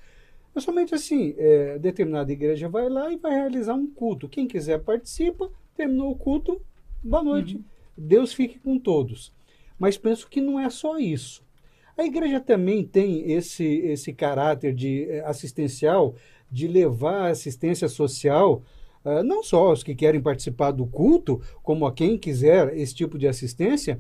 é 0.54 0.60
somente 0.60 0.94
assim: 0.94 1.34
é, 1.36 1.78
determinada 1.78 2.32
igreja 2.32 2.68
vai 2.68 2.88
lá 2.88 3.12
e 3.12 3.16
vai 3.16 3.32
realizar 3.32 3.74
um 3.74 3.86
culto. 3.86 4.28
Quem 4.28 4.46
quiser 4.46 4.80
participa, 4.80 5.50
terminou 5.76 6.10
o 6.10 6.16
culto, 6.16 6.60
boa 7.02 7.22
noite. 7.22 7.56
Uhum. 7.56 7.64
Deus 7.96 8.32
fique 8.32 8.58
com 8.58 8.78
todos. 8.78 9.32
Mas 9.78 9.96
penso 9.96 10.28
que 10.28 10.40
não 10.40 10.58
é 10.58 10.68
só 10.70 10.98
isso. 10.98 11.46
A 11.96 12.04
igreja 12.04 12.40
também 12.40 12.84
tem 12.84 13.32
esse, 13.32 13.64
esse 13.64 14.12
caráter 14.12 14.72
de 14.72 15.04
é, 15.10 15.20
assistencial, 15.20 16.14
de 16.50 16.68
levar 16.68 17.30
assistência 17.30 17.88
social 17.88 18.62
ah, 19.08 19.22
não 19.22 19.42
só 19.42 19.72
os 19.72 19.82
que 19.82 19.94
querem 19.94 20.20
participar 20.20 20.70
do 20.70 20.86
culto, 20.86 21.40
como 21.62 21.86
a 21.86 21.92
quem 21.92 22.18
quiser 22.18 22.76
esse 22.76 22.94
tipo 22.94 23.18
de 23.18 23.26
assistência, 23.26 23.98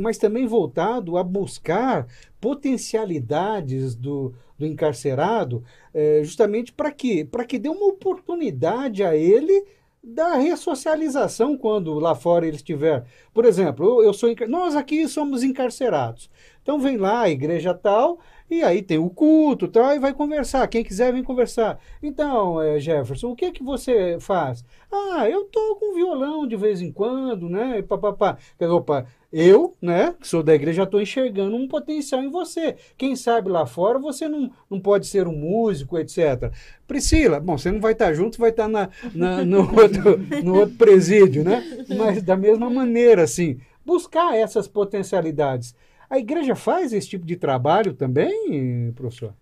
mas 0.00 0.16
também 0.16 0.46
voltado 0.46 1.18
a 1.18 1.22
buscar 1.22 2.06
potencialidades 2.40 3.94
do, 3.94 4.32
do 4.58 4.66
encarcerado, 4.66 5.62
eh, 5.92 6.22
justamente 6.24 6.72
para 6.72 6.90
que, 6.90 7.28
que 7.46 7.58
dê 7.58 7.68
uma 7.68 7.86
oportunidade 7.86 9.04
a 9.04 9.14
ele 9.14 9.64
da 10.02 10.34
ressocialização 10.34 11.56
quando 11.56 11.94
lá 11.94 12.14
fora 12.14 12.46
ele 12.46 12.56
estiver. 12.56 13.04
Por 13.32 13.44
exemplo, 13.44 13.86
eu, 13.86 14.06
eu 14.06 14.12
sou 14.12 14.34
nós 14.48 14.74
aqui 14.74 15.06
somos 15.06 15.42
encarcerados. 15.42 16.28
Então 16.62 16.80
vem 16.80 16.96
lá 16.96 17.22
a 17.22 17.30
igreja 17.30 17.72
tal 17.74 18.18
e 18.52 18.62
aí 18.62 18.82
tem 18.82 18.98
o 18.98 19.08
culto 19.10 19.68
tal 19.68 19.94
e 19.94 19.98
vai 19.98 20.12
conversar. 20.12 20.66
Quem 20.68 20.84
quiser 20.84 21.12
vem 21.12 21.22
conversar. 21.22 21.78
Então, 22.02 22.60
eh, 22.60 22.78
Jefferson, 22.78 23.30
o 23.30 23.36
que 23.36 23.50
que 23.52 23.62
você 23.62 24.18
faz? 24.20 24.64
Ah, 24.90 25.28
eu 25.28 25.44
toco 25.44 25.84
um 25.86 25.94
violão 25.94 26.46
de 26.46 26.56
vez 26.56 26.80
em 26.80 26.92
quando, 26.92 27.48
né? 27.48 27.78
E 27.78 27.82
papapá. 27.82 28.36
Opa, 28.60 29.06
eu, 29.32 29.74
né, 29.80 30.14
que 30.20 30.28
sou 30.28 30.42
da 30.42 30.54
igreja, 30.54 30.82
estou 30.82 31.00
enxergando 31.00 31.56
um 31.56 31.66
potencial 31.66 32.22
em 32.22 32.30
você. 32.30 32.76
Quem 32.98 33.16
sabe 33.16 33.48
lá 33.50 33.64
fora 33.64 33.98
você 33.98 34.28
não, 34.28 34.50
não 34.70 34.78
pode 34.78 35.06
ser 35.06 35.26
um 35.26 35.32
músico, 35.34 35.98
etc. 35.98 36.52
Priscila, 36.86 37.40
bom, 37.40 37.56
você 37.56 37.70
não 37.70 37.80
vai 37.80 37.92
estar 37.92 38.12
junto, 38.12 38.38
vai 38.38 38.50
estar 38.50 38.68
na, 38.68 38.90
na- 39.14 39.44
no, 39.44 39.60
outro, 39.74 40.18
no 40.44 40.56
outro 40.58 40.76
presídio, 40.76 41.42
né? 41.44 41.62
Mas 41.88 42.22
da 42.22 42.36
mesma 42.36 42.68
maneira, 42.68 43.22
assim, 43.22 43.58
buscar 43.84 44.36
essas 44.36 44.68
potencialidades. 44.68 45.74
A 46.12 46.18
igreja 46.18 46.54
faz 46.54 46.92
esse 46.92 47.08
tipo 47.08 47.24
de 47.24 47.36
trabalho 47.36 47.94
também, 47.94 48.92
professor? 48.92 49.34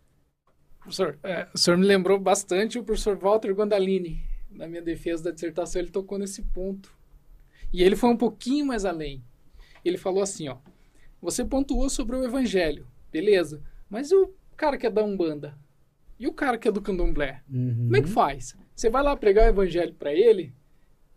Professor, 0.79 1.18
é, 1.25 1.49
o 1.53 1.59
senhor 1.59 1.77
me 1.77 1.85
lembrou 1.85 2.16
bastante 2.16 2.79
o 2.79 2.85
professor 2.85 3.18
Walter 3.18 3.53
Gondalini. 3.53 4.23
Na 4.49 4.68
minha 4.68 4.81
defesa 4.81 5.25
da 5.25 5.31
dissertação, 5.33 5.83
ele 5.83 5.91
tocou 5.91 6.16
nesse 6.16 6.43
ponto. 6.43 6.97
E 7.73 7.83
ele 7.83 7.97
foi 7.97 8.09
um 8.11 8.16
pouquinho 8.16 8.64
mais 8.66 8.85
além. 8.85 9.21
Ele 9.85 9.99
falou 9.99 10.23
assim, 10.23 10.49
ó. 10.49 10.59
Você 11.21 11.45
pontuou 11.45 11.91
sobre 11.91 12.14
o 12.14 12.25
evangelho, 12.25 12.87
beleza. 13.11 13.61
Mas 13.89 14.12
e 14.12 14.14
o 14.14 14.33
cara 14.57 14.79
que 14.79 14.87
é 14.87 14.91
da 14.91 15.03
Umbanda? 15.03 15.59
E 16.21 16.29
o 16.29 16.33
cara 16.33 16.57
que 16.57 16.68
é 16.68 16.71
do 16.71 16.81
Candomblé? 16.81 17.43
Como 17.51 17.97
é 17.97 18.01
que 18.01 18.09
faz? 18.09 18.57
Você 18.77 18.89
vai 18.89 19.03
lá 19.03 19.16
pregar 19.16 19.47
o 19.47 19.49
evangelho 19.49 19.95
para 19.95 20.12
ele, 20.12 20.55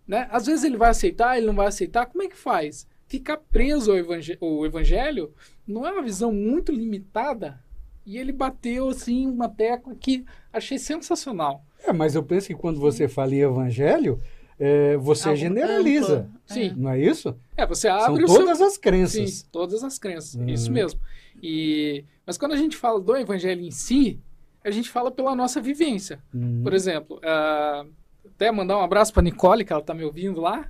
né? 0.08 0.28
Às 0.32 0.48
vezes 0.48 0.64
ele 0.64 0.78
vai 0.78 0.90
aceitar, 0.90 1.38
ele 1.38 1.46
não 1.46 1.54
vai 1.54 1.68
aceitar. 1.68 2.08
Como 2.08 2.24
é 2.24 2.28
que 2.28 2.36
faz? 2.36 2.88
Ficar 3.14 3.38
preso 3.38 3.92
ao 3.92 3.98
evangé- 4.00 4.40
ao 4.42 4.66
evangelho 4.66 5.32
não 5.68 5.86
é 5.86 5.92
uma 5.92 6.02
visão 6.02 6.34
muito 6.34 6.72
limitada? 6.72 7.60
E 8.04 8.18
ele 8.18 8.32
bateu 8.32 8.90
assim 8.90 9.28
uma 9.28 9.48
tecla 9.48 9.94
que 9.94 10.26
achei 10.52 10.80
sensacional. 10.80 11.64
É, 11.86 11.94
mas 11.94 12.16
eu 12.16 12.24
penso 12.24 12.48
que 12.48 12.56
quando 12.56 12.80
você 12.80 13.08
fala 13.08 13.36
em 13.36 13.42
evangelho, 13.42 14.20
é, 14.60 14.98
você 14.98 15.30
Algo 15.30 15.40
generaliza, 15.40 16.22
amplo, 16.22 16.32
Sim. 16.48 16.74
não 16.76 16.90
é 16.90 17.00
isso? 17.00 17.38
É, 17.56 17.68
você 17.68 17.88
São 17.88 17.98
abre 18.00 18.24
o 18.24 18.28
seu 18.28 18.40
todas 18.40 18.60
as 18.60 18.80
crenças. 18.80 19.30
Sim, 19.32 19.46
todas 19.52 19.84
as 19.84 20.00
crenças. 20.00 20.34
Uhum. 20.34 20.50
Isso 20.50 20.72
mesmo. 20.72 21.00
E, 21.40 22.04
mas 22.26 22.36
quando 22.36 22.54
a 22.54 22.58
gente 22.58 22.76
fala 22.76 23.00
do 23.00 23.16
evangelho 23.16 23.62
em 23.62 23.70
si, 23.70 24.20
a 24.66 24.72
gente 24.72 24.90
fala 24.90 25.12
pela 25.12 25.36
nossa 25.36 25.62
vivência. 25.62 26.18
Hum. 26.34 26.62
Por 26.64 26.74
exemplo, 26.74 27.20
ah, 27.24 27.86
até 28.26 28.52
mandar 28.52 28.80
um 28.80 28.82
abraço 28.82 29.14
para 29.14 29.22
Nicole, 29.22 29.64
que 29.64 29.72
ela 29.72 29.82
está 29.84 29.94
me 29.94 30.04
ouvindo 30.04 30.42
lá. 30.42 30.68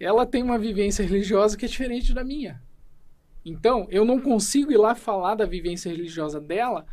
Ela 0.00 0.26
tem 0.26 0.42
uma 0.42 0.58
vivência 0.58 1.04
religiosa 1.04 1.56
que 1.58 1.66
é 1.66 1.68
diferente 1.68 2.14
da 2.14 2.24
minha. 2.24 2.62
Então, 3.44 3.86
eu 3.90 4.04
não 4.04 4.20
consigo 4.20 4.72
ir 4.72 4.76
lá 4.78 4.94
falar 4.94 5.34
da 5.34 5.46
vivência 5.46 5.90
religiosa 5.90 6.40
dela 6.40 6.86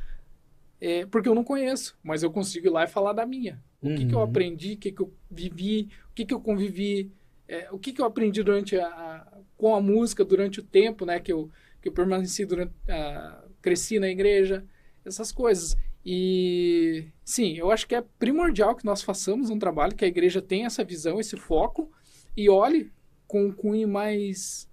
é, 0.80 1.06
porque 1.06 1.28
eu 1.30 1.36
não 1.36 1.44
conheço, 1.44 1.98
mas 2.04 2.24
eu 2.24 2.32
consigo 2.32 2.68
ir 2.68 2.70
lá 2.70 2.84
e 2.84 2.88
falar 2.88 3.14
da 3.14 3.26
minha. 3.26 3.64
O 3.82 3.90
que, 3.92 4.06
que 4.06 4.14
eu 4.16 4.20
Uhum. 4.20 4.26
aprendi, 4.26 4.74
o 4.74 4.78
que, 4.78 4.92
que 4.92 5.02
eu 5.02 5.14
vivi, 5.30 5.90
o 6.12 6.14
que, 6.14 6.26
que 6.26 6.34
eu 6.34 6.40
convivi, 6.42 7.12
é, 7.48 7.70
o 7.72 7.80
que, 7.80 7.94
que 7.94 8.02
eu 8.02 8.06
aprendi 8.06 8.44
durante 8.44 8.78
a, 8.78 8.88
a- 8.88 9.38
com 9.58 9.76
a 9.76 9.82
música 9.82 10.24
durante 10.24 10.60
o 10.60 10.64
tempo, 10.64 11.06
né, 11.06 11.20
que 11.20 11.32
eu, 11.32 11.50
que 11.82 11.90
eu 11.90 11.94
permaneci 11.94 12.46
durante, 12.46 12.74
a- 12.90 13.44
cresci 13.62 14.00
na 14.00 14.10
igreja, 14.10 14.66
essas 15.06 15.32
coisas. 15.32 15.76
E 16.06 17.06
sim, 17.26 17.54
eu 17.58 17.72
acho 17.72 17.88
que 17.88 17.96
é 17.96 18.04
primordial 18.20 18.76
que 18.76 18.86
nós 18.86 19.02
façamos 19.02 19.50
um 19.50 19.60
trabalho 19.60 19.96
que 19.96 20.06
a 20.06 20.08
igreja 20.08 20.42
tenha 20.42 20.68
essa 20.68 20.84
visão, 20.84 21.20
esse 21.20 21.36
foco 21.36 21.92
e 22.36 22.50
olhe 22.50 22.92
com 23.28 23.46
um 23.46 23.52
cunho 23.52 23.88
mais 23.88 24.70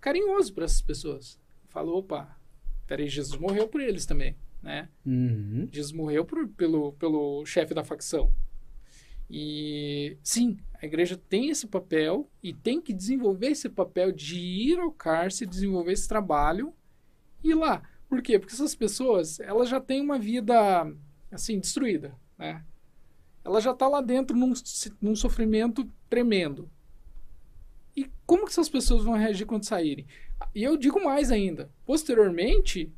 carinhoso 0.00 0.52
para 0.52 0.64
essas 0.64 0.82
pessoas. 0.82 1.40
Fala, 1.68 1.90
opa, 1.90 2.38
peraí, 2.86 3.08
Jesus 3.08 3.38
morreu 3.40 3.66
por 3.68 3.80
eles 3.80 4.06
também, 4.06 4.36
né? 4.62 4.88
Uhum. 5.04 5.68
Jesus 5.72 5.92
morreu 5.92 6.24
por- 6.24 6.48
pelo, 6.48 6.92
pelo 6.92 7.44
chefe 7.44 7.74
da 7.74 7.82
facção. 7.82 8.32
E 9.28 10.16
sim, 10.22 10.56
a 10.80 10.86
igreja 10.86 11.16
tem 11.28 11.48
esse 11.50 11.66
papel 11.66 12.30
e 12.42 12.52
tem 12.54 12.80
que 12.80 12.92
desenvolver 12.92 13.48
esse 13.48 13.68
papel 13.68 14.12
de 14.12 14.38
ir 14.38 14.78
ao 14.78 14.92
cárcere, 14.92 15.50
desenvolver 15.50 15.92
esse 15.92 16.06
trabalho 16.06 16.72
e 17.42 17.50
ir 17.50 17.54
lá. 17.54 17.82
Por 18.08 18.22
quê? 18.22 18.38
Porque 18.38 18.54
essas 18.54 18.74
pessoas, 18.74 19.40
elas 19.40 19.68
já 19.68 19.80
têm 19.80 20.00
uma 20.00 20.18
vida, 20.18 20.54
assim, 21.30 21.58
destruída, 21.58 22.14
né? 22.38 22.64
Ela 23.44 23.60
já 23.60 23.72
está 23.72 23.88
lá 23.88 24.00
dentro 24.00 24.36
num, 24.36 24.52
num 25.00 25.16
sofrimento 25.16 25.88
tremendo. 26.08 26.70
E 27.96 28.10
como 28.26 28.44
que 28.44 28.50
essas 28.50 28.68
pessoas 28.68 29.04
vão 29.04 29.14
reagir 29.14 29.46
quando 29.46 29.64
saírem? 29.64 30.06
E 30.54 30.62
eu 30.62 30.76
digo 30.76 31.02
mais 31.02 31.32
ainda. 31.32 31.70
Posteriormente, 31.86 32.92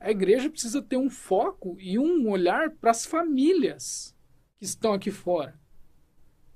a 0.00 0.10
igreja 0.10 0.50
precisa 0.50 0.82
ter 0.82 0.96
um 0.96 1.08
foco 1.08 1.76
e 1.78 1.98
um 1.98 2.28
olhar 2.28 2.70
para 2.70 2.90
as 2.90 3.06
famílias 3.06 4.14
que 4.58 4.64
estão 4.64 4.92
aqui 4.92 5.10
fora. 5.10 5.58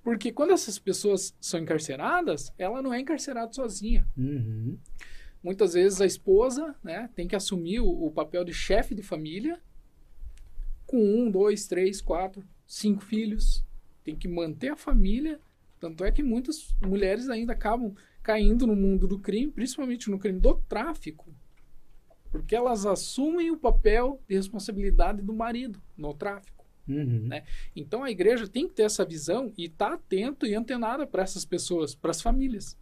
Porque 0.03 0.33
quando 0.33 0.53
essas 0.53 0.79
pessoas 0.79 1.35
são 1.41 1.61
encarceradas, 1.61 2.53
ela 2.59 2.83
não 2.83 2.93
é 2.93 3.01
encarcerada 3.01 3.53
sozinha. 3.53 4.07
Uhum. 4.17 4.79
Muitas 5.43 5.75
vezes 5.75 6.01
a 6.01 6.07
esposa 6.07 6.75
né, 6.83 7.09
tem 7.15 7.29
que 7.29 7.37
assumir 7.37 7.81
o, 7.81 8.07
o 8.07 8.11
papel 8.11 8.45
de 8.45 8.53
chefe 8.53 8.95
de 8.95 9.03
família 9.03 9.61
com 10.87 10.99
um, 10.99 11.31
dois, 11.31 11.67
três, 11.67 12.01
quatro, 12.01 12.43
cinco 12.67 13.03
filhos. 13.03 13.65
Tem 14.03 14.17
que 14.17 14.27
manter 14.27 14.71
a 14.71 14.77
família. 14.77 15.41
Tanto 15.81 16.05
é 16.05 16.13
que 16.13 16.23
muitas 16.23 16.77
mulheres 16.83 17.31
ainda 17.31 17.55
acabam 17.55 17.95
caindo 18.23 18.67
no 18.67 18.77
mundo 18.77 19.09
do 19.09 19.19
crime, 19.19 19.51
principalmente 19.51 20.11
no 20.11 20.19
crime 20.19 20.39
do 20.39 20.55
tráfico, 20.69 21.35
porque 22.31 22.55
elas 22.55 22.85
assumem 22.85 23.51
o 23.51 23.57
papel 23.57 24.21
de 24.29 24.37
responsabilidade 24.37 25.23
do 25.23 25.33
marido 25.33 25.83
no 25.97 26.13
tráfico. 26.13 26.67
Uhum. 26.87 27.29
Né? 27.29 27.45
Então 27.75 28.05
a 28.05 28.11
igreja 28.11 28.47
tem 28.47 28.69
que 28.69 28.75
ter 28.75 28.83
essa 28.83 29.05
visão 29.05 29.53
e 29.57 29.65
estar 29.65 29.95
atento 29.95 30.47
e 30.47 30.55
antenada 30.55 31.07
para 31.07 31.23
essas 31.23 31.45
pessoas, 31.45 31.95
para 31.95 32.11
as 32.11 32.21
famílias, 32.21 32.77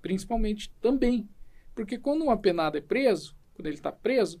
principalmente 0.00 0.72
também. 0.80 1.28
Porque 1.74 1.98
quando 1.98 2.24
um 2.24 2.30
apenado 2.30 2.78
é 2.78 2.80
preso, 2.80 3.36
quando 3.54 3.66
ele 3.66 3.76
está 3.76 3.92
preso, 3.92 4.40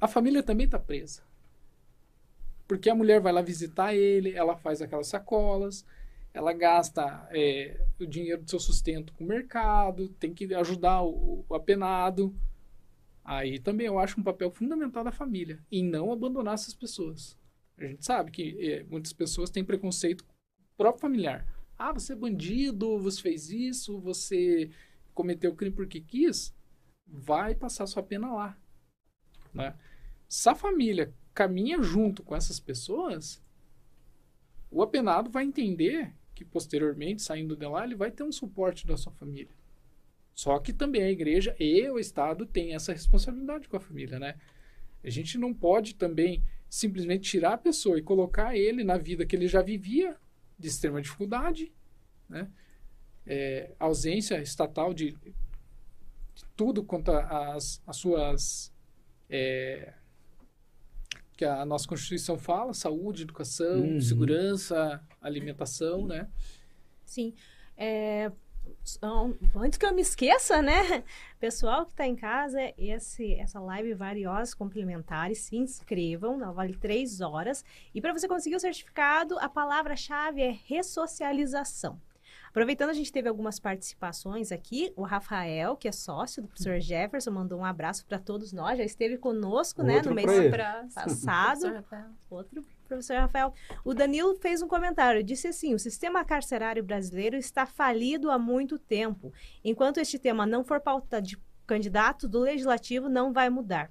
a 0.00 0.08
família 0.08 0.42
também 0.42 0.66
está 0.66 0.78
presa. 0.78 1.22
Porque 2.66 2.90
a 2.90 2.94
mulher 2.94 3.20
vai 3.20 3.32
lá 3.32 3.42
visitar 3.42 3.94
ele, 3.94 4.32
ela 4.32 4.56
faz 4.56 4.82
aquelas 4.82 5.06
sacolas, 5.06 5.84
ela 6.34 6.52
gasta 6.52 7.28
é, 7.30 7.78
o 8.00 8.06
dinheiro 8.06 8.42
do 8.42 8.50
seu 8.50 8.58
sustento 8.58 9.12
com 9.12 9.24
o 9.24 9.26
mercado, 9.26 10.08
tem 10.18 10.32
que 10.32 10.52
ajudar 10.54 11.02
o, 11.02 11.44
o 11.48 11.54
apenado. 11.54 12.34
Aí 13.24 13.58
também 13.58 13.86
eu 13.86 13.98
acho 13.98 14.18
um 14.18 14.24
papel 14.24 14.50
fundamental 14.50 15.04
da 15.04 15.12
família, 15.12 15.62
em 15.70 15.84
não 15.84 16.12
abandonar 16.12 16.54
essas 16.54 16.74
pessoas. 16.74 17.38
A 17.76 17.84
gente 17.84 18.04
sabe 18.04 18.30
que 18.30 18.56
é, 18.58 18.84
muitas 18.84 19.12
pessoas 19.12 19.50
têm 19.50 19.64
preconceito 19.64 20.24
próprio 20.76 21.00
familiar. 21.00 21.46
Ah, 21.78 21.92
você 21.92 22.12
é 22.12 22.16
bandido, 22.16 22.98
você 22.98 23.20
fez 23.20 23.50
isso, 23.50 24.00
você 24.00 24.70
cometeu 25.14 25.54
crime 25.54 25.74
porque 25.74 26.00
quis, 26.00 26.54
vai 27.06 27.54
passar 27.54 27.86
sua 27.86 28.02
pena 28.02 28.32
lá. 28.32 28.58
Né? 29.52 29.74
Se 30.28 30.48
a 30.48 30.54
família 30.54 31.12
caminha 31.34 31.82
junto 31.82 32.22
com 32.22 32.34
essas 32.34 32.58
pessoas, 32.58 33.42
o 34.70 34.82
apenado 34.82 35.30
vai 35.30 35.44
entender 35.44 36.14
que 36.44 36.50
posteriormente, 36.50 37.22
saindo 37.22 37.56
de 37.56 37.66
lá, 37.66 37.84
ele 37.84 37.94
vai 37.94 38.10
ter 38.10 38.22
um 38.22 38.32
suporte 38.32 38.86
da 38.86 38.96
sua 38.96 39.12
família. 39.12 39.54
Só 40.34 40.58
que 40.58 40.72
também 40.72 41.02
a 41.02 41.10
igreja 41.10 41.54
e 41.58 41.88
o 41.88 41.98
Estado 41.98 42.46
têm 42.46 42.74
essa 42.74 42.92
responsabilidade 42.92 43.68
com 43.68 43.76
a 43.76 43.80
família, 43.80 44.18
né? 44.18 44.36
A 45.04 45.10
gente 45.10 45.36
não 45.36 45.52
pode 45.52 45.94
também 45.94 46.42
simplesmente 46.68 47.28
tirar 47.28 47.54
a 47.54 47.58
pessoa 47.58 47.98
e 47.98 48.02
colocar 48.02 48.56
ele 48.56 48.82
na 48.82 48.96
vida 48.96 49.26
que 49.26 49.36
ele 49.36 49.46
já 49.46 49.60
vivia 49.60 50.16
de 50.58 50.68
extrema 50.68 51.02
dificuldade, 51.02 51.72
né? 52.28 52.50
É, 53.26 53.72
ausência 53.78 54.40
estatal 54.42 54.92
de, 54.92 55.12
de 55.12 56.44
tudo 56.56 56.82
quanto 56.82 57.10
às 57.12 57.80
as 57.86 57.96
suas 57.96 58.72
é, 59.28 59.94
que 61.36 61.44
a 61.44 61.64
nossa 61.64 61.88
Constituição 61.88 62.38
fala, 62.38 62.74
saúde, 62.74 63.22
educação, 63.22 63.80
Uhum. 63.80 64.00
segurança, 64.00 65.02
alimentação, 65.20 66.06
né? 66.06 66.28
Sim. 67.04 67.34
É, 67.76 68.30
antes 69.56 69.78
que 69.78 69.84
eu 69.86 69.94
me 69.94 70.02
esqueça, 70.02 70.62
né? 70.62 70.72
Pessoal 71.40 71.84
que 71.84 71.92
está 71.92 72.06
em 72.06 72.14
casa, 72.14 72.60
esse, 72.78 73.34
essa 73.34 73.58
live 73.60 73.94
Variosas 73.94 74.54
Complementares, 74.54 75.38
se 75.38 75.56
inscrevam, 75.56 76.40
ela 76.42 76.52
vale 76.52 76.76
três 76.76 77.20
horas. 77.20 77.64
E 77.94 78.00
para 78.00 78.12
você 78.12 78.28
conseguir 78.28 78.56
o 78.56 78.60
certificado, 78.60 79.38
a 79.38 79.48
palavra-chave 79.48 80.40
é 80.42 80.56
ressocialização. 80.66 81.98
Aproveitando, 82.52 82.90
a 82.90 82.92
gente 82.92 83.10
teve 83.10 83.30
algumas 83.30 83.58
participações 83.58 84.52
aqui. 84.52 84.92
O 84.94 85.04
Rafael, 85.04 85.74
que 85.74 85.88
é 85.88 85.92
sócio 85.92 86.42
do 86.42 86.48
professor 86.48 86.78
Jefferson, 86.78 87.30
mandou 87.30 87.58
um 87.58 87.64
abraço 87.64 88.04
para 88.04 88.18
todos 88.18 88.52
nós. 88.52 88.76
Já 88.76 88.84
esteve 88.84 89.16
conosco, 89.16 89.82
né, 89.82 90.02
no 90.02 90.14
mês 90.14 90.30
passado. 90.94 91.60
Professor 91.60 91.74
Rafael. 91.76 92.10
Outro 92.28 92.64
professor 92.86 93.16
Rafael. 93.16 93.54
O 93.82 93.94
Danilo 93.94 94.34
fez 94.34 94.60
um 94.60 94.68
comentário, 94.68 95.24
disse 95.24 95.48
assim: 95.48 95.72
o 95.72 95.78
sistema 95.78 96.22
carcerário 96.26 96.84
brasileiro 96.84 97.36
está 97.36 97.64
falido 97.64 98.30
há 98.30 98.38
muito 98.38 98.78
tempo. 98.78 99.32
Enquanto 99.64 99.96
este 99.96 100.18
tema 100.18 100.44
não 100.44 100.62
for 100.62 100.78
pauta 100.78 101.22
de 101.22 101.38
candidato 101.66 102.28
do 102.28 102.38
legislativo, 102.38 103.08
não 103.08 103.32
vai 103.32 103.48
mudar. 103.48 103.90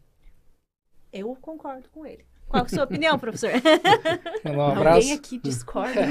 Eu 1.12 1.36
concordo 1.36 1.90
com 1.90 2.06
ele. 2.06 2.31
Qual 2.52 2.64
é 2.64 2.66
a 2.66 2.70
sua 2.70 2.84
opinião, 2.84 3.18
professor? 3.18 3.50
Um 4.46 4.62
abraço. 4.62 4.98
Alguém 4.98 5.14
aqui 5.14 5.40
discorda? 5.40 6.02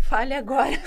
Fale 0.00 0.34
agora. 0.34 0.78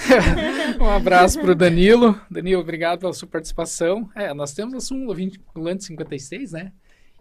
um 0.79 0.89
abraço 0.89 1.39
para 1.41 1.51
o 1.51 1.55
Danilo. 1.55 2.19
Danilo, 2.29 2.61
obrigado 2.61 2.99
pela 2.99 3.13
sua 3.13 3.27
participação. 3.27 4.09
É, 4.15 4.33
nós 4.33 4.53
temos 4.53 4.73
a 4.73 4.79
súmula 4.79 5.13
vinculante 5.13 5.83
56, 5.83 6.53
né? 6.53 6.71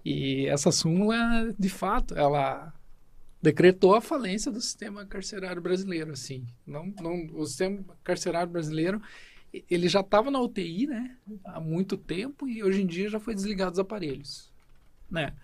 E 0.05 0.47
essa 0.47 0.71
súmula, 0.71 1.53
de 1.59 1.69
fato, 1.69 2.15
ela 2.15 2.73
decretou 3.43 3.95
a 3.95 4.01
falência 4.01 4.51
do 4.53 4.61
sistema 4.61 5.05
carcerário 5.05 5.61
brasileiro, 5.61 6.13
assim. 6.13 6.47
Não, 6.67 6.95
não, 7.01 7.27
o 7.35 7.45
sistema 7.45 7.85
carcerário 8.05 8.53
brasileiro, 8.53 9.03
ele 9.69 9.89
já 9.89 10.01
estava 10.01 10.31
na 10.31 10.41
UTI, 10.41 10.87
né? 10.87 11.17
Há 11.45 11.61
muito 11.61 11.97
tempo 11.97 12.47
e 12.47 12.63
hoje 12.63 12.83
em 12.83 12.87
dia 12.87 13.09
já 13.09 13.19
foi 13.19 13.35
desligado 13.35 13.73
os 13.73 13.79
aparelhos, 13.79 14.51
né? 15.11 15.35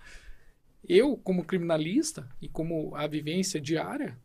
Eu, 0.88 1.16
como 1.16 1.44
criminalista 1.44 2.28
e 2.40 2.48
como 2.48 2.94
a 2.94 3.08
vivência 3.08 3.60
diária, 3.60 4.16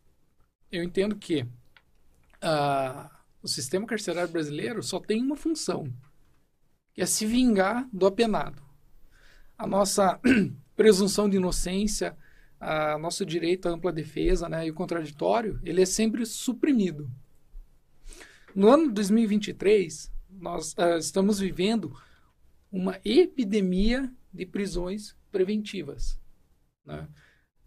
eu 0.72 0.84
entendo 0.84 1.16
que 1.16 1.42
uh, 1.42 3.10
o 3.42 3.48
sistema 3.48 3.88
carcerário 3.88 4.32
brasileiro 4.32 4.84
só 4.84 5.00
tem 5.00 5.24
uma 5.24 5.36
função, 5.36 5.92
que 6.94 7.02
é 7.02 7.06
se 7.08 7.26
vingar 7.26 7.90
do 7.92 8.06
apenado. 8.06 8.62
A 9.58 9.66
nossa 9.66 10.20
presunção 10.78 11.28
de 11.28 11.38
inocência, 11.38 12.16
a 12.60 12.96
nosso 13.00 13.26
direito 13.26 13.68
à 13.68 13.72
ampla 13.72 13.92
defesa 13.92 14.48
né, 14.48 14.68
e 14.68 14.70
o 14.70 14.76
contraditório, 14.76 15.60
ele 15.64 15.82
é 15.82 15.86
sempre 15.86 16.28
suprimido. 16.28 17.10
No 18.54 18.70
ano 18.70 18.90
de 18.90 18.94
2023, 18.94 20.12
nós 20.30 20.74
uh, 20.74 20.98
estamos 21.00 21.40
vivendo 21.40 21.92
uma 22.72 23.00
epidemia 23.04 24.14
de 24.32 24.46
prisões 24.46 25.16
preventivas. 25.32 26.21
Né? 26.86 27.08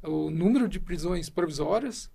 O 0.02 0.30
número 0.30 0.68
de 0.68 0.78
prisões 0.78 1.30
provisórias 1.30 2.10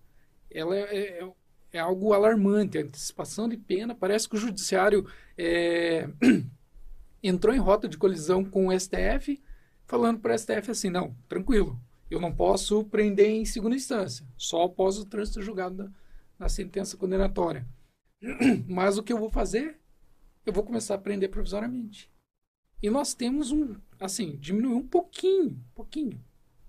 ela 0.52 0.76
é, 0.76 1.20
é, 1.20 1.32
é, 1.74 1.80
algo 1.80 2.14
alarmante. 2.14 2.78
A 2.78 2.82
antecipação 2.82 3.48
de 3.48 3.58
pena 3.58 3.96
parece 3.96 4.28
que 4.28 4.36
o 4.36 4.40
judiciário 4.40 5.08
é, 5.38 6.10
entrou 7.22 7.54
em 7.54 7.60
rota 7.60 7.88
de 7.88 7.98
colisão 7.98 8.44
com 8.44 8.68
o 8.68 8.80
STF, 8.80 9.42
falando 9.86 10.20
para 10.20 10.34
o 10.34 10.38
STF 10.38 10.72
assim: 10.72 10.90
não, 10.90 11.16
tranquilo, 11.28 11.80
eu 12.10 12.20
não 12.20 12.34
posso 12.34 12.84
prender 12.86 13.30
em 13.30 13.46
segunda 13.46 13.76
instância, 13.76 14.26
só 14.38 14.64
após 14.64 14.98
o 14.98 15.06
trânsito 15.06 15.42
julgado 15.42 15.94
na 16.38 16.50
sentença 16.50 16.98
condenatória. 16.98 17.68
Mas 18.68 18.98
o 18.98 19.04
que 19.04 19.14
eu 19.14 19.18
vou 19.18 19.30
fazer? 19.30 19.80
Eu 20.46 20.54
vou 20.54 20.64
começar 20.64 20.96
a 20.96 21.00
prender 21.00 21.30
provisoriamente. 21.30 22.10
E 22.82 22.90
nós 22.90 23.14
temos 23.14 23.52
um, 23.52 23.76
assim, 24.00 24.38
diminuiu 24.38 24.78
um 24.78 24.88
pouquinho, 24.88 25.52
um 25.52 25.74
pouquinho 25.76 26.20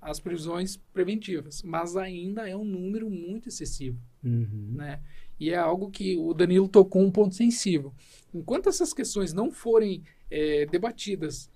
as 0.01 0.19
prisões 0.19 0.77
preventivas, 0.93 1.63
mas 1.63 1.97
ainda 1.97 2.49
é 2.49 2.57
um 2.57 2.65
número 2.65 3.11
muito 3.11 3.49
excessivo, 3.49 4.01
uhum. 4.25 4.73
né? 4.77 5.01
E 5.39 5.51
é 5.51 5.57
algo 5.57 5.91
que 5.91 6.17
o 6.17 6.35
Danilo 6.35 6.69
tocou 6.69 7.03
um 7.03 7.11
ponto 7.11 7.35
sensível. 7.35 7.95
Enquanto 8.33 8.69
essas 8.69 8.93
questões 8.93 9.33
não 9.33 9.51
forem 9.51 10.03
é, 10.31 10.67
debatidas 10.67 11.51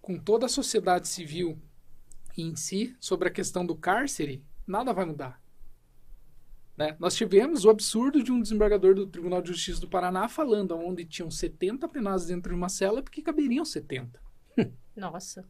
com 0.00 0.16
toda 0.16 0.46
a 0.46 0.48
sociedade 0.48 1.08
civil 1.08 1.58
em 2.36 2.54
si 2.54 2.96
sobre 3.00 3.28
a 3.28 3.32
questão 3.32 3.66
do 3.66 3.74
cárcere, 3.74 4.42
nada 4.66 4.92
vai 4.92 5.04
mudar. 5.04 5.40
Né? 6.76 6.96
Nós 7.00 7.16
tivemos 7.16 7.64
o 7.64 7.70
absurdo 7.70 8.22
de 8.22 8.30
um 8.30 8.40
desembargador 8.40 8.94
do 8.94 9.06
Tribunal 9.08 9.42
de 9.42 9.48
Justiça 9.48 9.80
do 9.80 9.88
Paraná 9.88 10.28
falando 10.28 10.76
onde 10.76 11.04
tinham 11.04 11.28
70 11.28 11.88
penados 11.88 12.26
dentro 12.26 12.50
de 12.50 12.56
uma 12.56 12.68
cela 12.68 13.02
porque 13.02 13.20
caberiam 13.20 13.64
70. 13.64 14.20
Nossa. 14.98 15.44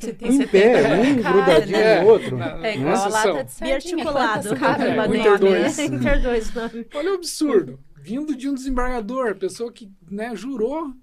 Você 0.00 0.14
tem 0.14 0.42
em 0.42 0.46
pé, 0.46 1.00
um 1.00 1.16
grudadinho 1.16 1.78
né? 1.78 2.02
no 2.02 2.08
outro. 2.08 2.42
É 2.42 2.76
igual 2.76 2.96
a 2.96 3.08
lata 3.08 3.44
de 3.44 3.52
sardinha. 3.52 3.96
Biarticulado. 3.96 4.48
É, 4.48 5.18
Inter 5.18 5.38
2. 5.38 5.78
Inter 5.78 6.22
2. 6.22 6.52
Olha 6.94 7.12
o 7.12 7.14
absurdo. 7.14 7.78
Vindo 8.00 8.34
de 8.34 8.48
um 8.48 8.54
desembargador, 8.54 9.36
pessoa 9.36 9.70
que 9.70 9.92
né, 10.10 10.34
jurou. 10.34 10.94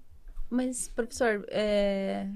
Mas, 0.50 0.88
professor, 0.88 1.44
é... 1.48 2.28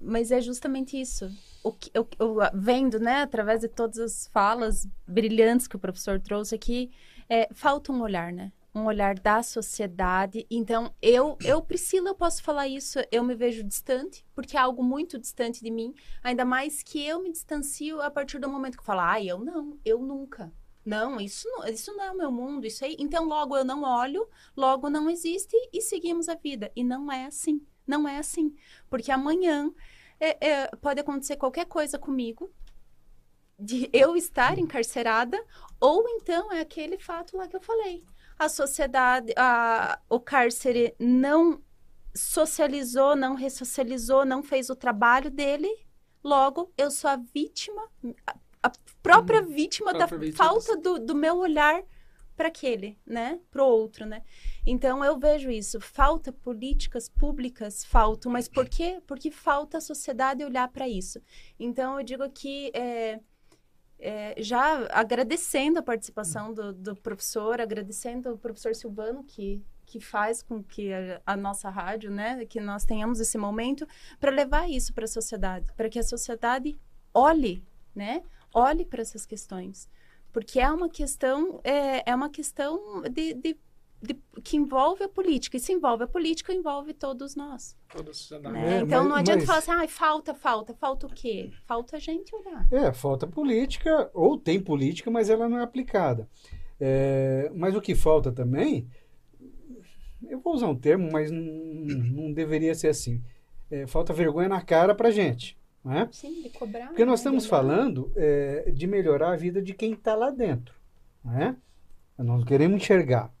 mas 0.00 0.30
é 0.30 0.40
justamente 0.40 0.98
isso. 0.98 1.30
O 1.62 1.72
que, 1.72 1.90
eu, 1.92 2.08
eu, 2.18 2.36
vendo, 2.54 2.98
né, 2.98 3.22
através 3.22 3.60
de 3.60 3.68
todas 3.68 3.98
as 3.98 4.26
falas 4.28 4.88
brilhantes 5.06 5.66
que 5.66 5.76
o 5.76 5.78
professor 5.78 6.20
trouxe 6.20 6.54
aqui, 6.54 6.90
é, 7.28 7.48
falta 7.52 7.92
um 7.92 8.00
olhar, 8.00 8.32
né? 8.32 8.52
Um 8.74 8.86
olhar 8.86 9.14
da 9.14 9.42
sociedade. 9.42 10.44
Então, 10.50 10.92
eu, 11.00 11.38
eu, 11.44 11.62
Priscila, 11.62 12.08
eu 12.08 12.14
posso 12.14 12.42
falar 12.42 12.66
isso, 12.66 12.98
eu 13.12 13.22
me 13.22 13.34
vejo 13.34 13.62
distante, 13.62 14.26
porque 14.34 14.56
é 14.56 14.60
algo 14.60 14.82
muito 14.82 15.18
distante 15.18 15.62
de 15.62 15.70
mim, 15.70 15.94
ainda 16.22 16.44
mais 16.44 16.82
que 16.82 17.06
eu 17.06 17.22
me 17.22 17.30
distancio 17.30 18.02
a 18.02 18.10
partir 18.10 18.40
do 18.40 18.48
momento 18.48 18.74
que 18.74 18.80
eu 18.80 18.84
falo, 18.84 19.00
ah, 19.00 19.22
eu 19.22 19.38
não, 19.38 19.78
eu 19.84 20.00
nunca. 20.00 20.52
Não, 20.84 21.18
isso 21.20 21.48
não, 21.48 21.66
isso 21.66 21.94
não 21.94 22.04
é 22.04 22.10
o 22.10 22.16
meu 22.16 22.32
mundo, 22.32 22.66
isso 22.66 22.84
aí. 22.84 22.96
Então, 22.98 23.24
logo 23.24 23.56
eu 23.56 23.64
não 23.64 23.84
olho, 23.84 24.28
logo 24.56 24.90
não 24.90 25.08
existe 25.08 25.56
e 25.72 25.80
seguimos 25.80 26.28
a 26.28 26.34
vida. 26.34 26.70
E 26.76 26.84
não 26.84 27.10
é 27.10 27.24
assim. 27.24 27.64
Não 27.86 28.06
é 28.06 28.18
assim. 28.18 28.54
Porque 28.90 29.10
amanhã 29.10 29.72
é, 30.20 30.46
é, 30.46 30.66
pode 30.76 31.00
acontecer 31.00 31.36
qualquer 31.36 31.64
coisa 31.64 31.98
comigo, 31.98 32.52
de 33.58 33.88
eu 33.94 34.14
estar 34.14 34.58
encarcerada, 34.58 35.42
ou 35.80 36.06
então 36.08 36.52
é 36.52 36.60
aquele 36.60 36.98
fato 36.98 37.36
lá 37.36 37.48
que 37.48 37.56
eu 37.56 37.62
falei 37.62 38.04
a 38.38 38.48
sociedade, 38.48 39.32
a, 39.36 39.98
o 40.08 40.20
cárcere 40.20 40.94
não 40.98 41.62
socializou, 42.14 43.16
não 43.16 43.34
ressocializou, 43.34 44.24
não 44.24 44.42
fez 44.42 44.70
o 44.70 44.76
trabalho 44.76 45.30
dele, 45.30 45.68
logo 46.22 46.72
eu 46.76 46.90
sou 46.90 47.10
a 47.10 47.16
vítima, 47.16 47.88
a, 48.26 48.36
a 48.62 48.72
própria 49.02 49.42
hum, 49.42 49.46
vítima 49.46 49.90
própria 49.90 50.18
da 50.18 50.24
vítima 50.24 50.44
falta 50.44 50.76
do, 50.76 50.98
do 50.98 51.14
meu 51.14 51.36
olhar 51.38 51.82
para 52.36 52.48
aquele, 52.48 52.98
né, 53.06 53.38
para 53.50 53.62
o 53.62 53.68
outro, 53.68 54.06
né. 54.06 54.22
Então 54.66 55.04
eu 55.04 55.18
vejo 55.18 55.50
isso, 55.50 55.80
falta 55.80 56.32
políticas 56.32 57.08
públicas, 57.08 57.84
faltam, 57.84 58.30
mas 58.30 58.48
por 58.48 58.68
quê? 58.68 59.00
Porque 59.06 59.30
falta 59.30 59.78
a 59.78 59.80
sociedade 59.80 60.44
olhar 60.44 60.68
para 60.68 60.88
isso. 60.88 61.20
Então 61.58 61.98
eu 61.98 62.04
digo 62.04 62.28
que 62.30 62.70
é, 62.74 63.20
é, 64.04 64.34
já 64.36 64.86
agradecendo 64.92 65.78
a 65.78 65.82
participação 65.82 66.52
do, 66.52 66.74
do, 66.74 66.94
professor, 66.94 67.58
agradecendo 67.58 68.28
ao 68.28 68.36
professor 68.36 68.74
Silvano, 68.74 69.24
que, 69.24 69.64
que 69.86 69.98
faz 69.98 70.42
com 70.42 70.62
que 70.62 70.92
a, 70.92 71.22
a 71.24 71.34
nossa 71.34 71.70
rádio, 71.70 72.10
né, 72.10 72.44
que 72.44 72.60
nós 72.60 72.84
tenhamos 72.84 73.18
esse 73.18 73.38
momento, 73.38 73.88
para 74.20 74.30
levar 74.30 74.68
isso 74.68 74.92
para 74.92 75.04
a 75.04 75.08
sociedade, 75.08 75.72
para 75.74 75.88
que 75.88 75.98
a 75.98 76.02
sociedade 76.02 76.78
olhe, 77.14 77.64
né, 77.94 78.22
olhe 78.52 78.84
para 78.84 79.00
essas 79.00 79.24
questões. 79.24 79.88
Porque 80.30 80.60
é 80.60 80.70
uma 80.70 80.90
questão, 80.90 81.60
é, 81.64 82.10
é 82.10 82.14
uma 82.14 82.28
questão 82.28 83.02
de, 83.10 83.32
de 83.32 83.56
de, 84.06 84.14
que 84.42 84.56
envolve 84.56 85.02
a 85.04 85.08
política. 85.08 85.56
E 85.56 85.60
se 85.60 85.72
envolve 85.72 86.04
a 86.04 86.06
política, 86.06 86.52
envolve 86.52 86.92
todos 86.92 87.34
nós. 87.34 87.76
A 87.94 88.04
sociedade. 88.12 88.54
Né? 88.54 88.78
É, 88.78 88.80
então 88.80 89.02
mas, 89.02 89.08
não 89.08 89.16
adianta 89.16 89.38
mas... 89.40 89.46
falar 89.46 89.58
assim, 89.58 89.84
ah, 89.84 89.88
falta, 89.88 90.34
falta. 90.34 90.74
Falta 90.74 91.06
o 91.06 91.10
quê? 91.10 91.50
Falta 91.66 91.96
a 91.96 92.00
gente 92.00 92.34
olhar. 92.34 92.66
É, 92.70 92.92
falta 92.92 93.26
política, 93.26 94.10
ou 94.12 94.38
tem 94.38 94.60
política, 94.60 95.10
mas 95.10 95.30
ela 95.30 95.48
não 95.48 95.58
é 95.58 95.62
aplicada. 95.62 96.28
É, 96.80 97.50
mas 97.54 97.74
o 97.74 97.80
que 97.80 97.94
falta 97.94 98.30
também, 98.30 98.88
eu 100.28 100.40
vou 100.40 100.54
usar 100.54 100.66
um 100.66 100.76
termo, 100.76 101.10
mas 101.10 101.30
não, 101.30 101.42
não 101.42 102.32
deveria 102.32 102.74
ser 102.74 102.88
assim. 102.88 103.22
É, 103.70 103.86
falta 103.86 104.12
vergonha 104.12 104.48
na 104.48 104.60
cara 104.60 104.94
pra 104.94 105.10
gente. 105.10 105.58
Né? 105.84 106.08
Sim, 106.12 106.42
de 106.42 106.50
cobrar. 106.50 106.88
Porque 106.88 107.04
nós 107.04 107.20
estamos 107.20 107.44
falando 107.44 108.10
é, 108.16 108.70
de 108.70 108.86
melhorar 108.86 109.32
a 109.32 109.36
vida 109.36 109.60
de 109.60 109.74
quem 109.74 109.92
está 109.92 110.14
lá 110.14 110.30
dentro. 110.30 110.74
Né? 111.22 111.56
Nós 112.18 112.44
queremos 112.44 112.76
enxergar. 112.76 113.32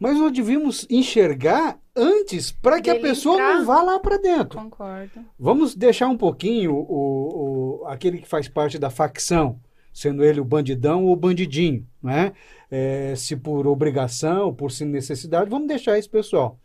Mas 0.00 0.18
nós 0.18 0.32
devíamos 0.32 0.86
enxergar 0.88 1.78
antes 1.94 2.50
para 2.50 2.80
que 2.80 2.88
a 2.88 2.98
pessoa 2.98 3.34
entrar. 3.34 3.58
não 3.58 3.66
vá 3.66 3.82
lá 3.82 3.98
para 4.00 4.16
dentro. 4.16 4.58
Concordo. 4.58 5.26
Vamos 5.38 5.74
deixar 5.74 6.08
um 6.08 6.16
pouquinho 6.16 6.72
o, 6.72 7.82
o, 7.82 7.86
aquele 7.86 8.16
que 8.16 8.26
faz 8.26 8.48
parte 8.48 8.78
da 8.78 8.88
facção, 8.88 9.60
sendo 9.92 10.24
ele 10.24 10.40
o 10.40 10.44
bandidão 10.44 11.04
ou 11.04 11.12
o 11.12 11.16
bandidinho, 11.16 11.86
né? 12.02 12.32
É, 12.70 13.14
se 13.14 13.36
por 13.36 13.66
obrigação, 13.66 14.54
por 14.54 14.70
necessidade, 14.86 15.50
vamos 15.50 15.68
deixar 15.68 15.98
esse 15.98 16.08
pessoal. 16.08 16.58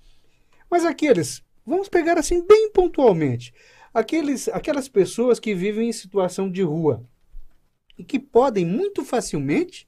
Mas 0.71 0.85
aqueles, 0.85 1.43
vamos 1.65 1.89
pegar 1.89 2.17
assim 2.17 2.41
bem 2.47 2.71
pontualmente, 2.71 3.53
aqueles, 3.93 4.47
aquelas 4.47 4.87
pessoas 4.87 5.41
que 5.41 5.53
vivem 5.53 5.89
em 5.89 5.93
situação 5.93 6.49
de 6.49 6.61
rua 6.61 7.03
e 7.97 8.03
que 8.05 8.17
podem 8.17 8.65
muito 8.65 9.03
facilmente 9.03 9.85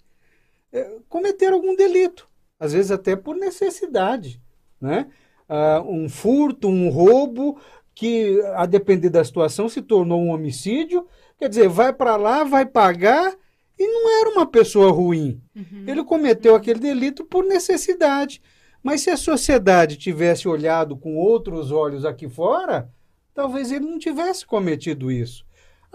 é, 0.74 0.98
cometer 1.08 1.54
algum 1.54 1.74
delito 1.74 2.28
às 2.60 2.74
vezes 2.74 2.92
até 2.92 3.16
por 3.16 3.36
necessidade, 3.36 4.42
né? 4.80 5.08
Uh, 5.50 5.90
um 5.90 6.10
furto, 6.10 6.68
um 6.68 6.90
roubo 6.90 7.60
que, 7.96 8.42
a 8.56 8.66
depender 8.66 9.10
da 9.10 9.24
situação, 9.24 9.70
se 9.70 9.82
tornou 9.82 10.22
um 10.22 10.30
homicídio, 10.30 11.08
Quer 11.38 11.50
dizer, 11.50 11.70
vai 11.70 11.94
para 11.94 12.16
lá, 12.16 12.44
vai 12.44 12.66
pagar 12.66 13.36
e 13.78 13.88
não 13.88 14.20
era 14.20 14.30
uma 14.32 14.46
pessoa 14.46 14.92
ruim. 14.92 15.40
Uhum. 15.56 15.84
Ele 15.86 16.04
cometeu 16.04 16.56
aquele 16.56 16.80
delito 16.80 17.24
por 17.24 17.46
necessidade. 17.46 18.42
Mas 18.82 19.02
se 19.02 19.10
a 19.10 19.18
sociedade 19.18 19.98
tivesse 19.98 20.48
olhado 20.48 20.98
com 20.98 21.16
outros 21.16 21.72
olhos 21.72 22.06
aqui 22.06 22.28
fora, 22.28 22.90
talvez 23.34 23.72
ele 23.72 23.86
não 23.86 24.00
tivesse 24.00 24.46
cometido 24.46 25.12
isso. 25.12 25.46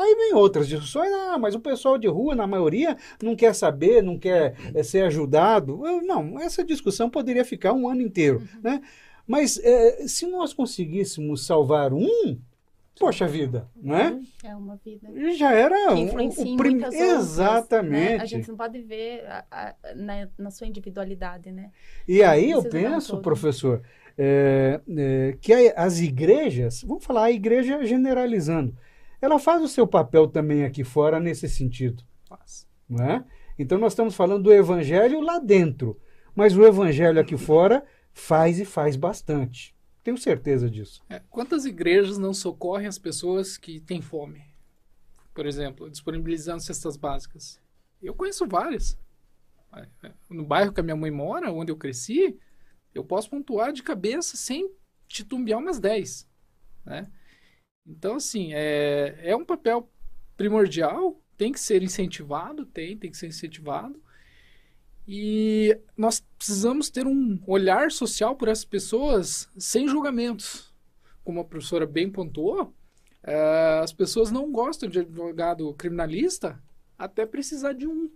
Aí 0.03 0.15
vem 0.17 0.35
outras 0.35 0.67
discussões, 0.69 1.11
ah, 1.13 1.39
mas 1.39 1.55
o 1.55 1.61
pessoal 1.61 1.97
de 1.97 2.09
rua, 2.09 2.35
na 2.35 2.47
maioria, 2.47 2.97
não 3.23 3.37
quer 3.37 3.55
saber, 3.55 4.03
não 4.03 4.19
quer 4.19 4.55
é, 4.75 4.83
ser 4.83 5.05
ajudado. 5.05 5.87
Eu, 5.87 6.03
não, 6.03 6.39
essa 6.41 6.65
discussão 6.65 7.09
poderia 7.09 7.45
ficar 7.45 7.73
um 7.73 7.89
ano 7.89 8.03
inteiro, 8.03 8.39
Uhum. 8.41 8.61
né? 8.63 8.81
Mas 9.27 9.59
é, 9.63 10.07
se 10.09 10.27
nós 10.27 10.53
conseguíssemos 10.53 11.47
salvar 11.47 11.93
um, 11.93 12.37
poxa 12.99 13.27
vida, 13.27 13.69
não 13.77 13.97
é? 13.97 14.19
É 14.45 14.55
uma 14.55 14.77
vida. 14.85 15.09
Já 15.35 15.53
era 15.53 15.93
o- 15.93 15.97
influencia 15.97 16.45
o 16.45 16.49
em 16.49 16.57
prim- 16.57 16.71
muitas 16.73 16.93
outras, 16.95 17.11
Exatamente. 17.21 18.17
né? 18.17 18.17
A 18.17 18.25
gente 18.27 18.49
não 18.49 18.57
pode 18.57 18.81
ver 18.81 19.25
a- 19.27 19.45
a- 19.51 19.75
na, 19.95 20.29
na 20.39 20.51
sua 20.51 20.67
individualidade, 20.67 21.51
né? 21.53 21.71
E 22.07 22.23
aí 22.23 22.51
eu 22.51 22.63
penso, 22.65 23.19
professor, 23.19 23.81
é, 24.19 24.81
é, 24.89 25.37
que 25.41 25.53
as 25.77 26.01
igrejas, 26.01 26.83
vamos 26.83 27.05
falar 27.05 27.25
a 27.25 27.31
igreja 27.33 27.83
generalizando, 27.85 28.77
ela 29.23 29.39
faz 29.39 29.63
o 29.63 29.69
seu 29.69 29.87
papel 29.87 30.27
também 30.27 30.65
aqui 30.65 30.83
fora 30.83 31.21
nesse 31.21 31.49
sentido, 31.49 32.03
Faz. 32.29 32.67
não 32.89 33.05
é? 33.05 33.25
Então 33.59 33.79
nós 33.79 33.93
estamos 33.93 34.17
falando 34.17 34.43
do 34.43 34.53
evangelho 34.53 35.21
lá 35.21 35.39
dentro, 35.39 35.99
mas 36.35 36.57
o 36.57 36.65
evangelho 36.67 37.21
aqui 37.21 37.37
fora 37.37 37.85
faz 38.13 38.59
e 38.59 38.65
faz 38.65 38.97
bastante. 38.97 39.75
Tenho 40.03 40.19
certeza 40.19 40.69
disso. 40.69 41.03
É, 41.09 41.21
quantas 41.31 41.65
igrejas 41.65 42.19
não 42.19 42.35
socorrem 42.35 42.89
as 42.89 42.99
pessoas 42.99 43.57
que 43.57 43.81
têm 43.81 44.03
fome? 44.03 44.43
Por 45.33 45.47
exemplo, 45.47 45.89
disponibilizando 45.89 46.61
cestas 46.61 46.97
básicas. 46.97 47.61
Eu 48.03 48.15
conheço 48.15 48.47
várias. 48.47 48.99
É, 49.73 49.87
é, 50.03 50.13
No 50.29 50.45
bairro 50.45 50.73
que 50.73 50.81
a 50.81 50.83
minha 50.83 50.97
mãe 50.97 51.11
mora, 51.11 51.53
onde 51.53 51.71
eu 51.71 51.77
cresci, 51.77 52.37
eu 52.93 53.05
posso 53.05 53.31
pontuar 53.31 53.73
de 53.73 53.83
cabeça 53.83 54.37
sem 54.37 54.69
titubear 55.07 55.61
umas 55.61 55.79
10. 55.79 56.29
Né? 56.85 57.07
Então, 57.87 58.17
assim, 58.17 58.53
é, 58.53 59.19
é 59.23 59.37
um 59.37 59.45
papel 59.45 59.89
primordial, 60.37 61.21
tem 61.37 61.53
que 61.53 61.61
ser 61.61 61.83
incentivado, 61.83 62.65
tem, 62.65 62.97
tem 62.97 63.11
que 63.11 63.17
ser 63.17 63.27
incentivado. 63.27 64.01
E 65.07 65.77
nós 65.97 66.25
precisamos 66.39 66.89
ter 66.89 67.07
um 67.07 67.41
olhar 67.47 67.91
social 67.91 68.37
por 68.37 68.49
essas 68.49 68.65
pessoas 68.65 69.49
sem 69.57 69.89
julgamentos. 69.89 70.73
Como 71.25 71.41
a 71.41 71.45
professora 71.45 71.87
bem 71.87 72.11
pontuou, 72.11 72.73
eh, 73.23 73.81
as 73.83 73.93
pessoas 73.93 74.31
não 74.31 74.51
gostam 74.51 74.89
de 74.89 75.01
advogado 75.01 75.73
criminalista 75.75 76.63
até 76.99 77.27
precisar 77.27 77.73
de 77.73 77.87
um. 77.87 78.11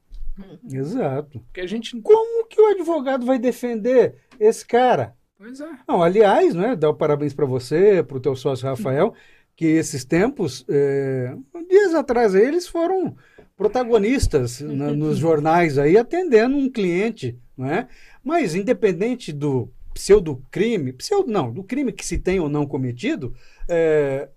Exato. 0.71 1.41
Porque 1.41 1.61
a 1.61 1.67
gente. 1.67 2.01
Como 2.01 2.47
que 2.47 2.61
o 2.61 2.67
advogado 2.67 3.27
vai 3.27 3.39
defender 3.39 4.17
esse 4.39 4.65
cara? 4.65 5.17
Pois 5.39 5.61
é. 5.61 5.71
Não, 5.87 6.03
aliás, 6.03 6.55
né, 6.55 6.75
dar 6.75 6.91
o 6.91 6.95
parabéns 6.95 7.35
para 7.35 7.47
você, 7.47 8.03
para 8.03 8.17
o 8.17 8.21
teu 8.21 8.35
sócio 8.35 8.67
Rafael, 8.67 9.15
que 9.57 9.65
esses 9.65 10.05
tempos, 10.05 10.65
é, 10.69 11.35
dias 11.69 11.95
atrás, 11.95 12.35
eles 12.35 12.69
foram 12.69 13.17
protagonistas 13.57 14.61
na- 14.61 14.93
nos 14.95 15.19
jornais 15.19 15.79
aí, 15.79 15.97
atendendo 15.97 16.57
um 16.57 16.71
cliente, 16.71 17.37
não 17.57 17.67
é? 17.69 17.89
Mas 18.23 18.55
independente 18.55 19.33
do 19.33 19.69
pseudo-crime, 19.95 20.93
pseudo 20.93 21.31
não, 21.31 21.51
do 21.51 21.65
crime 21.65 21.91
que 21.91 22.05
se 22.05 22.19
tem 22.19 22.39
ou 22.39 22.51
não 22.51 22.67
cometido, 22.67 23.35
é, 23.67 24.29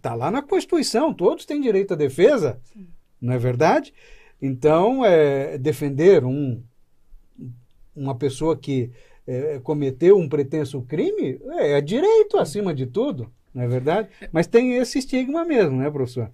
tá 0.00 0.14
lá 0.14 0.30
na 0.30 0.42
Constituição, 0.42 1.12
todos 1.12 1.44
têm 1.44 1.60
direito 1.60 1.94
à 1.94 1.96
defesa, 1.96 2.60
não 3.20 3.32
é 3.32 3.38
verdade? 3.38 3.92
Então, 4.40 5.04
é, 5.04 5.58
defender 5.58 6.24
um, 6.24 6.62
uma 7.94 8.14
pessoa 8.14 8.56
que 8.56 8.90
é, 9.26 9.58
cometeu 9.62 10.16
um 10.16 10.28
pretenso 10.28 10.80
crime 10.82 11.40
é, 11.58 11.72
é 11.72 11.80
direito 11.80 12.38
acima 12.38 12.72
de 12.72 12.86
tudo, 12.86 13.30
não 13.54 13.62
é 13.62 13.68
verdade? 13.68 14.08
Mas 14.32 14.46
tem 14.46 14.76
esse 14.76 14.98
estigma 14.98 15.44
mesmo, 15.44 15.76
né, 15.78 15.90
professor? 15.90 16.30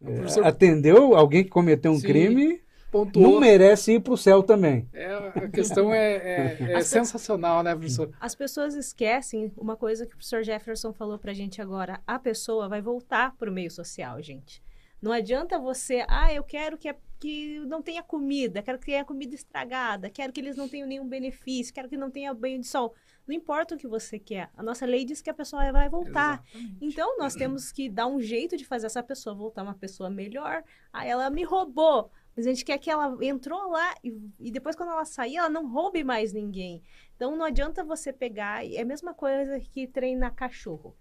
O 0.00 0.04
professor 0.14 0.44
Atendeu 0.46 1.14
alguém 1.14 1.44
que 1.44 1.50
cometeu 1.50 1.92
um 1.92 1.96
Sim. 1.98 2.06
crime, 2.06 2.60
pontuou. 2.90 3.34
não 3.34 3.40
merece 3.40 3.92
ir 3.94 4.00
para 4.00 4.12
o 4.12 4.16
céu 4.16 4.42
também. 4.42 4.88
É, 4.92 5.14
a 5.36 5.48
questão 5.48 5.94
é, 5.94 6.14
é- 6.16 6.56
é 6.72 6.74
As- 6.76 6.86
sensacional, 6.88 7.62
né, 7.62 7.72
professor? 7.74 8.10
As 8.20 8.34
pessoas 8.34 8.74
esquecem 8.74 9.52
uma 9.56 9.76
coisa 9.76 10.04
que 10.04 10.12
o 10.14 10.16
professor 10.16 10.42
Jefferson 10.42 10.92
falou 10.92 11.18
pra 11.18 11.32
gente 11.32 11.62
agora. 11.62 12.00
A 12.06 12.18
pessoa 12.18 12.68
vai 12.68 12.82
voltar 12.82 13.34
pro 13.36 13.52
meio 13.52 13.70
social, 13.70 14.20
gente. 14.20 14.60
Não 15.00 15.10
adianta 15.12 15.58
você, 15.58 16.04
ah, 16.08 16.32
eu 16.32 16.42
quero 16.44 16.76
que, 16.78 16.88
a- 16.88 16.96
que 17.20 17.60
não 17.66 17.80
tenha 17.82 18.02
comida, 18.02 18.60
quero 18.62 18.78
que 18.78 18.86
tenha 18.86 19.04
comida 19.04 19.34
estragada, 19.34 20.10
quero 20.10 20.32
que 20.32 20.40
eles 20.40 20.56
não 20.56 20.68
tenham 20.68 20.86
nenhum 20.88 21.06
benefício, 21.08 21.72
quero 21.74 21.88
que 21.88 21.96
não 21.96 22.10
tenha 22.10 22.32
banho 22.34 22.60
de 22.60 22.66
sol. 22.66 22.92
Não 23.26 23.34
importa 23.34 23.74
o 23.74 23.78
que 23.78 23.86
você 23.86 24.18
quer. 24.18 24.50
A 24.56 24.62
nossa 24.62 24.84
lei 24.84 25.04
diz 25.04 25.22
que 25.22 25.30
a 25.30 25.34
pessoa 25.34 25.70
vai 25.70 25.88
voltar. 25.88 26.42
Exatamente. 26.52 26.78
Então, 26.80 27.18
nós 27.18 27.34
temos 27.34 27.70
que 27.70 27.88
dar 27.88 28.06
um 28.06 28.20
jeito 28.20 28.56
de 28.56 28.64
fazer 28.64 28.86
essa 28.86 29.02
pessoa 29.02 29.34
voltar 29.34 29.62
uma 29.62 29.74
pessoa 29.74 30.10
melhor. 30.10 30.64
Ah, 30.92 31.06
ela 31.06 31.30
me 31.30 31.44
roubou. 31.44 32.10
Mas 32.34 32.46
a 32.46 32.50
gente 32.50 32.64
quer 32.64 32.78
que 32.78 32.90
ela 32.90 33.16
entrou 33.20 33.70
lá 33.70 33.94
e, 34.02 34.18
e 34.40 34.50
depois, 34.50 34.74
quando 34.74 34.90
ela 34.90 35.04
sair, 35.04 35.36
ela 35.36 35.48
não 35.48 35.70
roube 35.70 36.02
mais 36.02 36.32
ninguém. 36.32 36.82
Então, 37.14 37.36
não 37.36 37.44
adianta 37.44 37.84
você 37.84 38.12
pegar. 38.12 38.66
É 38.66 38.80
a 38.80 38.84
mesma 38.84 39.14
coisa 39.14 39.60
que 39.60 39.86
treinar 39.86 40.34
cachorro. 40.34 40.96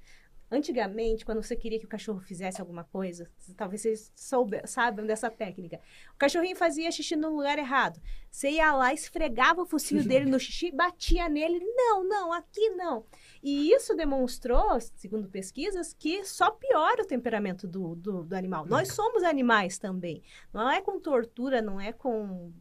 Antigamente, 0.53 1.23
quando 1.23 1.41
você 1.41 1.55
queria 1.55 1.79
que 1.79 1.85
o 1.85 1.89
cachorro 1.89 2.19
fizesse 2.19 2.59
alguma 2.59 2.83
coisa, 2.83 3.31
talvez 3.55 3.83
vocês 3.83 4.11
soube, 4.13 4.61
saibam 4.67 5.05
dessa 5.05 5.29
técnica. 5.29 5.79
O 6.13 6.17
cachorrinho 6.17 6.57
fazia 6.57 6.91
xixi 6.91 7.15
no 7.15 7.33
lugar 7.33 7.57
errado. 7.57 8.01
Você 8.31 8.49
ia 8.49 8.73
lá, 8.73 8.93
esfregava 8.93 9.61
o 9.61 9.65
focinho 9.65 10.05
dele 10.07 10.25
no 10.25 10.39
xixi, 10.39 10.71
batia 10.71 11.27
nele. 11.27 11.59
Não, 11.75 12.07
não, 12.07 12.31
aqui 12.31 12.69
não. 12.69 13.05
E 13.43 13.71
isso 13.73 13.93
demonstrou, 13.93 14.79
segundo 14.95 15.27
pesquisas, 15.27 15.93
que 15.93 16.23
só 16.23 16.49
piora 16.49 17.03
o 17.03 17.05
temperamento 17.05 17.67
do, 17.67 17.93
do, 17.93 18.23
do 18.23 18.33
animal. 18.33 18.65
Nós 18.65 18.93
somos 18.93 19.21
animais 19.23 19.77
também. 19.77 20.23
Não 20.53 20.69
é 20.69 20.79
com 20.79 20.97
tortura, 20.97 21.61
não 21.61 21.79
é 21.79 21.91
com 21.91 22.53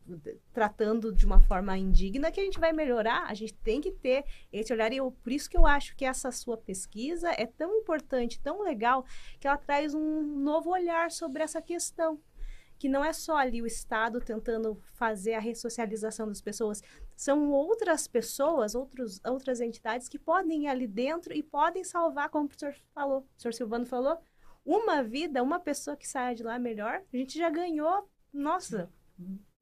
tratando 0.52 1.14
de 1.14 1.24
uma 1.24 1.38
forma 1.38 1.78
indigna 1.78 2.32
que 2.32 2.40
a 2.40 2.44
gente 2.44 2.58
vai 2.58 2.72
melhorar. 2.72 3.26
A 3.28 3.34
gente 3.34 3.54
tem 3.54 3.80
que 3.80 3.92
ter 3.92 4.24
esse 4.52 4.72
olhar. 4.72 4.92
E 4.92 4.96
eu, 4.96 5.12
por 5.22 5.30
isso 5.30 5.48
que 5.48 5.56
eu 5.56 5.66
acho 5.66 5.94
que 5.94 6.04
essa 6.04 6.32
sua 6.32 6.56
pesquisa 6.56 7.30
é 7.30 7.46
tão 7.46 7.76
importante, 7.76 8.40
tão 8.40 8.62
legal, 8.62 9.04
que 9.38 9.46
ela 9.46 9.56
traz 9.56 9.94
um 9.94 10.22
novo 10.22 10.70
olhar 10.70 11.12
sobre 11.12 11.44
essa 11.44 11.62
questão 11.62 12.18
que 12.80 12.88
não 12.88 13.04
é 13.04 13.12
só 13.12 13.36
ali 13.36 13.60
o 13.60 13.66
Estado 13.66 14.22
tentando 14.22 14.80
fazer 14.94 15.34
a 15.34 15.38
ressocialização 15.38 16.26
das 16.26 16.40
pessoas, 16.40 16.82
são 17.14 17.50
outras 17.52 18.08
pessoas, 18.08 18.74
outros, 18.74 19.20
outras 19.22 19.60
entidades 19.60 20.08
que 20.08 20.18
podem 20.18 20.64
ir 20.64 20.68
ali 20.68 20.86
dentro 20.86 21.34
e 21.34 21.42
podem 21.42 21.84
salvar, 21.84 22.30
como 22.30 22.46
o 22.46 22.48
professor 22.48 22.74
falou, 22.94 23.18
o 23.18 23.22
professor 23.22 23.52
Silvano 23.52 23.84
falou, 23.84 24.18
uma 24.64 25.02
vida, 25.02 25.42
uma 25.42 25.60
pessoa 25.60 25.94
que 25.94 26.08
saia 26.08 26.34
de 26.34 26.42
lá 26.42 26.58
melhor, 26.58 27.02
a 27.12 27.16
gente 27.16 27.36
já 27.36 27.50
ganhou, 27.50 28.08
nossa, 28.32 28.88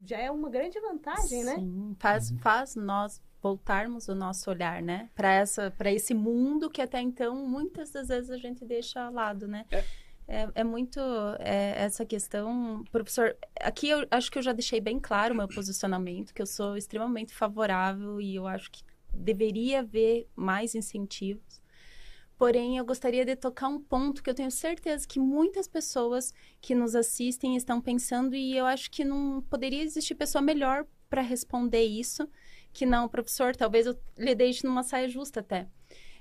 já 0.01 0.19
é 0.19 0.31
uma 0.31 0.49
grande 0.49 0.79
vantagem, 0.79 1.43
né? 1.43 1.57
Sim, 1.57 1.97
faz, 1.99 2.31
faz 2.41 2.77
nós 2.77 3.21
voltarmos 3.43 4.07
o 4.07 4.15
nosso 4.15 4.49
olhar, 4.49 4.81
né? 4.81 5.11
Para 5.17 5.33
essa, 5.33 5.73
para 5.73 5.91
esse 5.91 6.15
mundo 6.15 6.71
que 6.71 6.81
até 6.81 7.01
então 7.01 7.35
muitas 7.49 7.91
das 7.91 8.07
vezes 8.07 8.31
a 8.31 8.37
gente 8.37 8.65
deixa 8.65 9.03
ao 9.03 9.13
lado, 9.13 9.49
né? 9.49 9.67
É. 9.73 9.85
É, 10.31 10.47
é 10.57 10.65
muito 10.65 11.01
é, 11.39 11.83
essa 11.85 12.05
questão, 12.05 12.85
professor. 12.93 13.35
Aqui 13.63 13.89
eu 13.89 14.07
acho 14.11 14.31
que 14.31 14.39
eu 14.39 14.43
já 14.43 14.53
deixei 14.53 14.79
bem 14.79 15.01
claro 15.01 15.33
o 15.33 15.37
meu 15.37 15.49
posicionamento, 15.49 16.35
que 16.35 16.43
eu 16.43 16.47
sou 16.47 16.77
extremamente 16.77 17.33
favorável 17.33 18.21
e 18.21 18.35
eu 18.35 18.47
acho 18.47 18.71
que 18.71 18.83
deveria 19.11 19.81
haver 19.81 20.29
mais 20.37 20.75
incentivos. 20.75 21.63
Porém, 22.37 22.77
eu 22.77 22.85
gostaria 22.85 23.25
de 23.25 23.35
tocar 23.35 23.69
um 23.69 23.81
ponto 23.81 24.23
que 24.23 24.29
eu 24.29 24.35
tenho 24.35 24.51
certeza 24.51 25.09
que 25.09 25.19
muitas 25.19 25.67
pessoas 25.67 26.33
que 26.61 26.75
nos 26.75 26.95
assistem 26.95 27.57
estão 27.57 27.81
pensando 27.81 28.37
e 28.37 28.57
eu 28.57 28.67
acho 28.67 28.91
que 28.91 29.05
não 29.05 29.43
poderia 29.51 29.83
existir 29.83 30.15
pessoa 30.15 30.43
melhor 30.43 30.87
para 31.09 31.23
responder 31.23 31.83
isso 31.83 32.29
que 32.73 32.85
não 32.85 33.09
professor. 33.09 33.57
Talvez 33.57 33.87
eu 33.87 33.99
lhe 34.17 34.35
deixe 34.35 34.67
numa 34.67 34.83
saia 34.83 35.09
justa 35.09 35.41
até. 35.41 35.67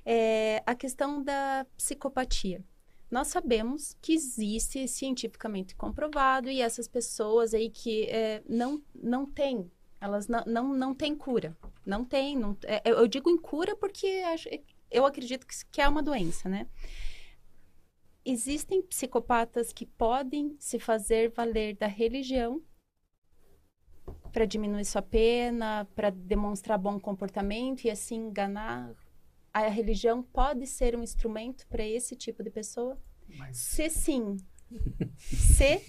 É 0.05 0.64
a 0.66 0.74
questão 0.74 1.22
da 1.22 1.68
psicopatia. 1.76 2.64
Nós 3.10 3.28
sabemos 3.28 3.95
que 4.01 4.14
existe 4.14 4.88
cientificamente 4.88 5.76
comprovado 5.76 6.49
e 6.49 6.62
essas 6.62 6.88
pessoas 6.88 7.53
aí 7.53 7.70
que 7.70 8.03
é, 8.03 8.43
não, 8.47 8.84
não 8.93 9.26
têm, 9.26 9.72
elas 9.99 10.28
não, 10.28 10.43
não, 10.45 10.74
não 10.74 10.93
têm 10.93 11.16
cura. 11.16 11.58
Não 11.86 12.03
tem. 12.03 12.36
Não, 12.38 12.58
é, 12.64 12.82
eu 12.86 13.08
digo 13.08 13.30
em 13.30 13.38
cura 13.38 13.76
porque 13.76 14.22
eu 14.91 15.05
acredito 15.05 15.47
que, 15.47 15.55
que 15.72 15.82
é 15.82 15.88
uma 15.88 16.03
doença, 16.03 16.49
né? 16.49 16.68
Existem 18.26 18.82
psicopatas 18.82 19.72
que 19.72 19.86
podem 19.86 20.55
se 20.60 20.80
fazer 20.80 21.32
valer 21.32 21.78
da 21.78 21.88
religião 21.88 22.62
para 24.34 24.45
diminuir 24.45 24.84
sua 24.84 25.01
pena, 25.01 25.88
para 25.95 26.10
demonstrar 26.10 26.78
bom 26.78 26.99
comportamento 26.99 27.86
e 27.86 27.89
assim 27.89 28.28
enganar. 28.28 28.93
A 29.54 29.68
religião 29.68 30.22
pode 30.22 30.68
ser 30.68 30.95
um 30.95 31.04
instrumento 31.04 31.68
para 31.68 31.84
esse 31.86 32.16
tipo 32.16 32.43
de 32.43 32.50
pessoa? 32.50 32.98
Mas 33.28 33.58
Se 33.58 33.89
sim, 33.89 34.38
Se, 35.18 35.82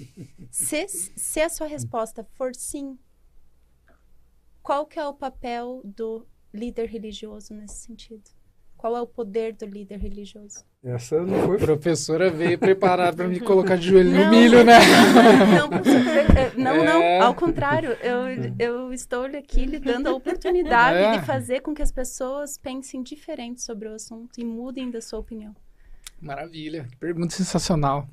se, 0.51 0.89
se 0.89 1.41
a 1.41 1.49
sua 1.49 1.67
resposta 1.67 2.25
for 2.25 2.55
sim, 2.55 2.99
qual 4.63 4.87
que 4.87 4.99
é 4.99 5.07
o 5.07 5.15
papel 5.15 5.83
do 5.85 6.27
líder 6.53 6.89
religioso 6.89 7.53
nesse 7.55 7.87
sentido? 7.87 8.31
Qual 8.79 8.97
é 8.97 9.01
o 9.03 9.07
poder 9.09 9.55
do 9.55 9.67
líder 9.67 9.99
religioso? 9.99 10.65
Essa 10.85 11.21
não 11.21 11.45
foi 11.47 11.57
A 11.57 11.59
professora 11.59 12.31
veio 12.31 12.57
preparada 12.57 13.17
para 13.17 13.27
me 13.29 13.41
colocar 13.41 13.77
de 13.77 13.89
joelho 13.89 14.11
no 14.13 14.17
Não. 14.17 14.31
milho, 14.31 14.65
né? 14.65 14.79
Não, 16.57 16.77
não, 16.77 16.85
não, 16.85 17.03
É. 17.03 17.19
ao 17.19 17.35
contrário, 17.35 17.91
eu, 18.01 18.55
eu 18.59 18.93
estou 18.93 19.25
aqui 19.25 19.67
lhe 19.67 19.81
dando 19.81 20.07
a 20.07 20.15
oportunidade 20.15 20.97
É. 20.99 21.19
de 21.19 21.27
fazer 21.27 21.61
com 21.61 21.75
que 21.75 21.83
as 21.83 21.91
pessoas 21.91 22.57
pensem 22.57 23.03
diferente 23.03 23.61
sobre 23.63 23.89
o 23.89 23.95
assunto 23.95 24.39
e 24.41 24.45
mudem 24.45 24.91
da 24.93 25.01
sua 25.01 25.19
opinião. 25.19 25.55
Maravilha, 26.21 26.87
que 26.89 26.97
pergunta 26.97 27.35
sensacional. 27.35 28.09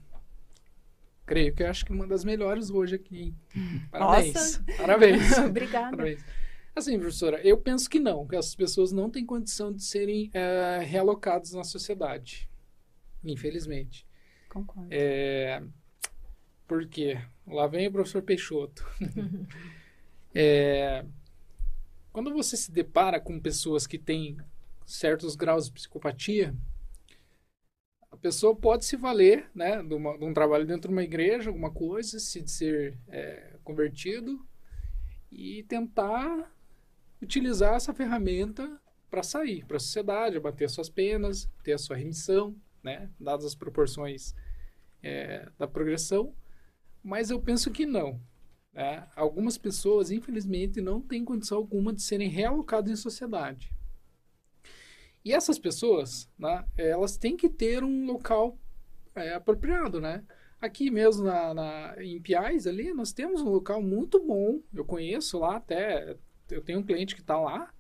Creio 1.28 1.53
que 1.53 1.61
eu 1.63 1.70
acho 1.70 1.86
que 1.86 1.91
uma 1.91 2.07
das 2.07 2.24
melhores 2.26 2.72
hoje 2.72 2.95
aqui. 2.95 3.34
Parabéns. 3.91 4.34
Nossa. 4.34 4.63
Parabéns. 4.78 5.38
Obrigada. 5.39 5.91
Parabéns. 5.95 6.20
Assim, 6.76 6.99
professora, 6.99 7.39
eu 7.41 7.57
penso 7.57 7.89
que 7.89 7.99
não, 7.99 8.28
que 8.28 8.36
essas 8.36 8.55
pessoas 8.55 8.91
não 8.91 9.09
têm 9.09 9.26
condição 9.26 9.71
de 9.73 9.82
serem 9.82 10.30
eh, 10.34 10.80
realocadas 10.86 11.53
na 11.53 11.63
sociedade. 11.63 12.49
Infelizmente. 13.23 14.05
Concordo. 14.49 14.88
É, 14.91 15.61
por 16.67 16.88
quê? 16.88 17.19
Lá 17.47 17.67
vem 17.67 17.88
o 17.88 17.91
professor 17.91 18.21
Peixoto. 18.21 18.86
É, 20.38 21.05
quando 22.11 22.34
você 22.34 22.55
se 22.57 22.71
depara 22.71 23.19
com 23.19 23.39
pessoas 23.39 23.86
que 23.86 23.97
têm 23.97 24.38
certos 24.86 25.36
graus 25.36 25.65
de 25.65 25.73
psicopatia, 25.73 26.55
a 28.11 28.17
pessoa 28.17 28.55
pode 28.55 28.86
se 28.86 28.95
valer 28.95 29.49
né, 29.53 29.82
de, 29.84 29.93
uma- 29.93 30.17
de 30.17 30.23
um 30.23 30.34
trabalho 30.34 30.65
dentro 30.65 30.88
de 30.89 30.93
uma 30.95 31.03
igreja, 31.03 31.49
alguma 31.49 31.71
coisa, 31.71 32.19
se 32.19 32.47
ser 32.47 32.97
é, 33.09 33.55
convertido 33.63 34.45
e 35.32 35.63
tentar 35.63 36.51
utilizar 37.26 37.76
essa 37.76 37.93
ferramenta 37.93 38.80
para 39.09 39.23
sair 39.23 39.65
para 39.65 39.78
a 39.78 39.80
sociedade, 39.80 40.38
abater 40.38 40.69
suas 40.69 40.89
penas, 40.89 41.49
ter 41.63 41.73
a 41.73 41.78
sua 41.78 41.95
remissão, 41.95 42.55
né, 42.84 43.09
dadas 43.19 43.45
as 43.45 43.55
proporções 43.55 44.36
é, 45.01 45.49
da 45.57 45.67
progressão, 45.67 46.34
mas 47.03 47.30
eu 47.30 47.39
penso 47.39 47.71
que 47.71 47.86
não. 47.86 48.19
né? 48.73 49.07
Algumas 49.15 49.57
pessoas, 49.57 50.11
infelizmente, 50.11 50.82
não 50.82 51.01
têm 51.01 51.26
condição 51.26 51.57
alguma 51.57 51.93
de 51.93 52.01
serem 52.01 52.30
realocadas 52.30 52.91
em 52.91 52.95
sociedade. 52.95 53.71
E 55.23 55.34
essas 55.34 55.57
pessoas, 55.57 56.30
né, 56.38 56.63
elas 56.78 57.17
têm 57.17 57.36
que 57.36 57.49
ter 57.49 57.84
um 57.84 58.05
local 58.05 58.59
é, 59.15 59.34
apropriado, 59.34 59.99
né? 59.99 60.23
Aqui 60.61 60.89
mesmo 60.89 61.26
na, 61.26 61.53
na, 61.53 61.95
em 62.03 62.21
Piais, 62.21 62.65
ali, 62.65 62.93
nós 62.93 63.11
temos 63.11 63.41
um 63.41 63.49
local 63.49 63.82
muito 63.82 64.23
bom. 64.23 64.61
Eu 64.73 64.86
conheço 64.86 65.39
lá 65.39 65.57
até, 65.57 66.17
eu 66.50 66.62
tenho 66.62 66.80
um 66.80 66.84
cliente 66.84 67.16
que 67.16 67.22
está 67.22 67.39
lá. 67.39 67.74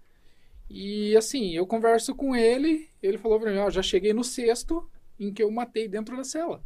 E 0.69 1.15
assim, 1.15 1.51
eu 1.51 1.67
converso 1.67 2.15
com 2.15 2.35
ele, 2.35 2.89
ele 3.01 3.17
falou 3.17 3.39
para 3.39 3.51
mim, 3.51 3.57
ó, 3.59 3.69
já 3.69 3.83
cheguei 3.83 4.13
no 4.13 4.23
sexto 4.23 4.89
em 5.19 5.31
que 5.33 5.43
eu 5.43 5.51
matei 5.51 5.87
dentro 5.87 6.17
da 6.17 6.23
cela. 6.23 6.63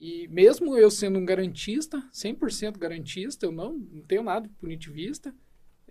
E 0.00 0.28
mesmo 0.28 0.78
eu 0.78 0.90
sendo 0.90 1.18
um 1.18 1.24
garantista, 1.24 2.00
100% 2.12 2.78
garantista, 2.78 3.44
eu 3.44 3.52
não, 3.52 3.74
não 3.74 4.02
tenho 4.02 4.22
nada 4.22 4.48
punitivista, 4.58 5.34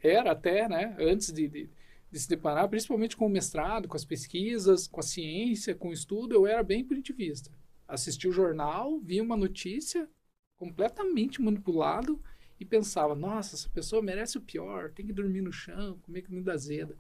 era 0.02 0.32
até, 0.32 0.68
né, 0.68 0.96
antes 1.00 1.32
de, 1.32 1.48
de, 1.48 1.70
de 2.12 2.20
se 2.20 2.28
deparar, 2.28 2.68
principalmente 2.70 3.16
com 3.16 3.28
o 3.28 3.30
mestrado, 3.30 3.88
com 3.88 3.96
as 3.96 4.06
pesquisas, 4.06 4.88
com 4.88 5.00
a 5.00 5.04
ciência, 5.04 5.76
com 5.76 5.90
o 5.90 5.94
estudo, 5.94 6.34
eu 6.34 6.48
era 6.48 6.64
bem 6.64 6.84
punitivista. 6.84 7.52
Assisti 7.88 8.28
o 8.28 8.32
jornal, 8.32 9.00
vi 9.00 9.22
uma 9.22 9.38
notícia 9.38 10.10
completamente 10.56 11.42
manipulado 11.42 12.20
e 12.60 12.66
pensava, 12.66 13.16
nossa, 13.16 13.56
essa 13.56 13.70
pessoa 13.70 14.02
merece 14.02 14.38
o 14.38 14.42
pior, 14.42 14.92
tem 14.92 15.06
que 15.06 15.14
dormir 15.14 15.42
no 15.42 15.52
chão, 15.52 15.98
comer 16.04 16.24
comida 16.24 16.54
azeda. 16.54 16.96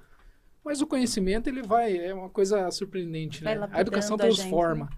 Mas 0.63 0.81
o 0.81 0.87
conhecimento, 0.87 1.47
ele 1.47 1.61
vai, 1.61 1.97
é 1.97 2.13
uma 2.13 2.29
coisa 2.29 2.69
surpreendente, 2.71 3.43
Vai 3.43 3.57
né? 3.57 3.69
A 3.71 3.81
educação 3.81 4.17
a 4.19 4.23
gente, 4.23 4.37
transforma. 4.37 4.89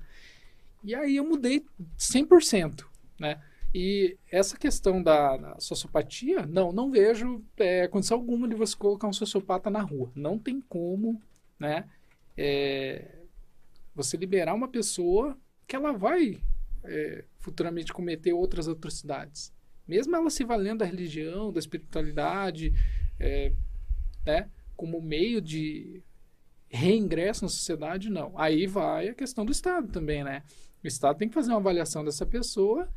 E 0.84 0.93
aí 0.95 1.16
eu 1.16 1.26
mudei 1.26 1.66
100%, 1.97 2.86
né? 3.20 3.41
E 3.74 4.18
essa 4.30 4.57
questão 4.57 5.01
da, 5.01 5.38
da 5.38 5.59
sociopatia, 5.59 6.45
não, 6.45 6.72
não 6.72 6.91
vejo 6.91 7.43
é, 7.57 7.88
condição 7.88 8.18
alguma 8.18 8.47
de 8.47 8.55
você 8.55 8.76
colocar 8.76 9.07
um 9.07 9.14
sociopata 9.14 9.70
na 9.70 9.82
rua. 9.82 10.12
Não 10.14 10.38
tem 10.38 10.59
como, 10.59 11.22
né? 11.57 11.86
é, 12.38 13.20
você 13.93 14.18
liberar 14.18 14.53
uma 14.53 14.68
pessoa 14.68 15.38
que 15.68 15.76
ela 15.76 15.91
vai 15.91 16.41
é, 16.84 17.26
futuramente 17.39 17.93
cometer 17.93 18.34
outras 18.34 18.68
atrocidades. 18.68 19.53
Mesmo 19.92 20.16
ela 20.16 20.30
se 20.30 20.46
valendo 20.46 20.80
da 20.80 20.86
religião, 20.86 21.52
da 21.52 21.60
espiritualidade, 21.60 22.74
é, 23.20 23.52
né? 24.26 24.50
Como 24.74 25.02
meio 25.02 25.42
de 25.42 26.02
reingresso 26.70 27.44
na 27.44 27.50
sociedade, 27.50 28.10
não. 28.10 28.32
Aí 28.39 28.68
vai 28.68 29.10
a 29.10 29.14
questão 29.14 29.46
do 29.46 29.52
Estado 29.52 29.89
também, 29.89 30.24
né? 30.24 30.44
O 30.82 30.88
Estado 30.88 31.18
tem 31.18 31.28
que 31.28 31.34
fazer 31.34 31.52
uma 31.52 31.58
avaliação 31.58 32.06
dessa 32.06 32.26
pessoa 32.26 32.88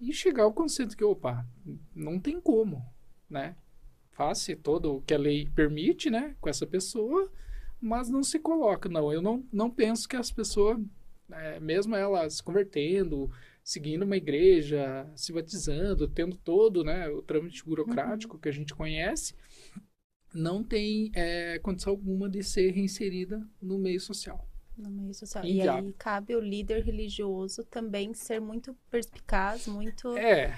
e 0.00 0.12
chegar 0.12 0.42
ao 0.42 0.52
conceito 0.52 0.96
que, 0.96 1.04
opa, 1.04 1.46
não 1.94 2.18
tem 2.18 2.40
como, 2.40 2.84
né? 3.28 3.54
Faça 4.10 4.56
todo 4.56 4.96
o 4.96 5.02
que 5.02 5.14
a 5.14 5.18
lei 5.18 5.48
permite, 5.54 6.10
né? 6.10 6.34
Com 6.40 6.48
essa 6.48 6.66
pessoa, 6.66 7.30
mas 7.80 8.10
não 8.10 8.24
se 8.24 8.40
coloca. 8.40 8.88
Não, 8.88 9.12
eu 9.12 9.22
não, 9.22 9.46
não 9.52 9.70
penso 9.70 10.08
que 10.08 10.16
as 10.16 10.32
pessoas, 10.32 10.80
é, 11.30 11.60
mesmo 11.60 11.94
elas 11.94 12.38
se 12.38 12.42
convertendo, 12.42 13.30
seguindo 13.62 14.04
uma 14.04 14.16
igreja, 14.16 15.10
se 15.16 15.32
batizando, 15.32 16.08
tendo 16.08 16.36
todo 16.36 16.82
né, 16.84 17.08
o 17.08 17.22
trâmite 17.22 17.64
burocrático 17.64 18.38
que 18.38 18.48
a 18.48 18.52
gente 18.52 18.74
conhece, 18.74 19.34
não 20.34 20.62
tem 20.62 21.10
é, 21.14 21.58
condição 21.58 21.92
alguma 21.92 22.28
de 22.28 22.42
ser 22.42 22.70
reinserida 22.70 23.46
no 23.60 23.78
meio 23.78 24.00
social. 24.00 24.46
No 24.76 24.90
meio 24.90 25.12
social. 25.12 25.44
E 25.44 25.60
aí 25.60 25.92
cabe 25.94 26.34
o 26.34 26.40
líder 26.40 26.82
religioso 26.84 27.64
também 27.64 28.14
ser 28.14 28.40
muito 28.40 28.74
perspicaz, 28.90 29.66
muito. 29.66 30.16
É, 30.16 30.56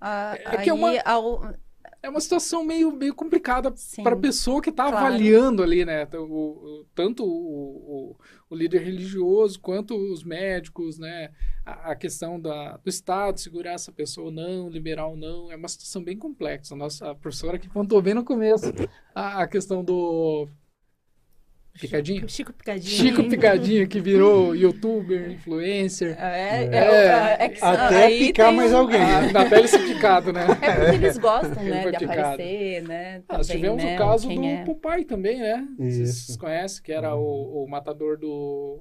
ah, 0.00 0.34
é 0.36 0.56
que 0.58 0.68
é 0.70 0.72
aí 0.72 0.72
uma- 0.72 1.00
ao- 1.00 1.54
é 2.02 2.08
uma 2.08 2.20
situação 2.20 2.64
meio, 2.64 2.92
meio 2.92 3.14
complicada 3.14 3.74
para 4.02 4.14
a 4.14 4.18
pessoa 4.18 4.62
que 4.62 4.70
está 4.70 4.88
claro. 4.88 5.06
avaliando 5.06 5.62
ali, 5.62 5.84
né? 5.84 6.06
o- 6.14 6.18
o- 6.18 6.86
tanto 6.94 7.24
o, 7.24 7.28
o, 7.28 8.16
o 8.50 8.54
líder 8.56 8.82
religioso 8.82 9.58
quanto 9.60 9.96
os 9.96 10.22
médicos, 10.22 10.98
né? 10.98 11.30
A, 11.66 11.92
a 11.92 11.96
questão 11.96 12.40
da, 12.40 12.76
do 12.76 12.88
Estado 12.88 13.40
segurar 13.40 13.72
essa 13.72 13.90
pessoa 13.92 14.26
ou 14.26 14.32
não, 14.32 14.68
liberar 14.68 15.06
ou 15.08 15.16
não, 15.16 15.50
é 15.50 15.56
uma 15.56 15.68
situação 15.68 16.02
bem 16.02 16.16
complexa. 16.16 16.74
A 16.74 16.78
nossa 16.78 17.14
professora 17.16 17.58
que 17.58 17.68
pontuou 17.68 18.00
bem 18.00 18.14
no 18.14 18.24
começo 18.24 18.66
a, 19.14 19.42
a 19.42 19.48
questão 19.48 19.82
do 19.82 20.48
Picadinho. 21.78 22.28
Chico 22.28 22.52
Picadinho. 22.52 22.90
Chico 22.90 23.24
Picadinho, 23.30 23.88
que 23.88 24.00
virou 24.00 24.54
youtuber, 24.54 25.30
influencer. 25.30 26.16
É, 26.18 26.64
É. 26.64 26.76
é, 26.76 27.44
é 27.44 27.48
que- 27.48 27.64
Até 27.64 28.04
aí 28.06 28.26
picar 28.26 28.48
tem 28.48 28.56
mais 28.56 28.72
um- 28.72 28.76
alguém. 28.78 29.00
Ah, 29.00 29.32
na 29.32 29.48
pele 29.48 29.68
ser 29.68 29.78
picado, 29.86 30.32
né? 30.32 30.42
É 30.60 30.74
porque 30.74 30.96
eles 31.04 31.18
gostam, 31.18 31.62
né, 31.64 31.90
de 31.90 31.98
picado. 31.98 32.20
aparecer, 32.20 32.82
né? 32.82 33.22
Nós 33.28 33.46
também, 33.46 33.62
tivemos 33.62 33.84
né, 33.84 33.94
o 33.94 33.98
caso 33.98 34.28
quem 34.28 34.40
do 34.40 34.44
é. 34.46 34.64
Popeye 34.64 35.04
também, 35.04 35.38
né? 35.38 35.68
Vocês 35.78 36.08
Isso. 36.28 36.38
conhecem, 36.38 36.82
que 36.82 36.92
era 36.92 37.14
o, 37.14 37.64
o 37.64 37.68
matador 37.68 38.18
do 38.18 38.80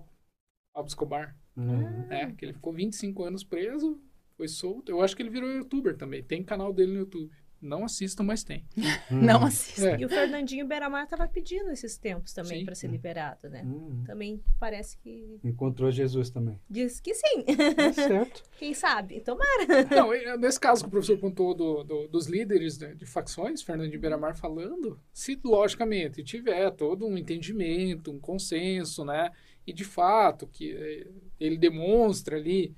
Pablo 0.73 0.87
Escobar, 0.89 1.35
Uhum. 1.55 2.07
né? 2.07 2.33
Que 2.37 2.45
ele 2.45 2.53
ficou 2.53 2.71
25 2.73 3.23
anos 3.23 3.43
preso, 3.43 3.99
foi 4.35 4.47
solto. 4.47 4.91
Eu 4.91 5.01
acho 5.01 5.15
que 5.15 5.21
ele 5.23 5.29
virou 5.29 5.49
youtuber 5.49 5.95
também. 5.97 6.21
Tem 6.23 6.43
canal 6.43 6.71
dele 6.71 6.93
no 6.93 6.99
YouTube. 6.99 7.31
Não 7.61 7.83
assistam, 7.85 8.23
mas 8.23 8.43
tem. 8.43 8.63
Não 9.09 9.39
Uhum. 9.39 9.45
assista. 9.47 9.89
É. 9.89 9.99
E 9.99 10.05
o 10.05 10.09
Fernandinho 10.09 10.67
Beiramar 10.67 11.05
estava 11.05 11.27
pedindo 11.27 11.71
esses 11.71 11.97
tempos 11.97 12.31
também 12.33 12.63
para 12.63 12.75
ser 12.75 12.87
liberado, 12.87 13.49
né? 13.49 13.63
Uhum. 13.63 14.03
Também 14.05 14.43
parece 14.59 14.97
que 14.99 15.39
Encontrou 15.43 15.89
Jesus 15.91 16.29
também. 16.29 16.59
diz 16.69 16.99
que 16.99 17.13
sim. 17.15 17.43
Tá 17.75 17.93
certo. 17.93 18.43
Quem 18.59 18.73
sabe? 18.73 19.19
Tomara. 19.21 19.65
Não, 19.89 20.13
e, 20.13 20.37
nesse 20.37 20.59
caso 20.59 20.83
que 20.83 20.87
o 20.87 20.91
professor 20.91 21.17
pontuou 21.17 21.55
do, 21.55 21.83
do- 21.83 22.07
dos 22.07 22.27
líderes 22.27 22.77
né, 22.77 22.93
de 22.93 23.05
facções, 23.05 23.61
Fernando 23.63 23.97
Beiramar 23.97 24.35
falando, 24.37 24.99
se 25.11 25.39
logicamente 25.43 26.23
tiver 26.23 26.69
todo 26.71 27.07
um 27.07 27.17
entendimento, 27.17 28.11
um 28.11 28.19
consenso, 28.19 29.03
né, 29.03 29.31
e 29.65 29.73
de 29.73 29.83
fato 29.83 30.45
que 30.47 30.71
eh, 30.73 31.07
ele 31.39 31.57
demonstra 31.57 32.37
ali, 32.37 32.75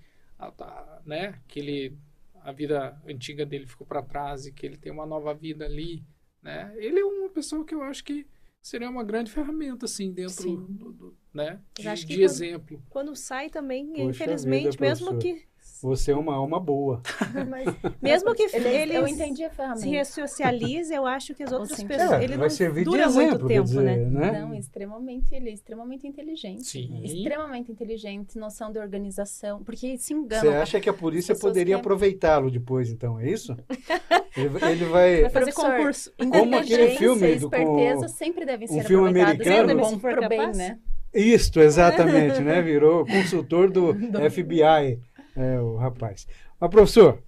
né, 1.05 1.39
que 1.47 1.59
ele 1.59 1.97
a 2.43 2.51
vida 2.51 2.99
antiga 3.07 3.45
dele 3.45 3.65
ficou 3.65 3.85
para 3.85 4.01
trás 4.01 4.45
e 4.45 4.51
que 4.51 4.65
ele 4.65 4.77
tem 4.77 4.91
uma 4.91 5.05
nova 5.05 5.33
vida 5.33 5.65
ali, 5.65 6.03
né, 6.41 6.73
ele 6.77 6.99
é 6.99 7.05
uma 7.05 7.29
pessoa 7.29 7.65
que 7.65 7.73
eu 7.75 7.81
acho 7.81 8.03
que 8.03 8.25
seria 8.61 8.89
uma 8.89 9.03
grande 9.03 9.31
ferramenta 9.31 9.85
assim 9.85 10.11
dentro 10.11 10.43
Sim. 10.43 10.55
do, 10.69 10.91
do- 10.91 11.17
né, 11.33 11.61
de, 11.77 11.87
acho 11.87 12.05
que 12.07 12.13
de 12.13 12.19
quando- 12.19 12.25
exemplo. 12.31 12.83
Quando 12.89 13.15
sai 13.15 13.49
também, 13.49 13.87
Poxa 13.87 14.01
infelizmente, 14.09 14.71
vida, 14.71 14.85
mesmo 14.85 15.07
professor. 15.09 15.35
que 15.39 15.48
Você 15.81 16.11
é 16.11 16.15
uma 16.15 16.35
alma 16.35 16.59
boa. 16.59 17.01
Mas 17.49 17.65
Mesmo 18.01 18.33
que 18.35 18.43
ele, 18.53 18.67
ele 18.67 18.95
eu 18.97 19.07
entendi 19.07 19.43
a 19.43 19.49
ferramenta. 19.49 19.81
se 19.81 19.89
ressocialize, 19.89 20.93
eu 20.93 21.05
acho 21.05 21.33
que 21.33 21.43
as 21.43 21.51
outras 21.51 21.77
sim. 21.77 21.87
pessoas. 21.87 22.11
É, 22.11 22.23
ele 22.23 22.35
vai 22.37 22.47
não 22.47 22.55
servir 22.55 22.79
de 22.79 22.85
dura 22.85 23.03
exemplo, 23.03 23.29
muito 23.29 23.47
tempo, 23.47 23.63
dizer, 23.65 23.81
né? 23.83 23.95
né? 24.31 24.39
Não, 24.41 24.53
extremamente, 24.53 25.33
ele 25.33 25.49
é 25.49 25.53
extremamente 25.53 26.05
inteligente. 26.07 26.63
Sim. 26.65 27.01
Extremamente 27.03 27.71
inteligente, 27.71 28.37
noção 28.37 28.71
de 28.71 28.79
organização, 28.79 29.63
porque 29.63 29.97
se 29.97 30.13
engana. 30.13 30.41
Você 30.41 30.47
acha 30.49 30.79
que 30.79 30.89
a 30.89 30.93
polícia 30.93 31.35
poderia 31.35 31.75
que- 31.75 31.79
aproveitá-lo 31.81 32.51
depois, 32.51 32.89
então, 32.89 33.19
é 33.19 33.29
isso? 33.29 33.55
ele, 34.35 34.49
ele 34.71 34.85
vai. 34.85 35.21
Vai 35.21 35.29
fazer 35.29 35.51
Professor, 35.53 35.71
concurso. 35.77 36.11
Como 36.17 36.31
aquele 36.33 36.55
Inteligência 36.57 36.97
filme 36.99 37.27
e 37.35 37.39
do- 37.39 37.49
com- 37.49 37.55
esperteza 37.57 38.07
sempre 38.09 38.45
devem 38.45 38.67
um 38.69 38.73
ser 38.73 38.83
filme 38.85 39.21
aproveitadas 39.21 39.47
americano. 39.71 39.79
bom, 39.79 39.99
for 39.99 40.13
pro 40.17 40.27
bem, 40.29 40.51
né? 40.51 40.77
Isto, 41.11 41.59
exatamente, 41.59 42.39
né? 42.41 42.61
Virou 42.61 43.03
consultor 43.03 43.71
do 43.71 43.95
FBI, 44.29 44.99
é, 45.39 45.59
o 45.59 45.77
rapaz. 45.77 46.27
Mas, 46.59 46.69
professor, 46.69 47.23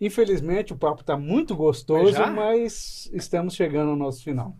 infelizmente 0.00 0.72
o 0.72 0.76
papo 0.76 1.02
está 1.02 1.16
muito 1.16 1.54
gostoso, 1.54 2.04
Mas 2.04 2.14
já? 2.16 2.30
mas 2.30 3.10
estamos 3.12 3.54
chegando 3.54 3.90
ao 3.90 3.96
nosso 3.96 4.24
final. 4.24 4.56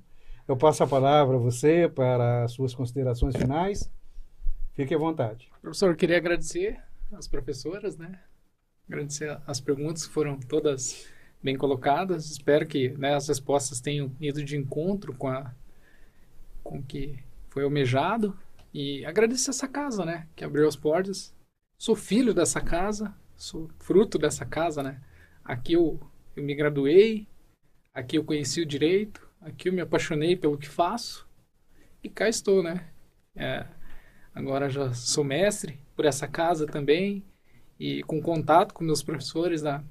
Eu 0.46 0.56
passo 0.56 0.82
a 0.84 0.86
palavra 0.86 1.36
a 1.36 1.40
você 1.40 1.88
para 1.88 2.44
as 2.44 2.52
suas 2.52 2.74
considerações 2.74 3.34
finais. 3.34 3.90
Fique 4.74 4.94
à 4.94 4.98
vontade. 4.98 5.50
Professor, 5.60 5.90
eu 5.90 5.96
queria 5.96 6.16
agradecer 6.18 6.78
às 7.12 7.26
professoras, 7.26 7.96
né? 7.96 8.20
Agradecer 8.88 9.38
as 9.46 9.60
perguntas 9.60 10.06
que 10.06 10.12
foram 10.12 10.38
todas 10.38 11.06
bem 11.42 11.56
colocadas. 11.56 12.30
Espero 12.30 12.66
que 12.66 12.90
né, 12.98 13.14
as 13.14 13.28
respostas 13.28 13.80
tenham 13.80 14.12
ido 14.20 14.44
de 14.44 14.56
encontro 14.56 15.14
com 15.14 15.28
a 15.28 15.54
com 16.62 16.78
o 16.78 16.82
que 16.82 17.18
foi 17.48 17.64
almejado 17.64 18.36
e 18.72 19.04
agradecer 19.04 19.50
essa 19.50 19.66
casa, 19.66 20.04
né, 20.04 20.28
que 20.36 20.44
abriu 20.44 20.66
as 20.68 20.76
portas. 20.76 21.34
Sou 21.82 21.96
filho 21.96 22.32
dessa 22.32 22.60
casa, 22.60 23.12
sou 23.36 23.68
fruto 23.80 24.16
dessa 24.16 24.46
casa, 24.46 24.84
né? 24.84 25.00
Aqui 25.44 25.72
eu, 25.72 25.98
eu 26.36 26.44
me 26.44 26.54
graduei, 26.54 27.26
aqui 27.92 28.16
eu 28.16 28.22
conheci 28.22 28.60
o 28.60 28.64
direito, 28.64 29.28
aqui 29.40 29.68
eu 29.68 29.72
me 29.72 29.80
apaixonei 29.80 30.36
pelo 30.36 30.56
que 30.56 30.68
faço 30.68 31.26
e 32.00 32.08
cá 32.08 32.28
estou, 32.28 32.62
né? 32.62 32.86
É, 33.34 33.66
agora 34.32 34.70
já 34.70 34.94
sou 34.94 35.24
mestre 35.24 35.76
por 35.96 36.04
essa 36.04 36.28
casa 36.28 36.68
também 36.68 37.24
e 37.80 38.04
com 38.04 38.22
contato 38.22 38.74
com 38.74 38.84
meus 38.84 39.02
professores 39.02 39.60
da, 39.60 39.82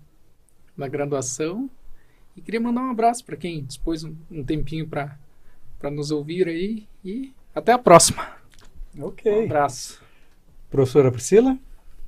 da 0.77 0.87
graduação 0.87 1.69
e 2.37 2.41
queria 2.41 2.61
mandar 2.61 2.83
um 2.83 2.91
abraço 2.91 3.25
para 3.25 3.35
quem 3.35 3.65
dispôs 3.65 4.05
um, 4.05 4.15
um 4.31 4.45
tempinho 4.45 4.87
para 4.87 5.17
nos 5.91 6.09
ouvir 6.09 6.47
aí 6.47 6.87
e 7.03 7.33
até 7.53 7.73
a 7.73 7.77
próxima. 7.77 8.37
Um 8.95 9.03
Ok. 9.03 9.43
abraço. 9.43 10.01
Professora 10.69 11.11
Priscila? 11.11 11.59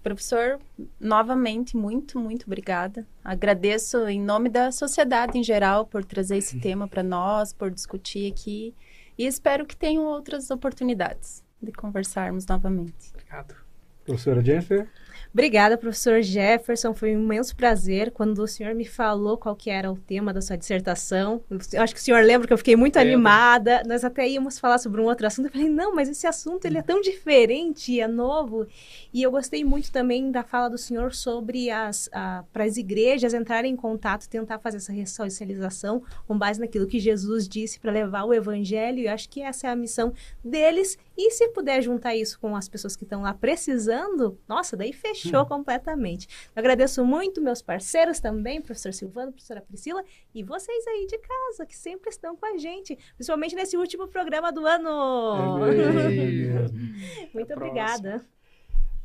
Professor, 0.04 0.60
novamente, 1.00 1.78
muito, 1.78 2.20
muito 2.20 2.46
obrigada. 2.46 3.08
Agradeço 3.24 4.06
em 4.10 4.22
nome 4.22 4.50
da 4.50 4.70
sociedade 4.70 5.38
em 5.38 5.44
geral 5.44 5.86
por 5.86 6.04
trazer 6.04 6.38
esse 6.38 6.60
tema 6.62 6.90
para 6.90 7.02
nós, 7.02 7.54
por 7.54 7.72
discutir 7.72 8.30
aqui. 8.30 8.76
E 9.18 9.26
espero 9.26 9.66
que 9.66 9.78
tenham 9.78 10.04
outras 10.04 10.52
oportunidades 10.52 11.42
de 11.62 11.72
conversarmos 11.72 12.46
novamente. 12.46 13.12
Obrigado. 13.14 13.56
Professora 14.04 14.44
Jennifer? 14.44 14.90
Obrigada, 15.34 15.76
professor 15.80 16.22
Jefferson. 16.22 16.94
Foi 16.94 17.16
um 17.16 17.24
imenso 17.24 17.56
prazer 17.56 18.12
quando 18.12 18.38
o 18.38 18.48
senhor 18.48 18.76
me 18.76 18.86
falou 18.86 19.36
qual 19.36 19.56
que 19.56 19.72
era 19.72 19.92
o 19.92 19.98
tema 19.98 20.32
da 20.32 20.40
sua 20.40 20.56
dissertação. 20.56 21.42
Eu 21.50 21.82
acho 21.82 21.96
que 21.96 22.00
o 22.00 22.04
senhor 22.04 22.24
lembra 22.24 22.46
que 22.46 22.54
eu 22.54 22.58
fiquei 22.58 22.76
muito 22.76 22.98
Lembro. 22.98 23.14
animada. 23.14 23.82
Nós 23.88 24.04
até 24.04 24.30
íamos 24.30 24.60
falar 24.60 24.78
sobre 24.78 25.02
um 25.02 25.06
outro 25.06 25.26
assunto. 25.26 25.48
Eu 25.48 25.52
falei, 25.52 25.70
não, 25.70 25.96
mas 25.96 26.08
esse 26.08 26.28
assunto 26.28 26.66
ele 26.66 26.78
é 26.78 26.84
tão 26.84 27.02
diferente, 27.02 28.00
é 28.00 28.08
novo. 28.08 28.68
E 29.12 29.24
eu 29.24 29.32
gostei 29.32 29.64
muito 29.64 29.92
também 29.92 30.30
da 30.30 30.44
fala 30.44 30.70
do 30.70 30.78
senhor 30.78 31.16
sobre 31.16 31.72
as 31.72 32.08
para 32.52 32.64
as 32.64 32.78
igrejas 32.78 33.34
entrarem 33.34 33.74
em 33.74 33.76
contato, 33.76 34.30
tentar 34.30 34.60
fazer 34.60 34.78
essa 34.78 34.94
ressocialização 34.94 36.04
com 36.28 36.38
base 36.38 36.60
naquilo 36.60 36.86
que 36.86 37.00
Jesus 37.00 37.48
disse 37.48 37.80
para 37.80 37.92
levar 37.92 38.24
o 38.26 38.36
evangelho. 38.36 39.00
E 39.00 39.08
eu 39.08 39.12
acho 39.12 39.28
que 39.28 39.42
essa 39.42 39.66
é 39.66 39.72
a 39.72 39.76
missão 39.76 40.14
deles. 40.46 40.96
E 41.18 41.32
se 41.32 41.48
puder 41.50 41.82
juntar 41.82 42.16
isso 42.16 42.40
com 42.40 42.56
as 42.56 42.68
pessoas 42.68 42.96
que 42.96 43.04
estão 43.04 43.22
lá 43.22 43.34
precisando, 43.34 44.38
nossa, 44.48 44.76
daí 44.76 44.92
fechou 44.92 45.46
completamente. 45.46 46.28
Eu 46.56 46.60
agradeço 46.60 47.06
muito 47.06 47.42
meus 47.42 47.62
parceiros 47.62 48.20
também, 48.20 48.62
professor 48.62 48.94
Silvano, 48.94 49.32
professora 49.32 49.62
Priscila, 49.62 50.04
e 50.34 50.44
vocês 50.44 50.88
aí 50.88 51.06
de 51.08 51.18
casa, 51.18 51.66
que 51.66 51.78
sempre 51.78 52.10
estão 52.10 52.36
com 52.36 52.46
a 52.46 52.58
gente, 52.58 52.98
principalmente 53.16 53.56
nesse 53.56 53.78
último 53.78 54.08
programa 54.08 54.52
do 54.52 54.66
ano. 54.66 55.60
Muito 57.34 57.54
obrigada. 57.54 58.26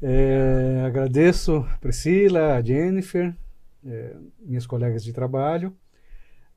É, 0.01 0.85
agradeço 0.87 1.67
Priscila, 1.81 2.55
a 2.55 2.63
Jennifer, 2.63 3.35
é, 3.85 4.17
minhas 4.41 4.67
colegas 4.67 5.05
de 5.05 5.13
trabalho. 5.13 5.77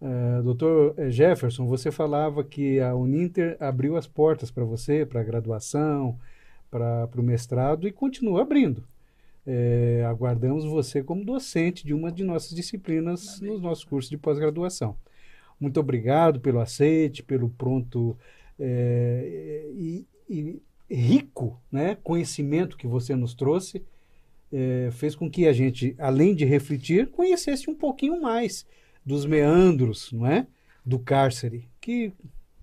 É, 0.02 0.42
doutor 0.42 0.96
Jefferson, 1.12 1.68
você 1.68 1.92
falava 1.92 2.44
que 2.44 2.80
a 2.80 2.96
Uninter 2.96 3.56
abriu 3.60 3.96
as 3.96 4.08
portas 4.08 4.50
para 4.50 4.66
você, 4.66 5.06
para 5.06 5.22
a 5.22 5.24
graduação, 5.24 6.18
para 6.72 7.10
o 7.16 7.22
mestrado 7.22 7.88
e 7.88 7.92
continua 7.92 8.42
abrindo. 8.42 8.84
É, 9.46 10.04
aguardamos 10.08 10.66
você 10.66 11.04
como 11.04 11.26
docente 11.26 11.86
de 11.86 11.94
uma 11.94 12.12
de 12.12 12.24
nossas 12.24 12.56
disciplinas 12.56 13.40
nos 13.42 13.62
nossos 13.62 13.84
cursos 13.84 14.10
de 14.10 14.18
pós-graduação. 14.18 14.96
Muito 15.60 15.80
obrigado 15.80 16.40
pelo 16.40 16.60
aceite, 16.60 17.22
pelo 17.22 17.50
pronto 17.50 18.18
é, 18.60 19.70
e, 19.76 20.06
e 20.28 20.62
rico 20.90 21.60
né, 21.72 21.96
conhecimento 22.04 22.78
que 22.78 22.88
você 22.88 23.16
nos 23.16 23.36
trouxe. 23.36 23.84
É, 24.52 24.90
fez 24.92 25.16
com 25.16 25.30
que 25.30 25.48
a 25.48 25.54
gente, 25.54 25.96
além 25.98 26.36
de 26.36 26.44
refletir, 26.44 27.08
conhecesse 27.08 27.70
um 27.70 27.76
pouquinho 27.76 28.20
mais 28.20 28.66
dos 29.06 29.26
meandros, 29.26 30.12
não 30.12 30.26
é? 30.26 30.48
Do 30.86 31.00
cárcere, 31.00 31.70
que 31.80 32.14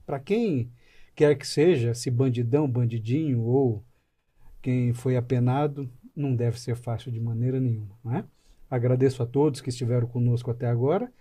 para 0.07 0.19
quem 0.19 0.71
quer 1.15 1.37
que 1.37 1.47
seja, 1.47 1.95
se 1.95 2.11
bandidão, 2.11 2.69
bandidinho 2.69 3.43
ou 3.43 3.85
quem 4.63 4.93
foi 4.93 5.17
apenado, 5.17 5.91
não 6.15 6.35
deve 6.35 6.59
ser 6.61 6.77
fácil 6.77 7.13
de 7.13 7.21
maneira 7.21 7.61
nenhuma, 7.61 7.97
não 8.05 8.17
é? 8.17 8.25
Agradeço 8.71 9.23
a 9.23 9.27
todos 9.27 9.61
que 9.61 9.71
estiveram 9.71 10.07
conosco 10.07 10.51
até 10.51 10.67
agora. 10.67 11.13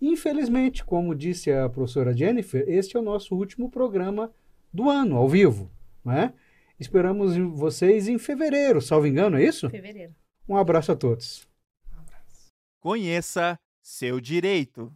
Infelizmente, 0.00 0.84
como 0.84 1.14
disse 1.14 1.50
a 1.50 1.68
professora 1.68 2.16
Jennifer, 2.16 2.64
este 2.68 2.96
é 2.96 3.00
o 3.00 3.02
nosso 3.02 3.34
último 3.34 3.70
programa 3.70 4.32
do 4.72 4.88
ano, 4.88 5.16
ao 5.16 5.28
vivo, 5.28 5.70
não 6.04 6.12
é? 6.12 6.32
Esperamos 6.78 7.36
vocês 7.36 8.08
em 8.08 8.18
fevereiro, 8.18 8.80
salvo 8.80 9.06
engano, 9.06 9.36
é 9.36 9.44
isso? 9.44 9.70
Fevereiro. 9.70 10.14
Um 10.48 10.56
abraço 10.56 10.92
a 10.92 10.96
todos. 10.96 11.46
Conheça 12.80 13.56
seu 13.82 14.20
direito. 14.20 14.92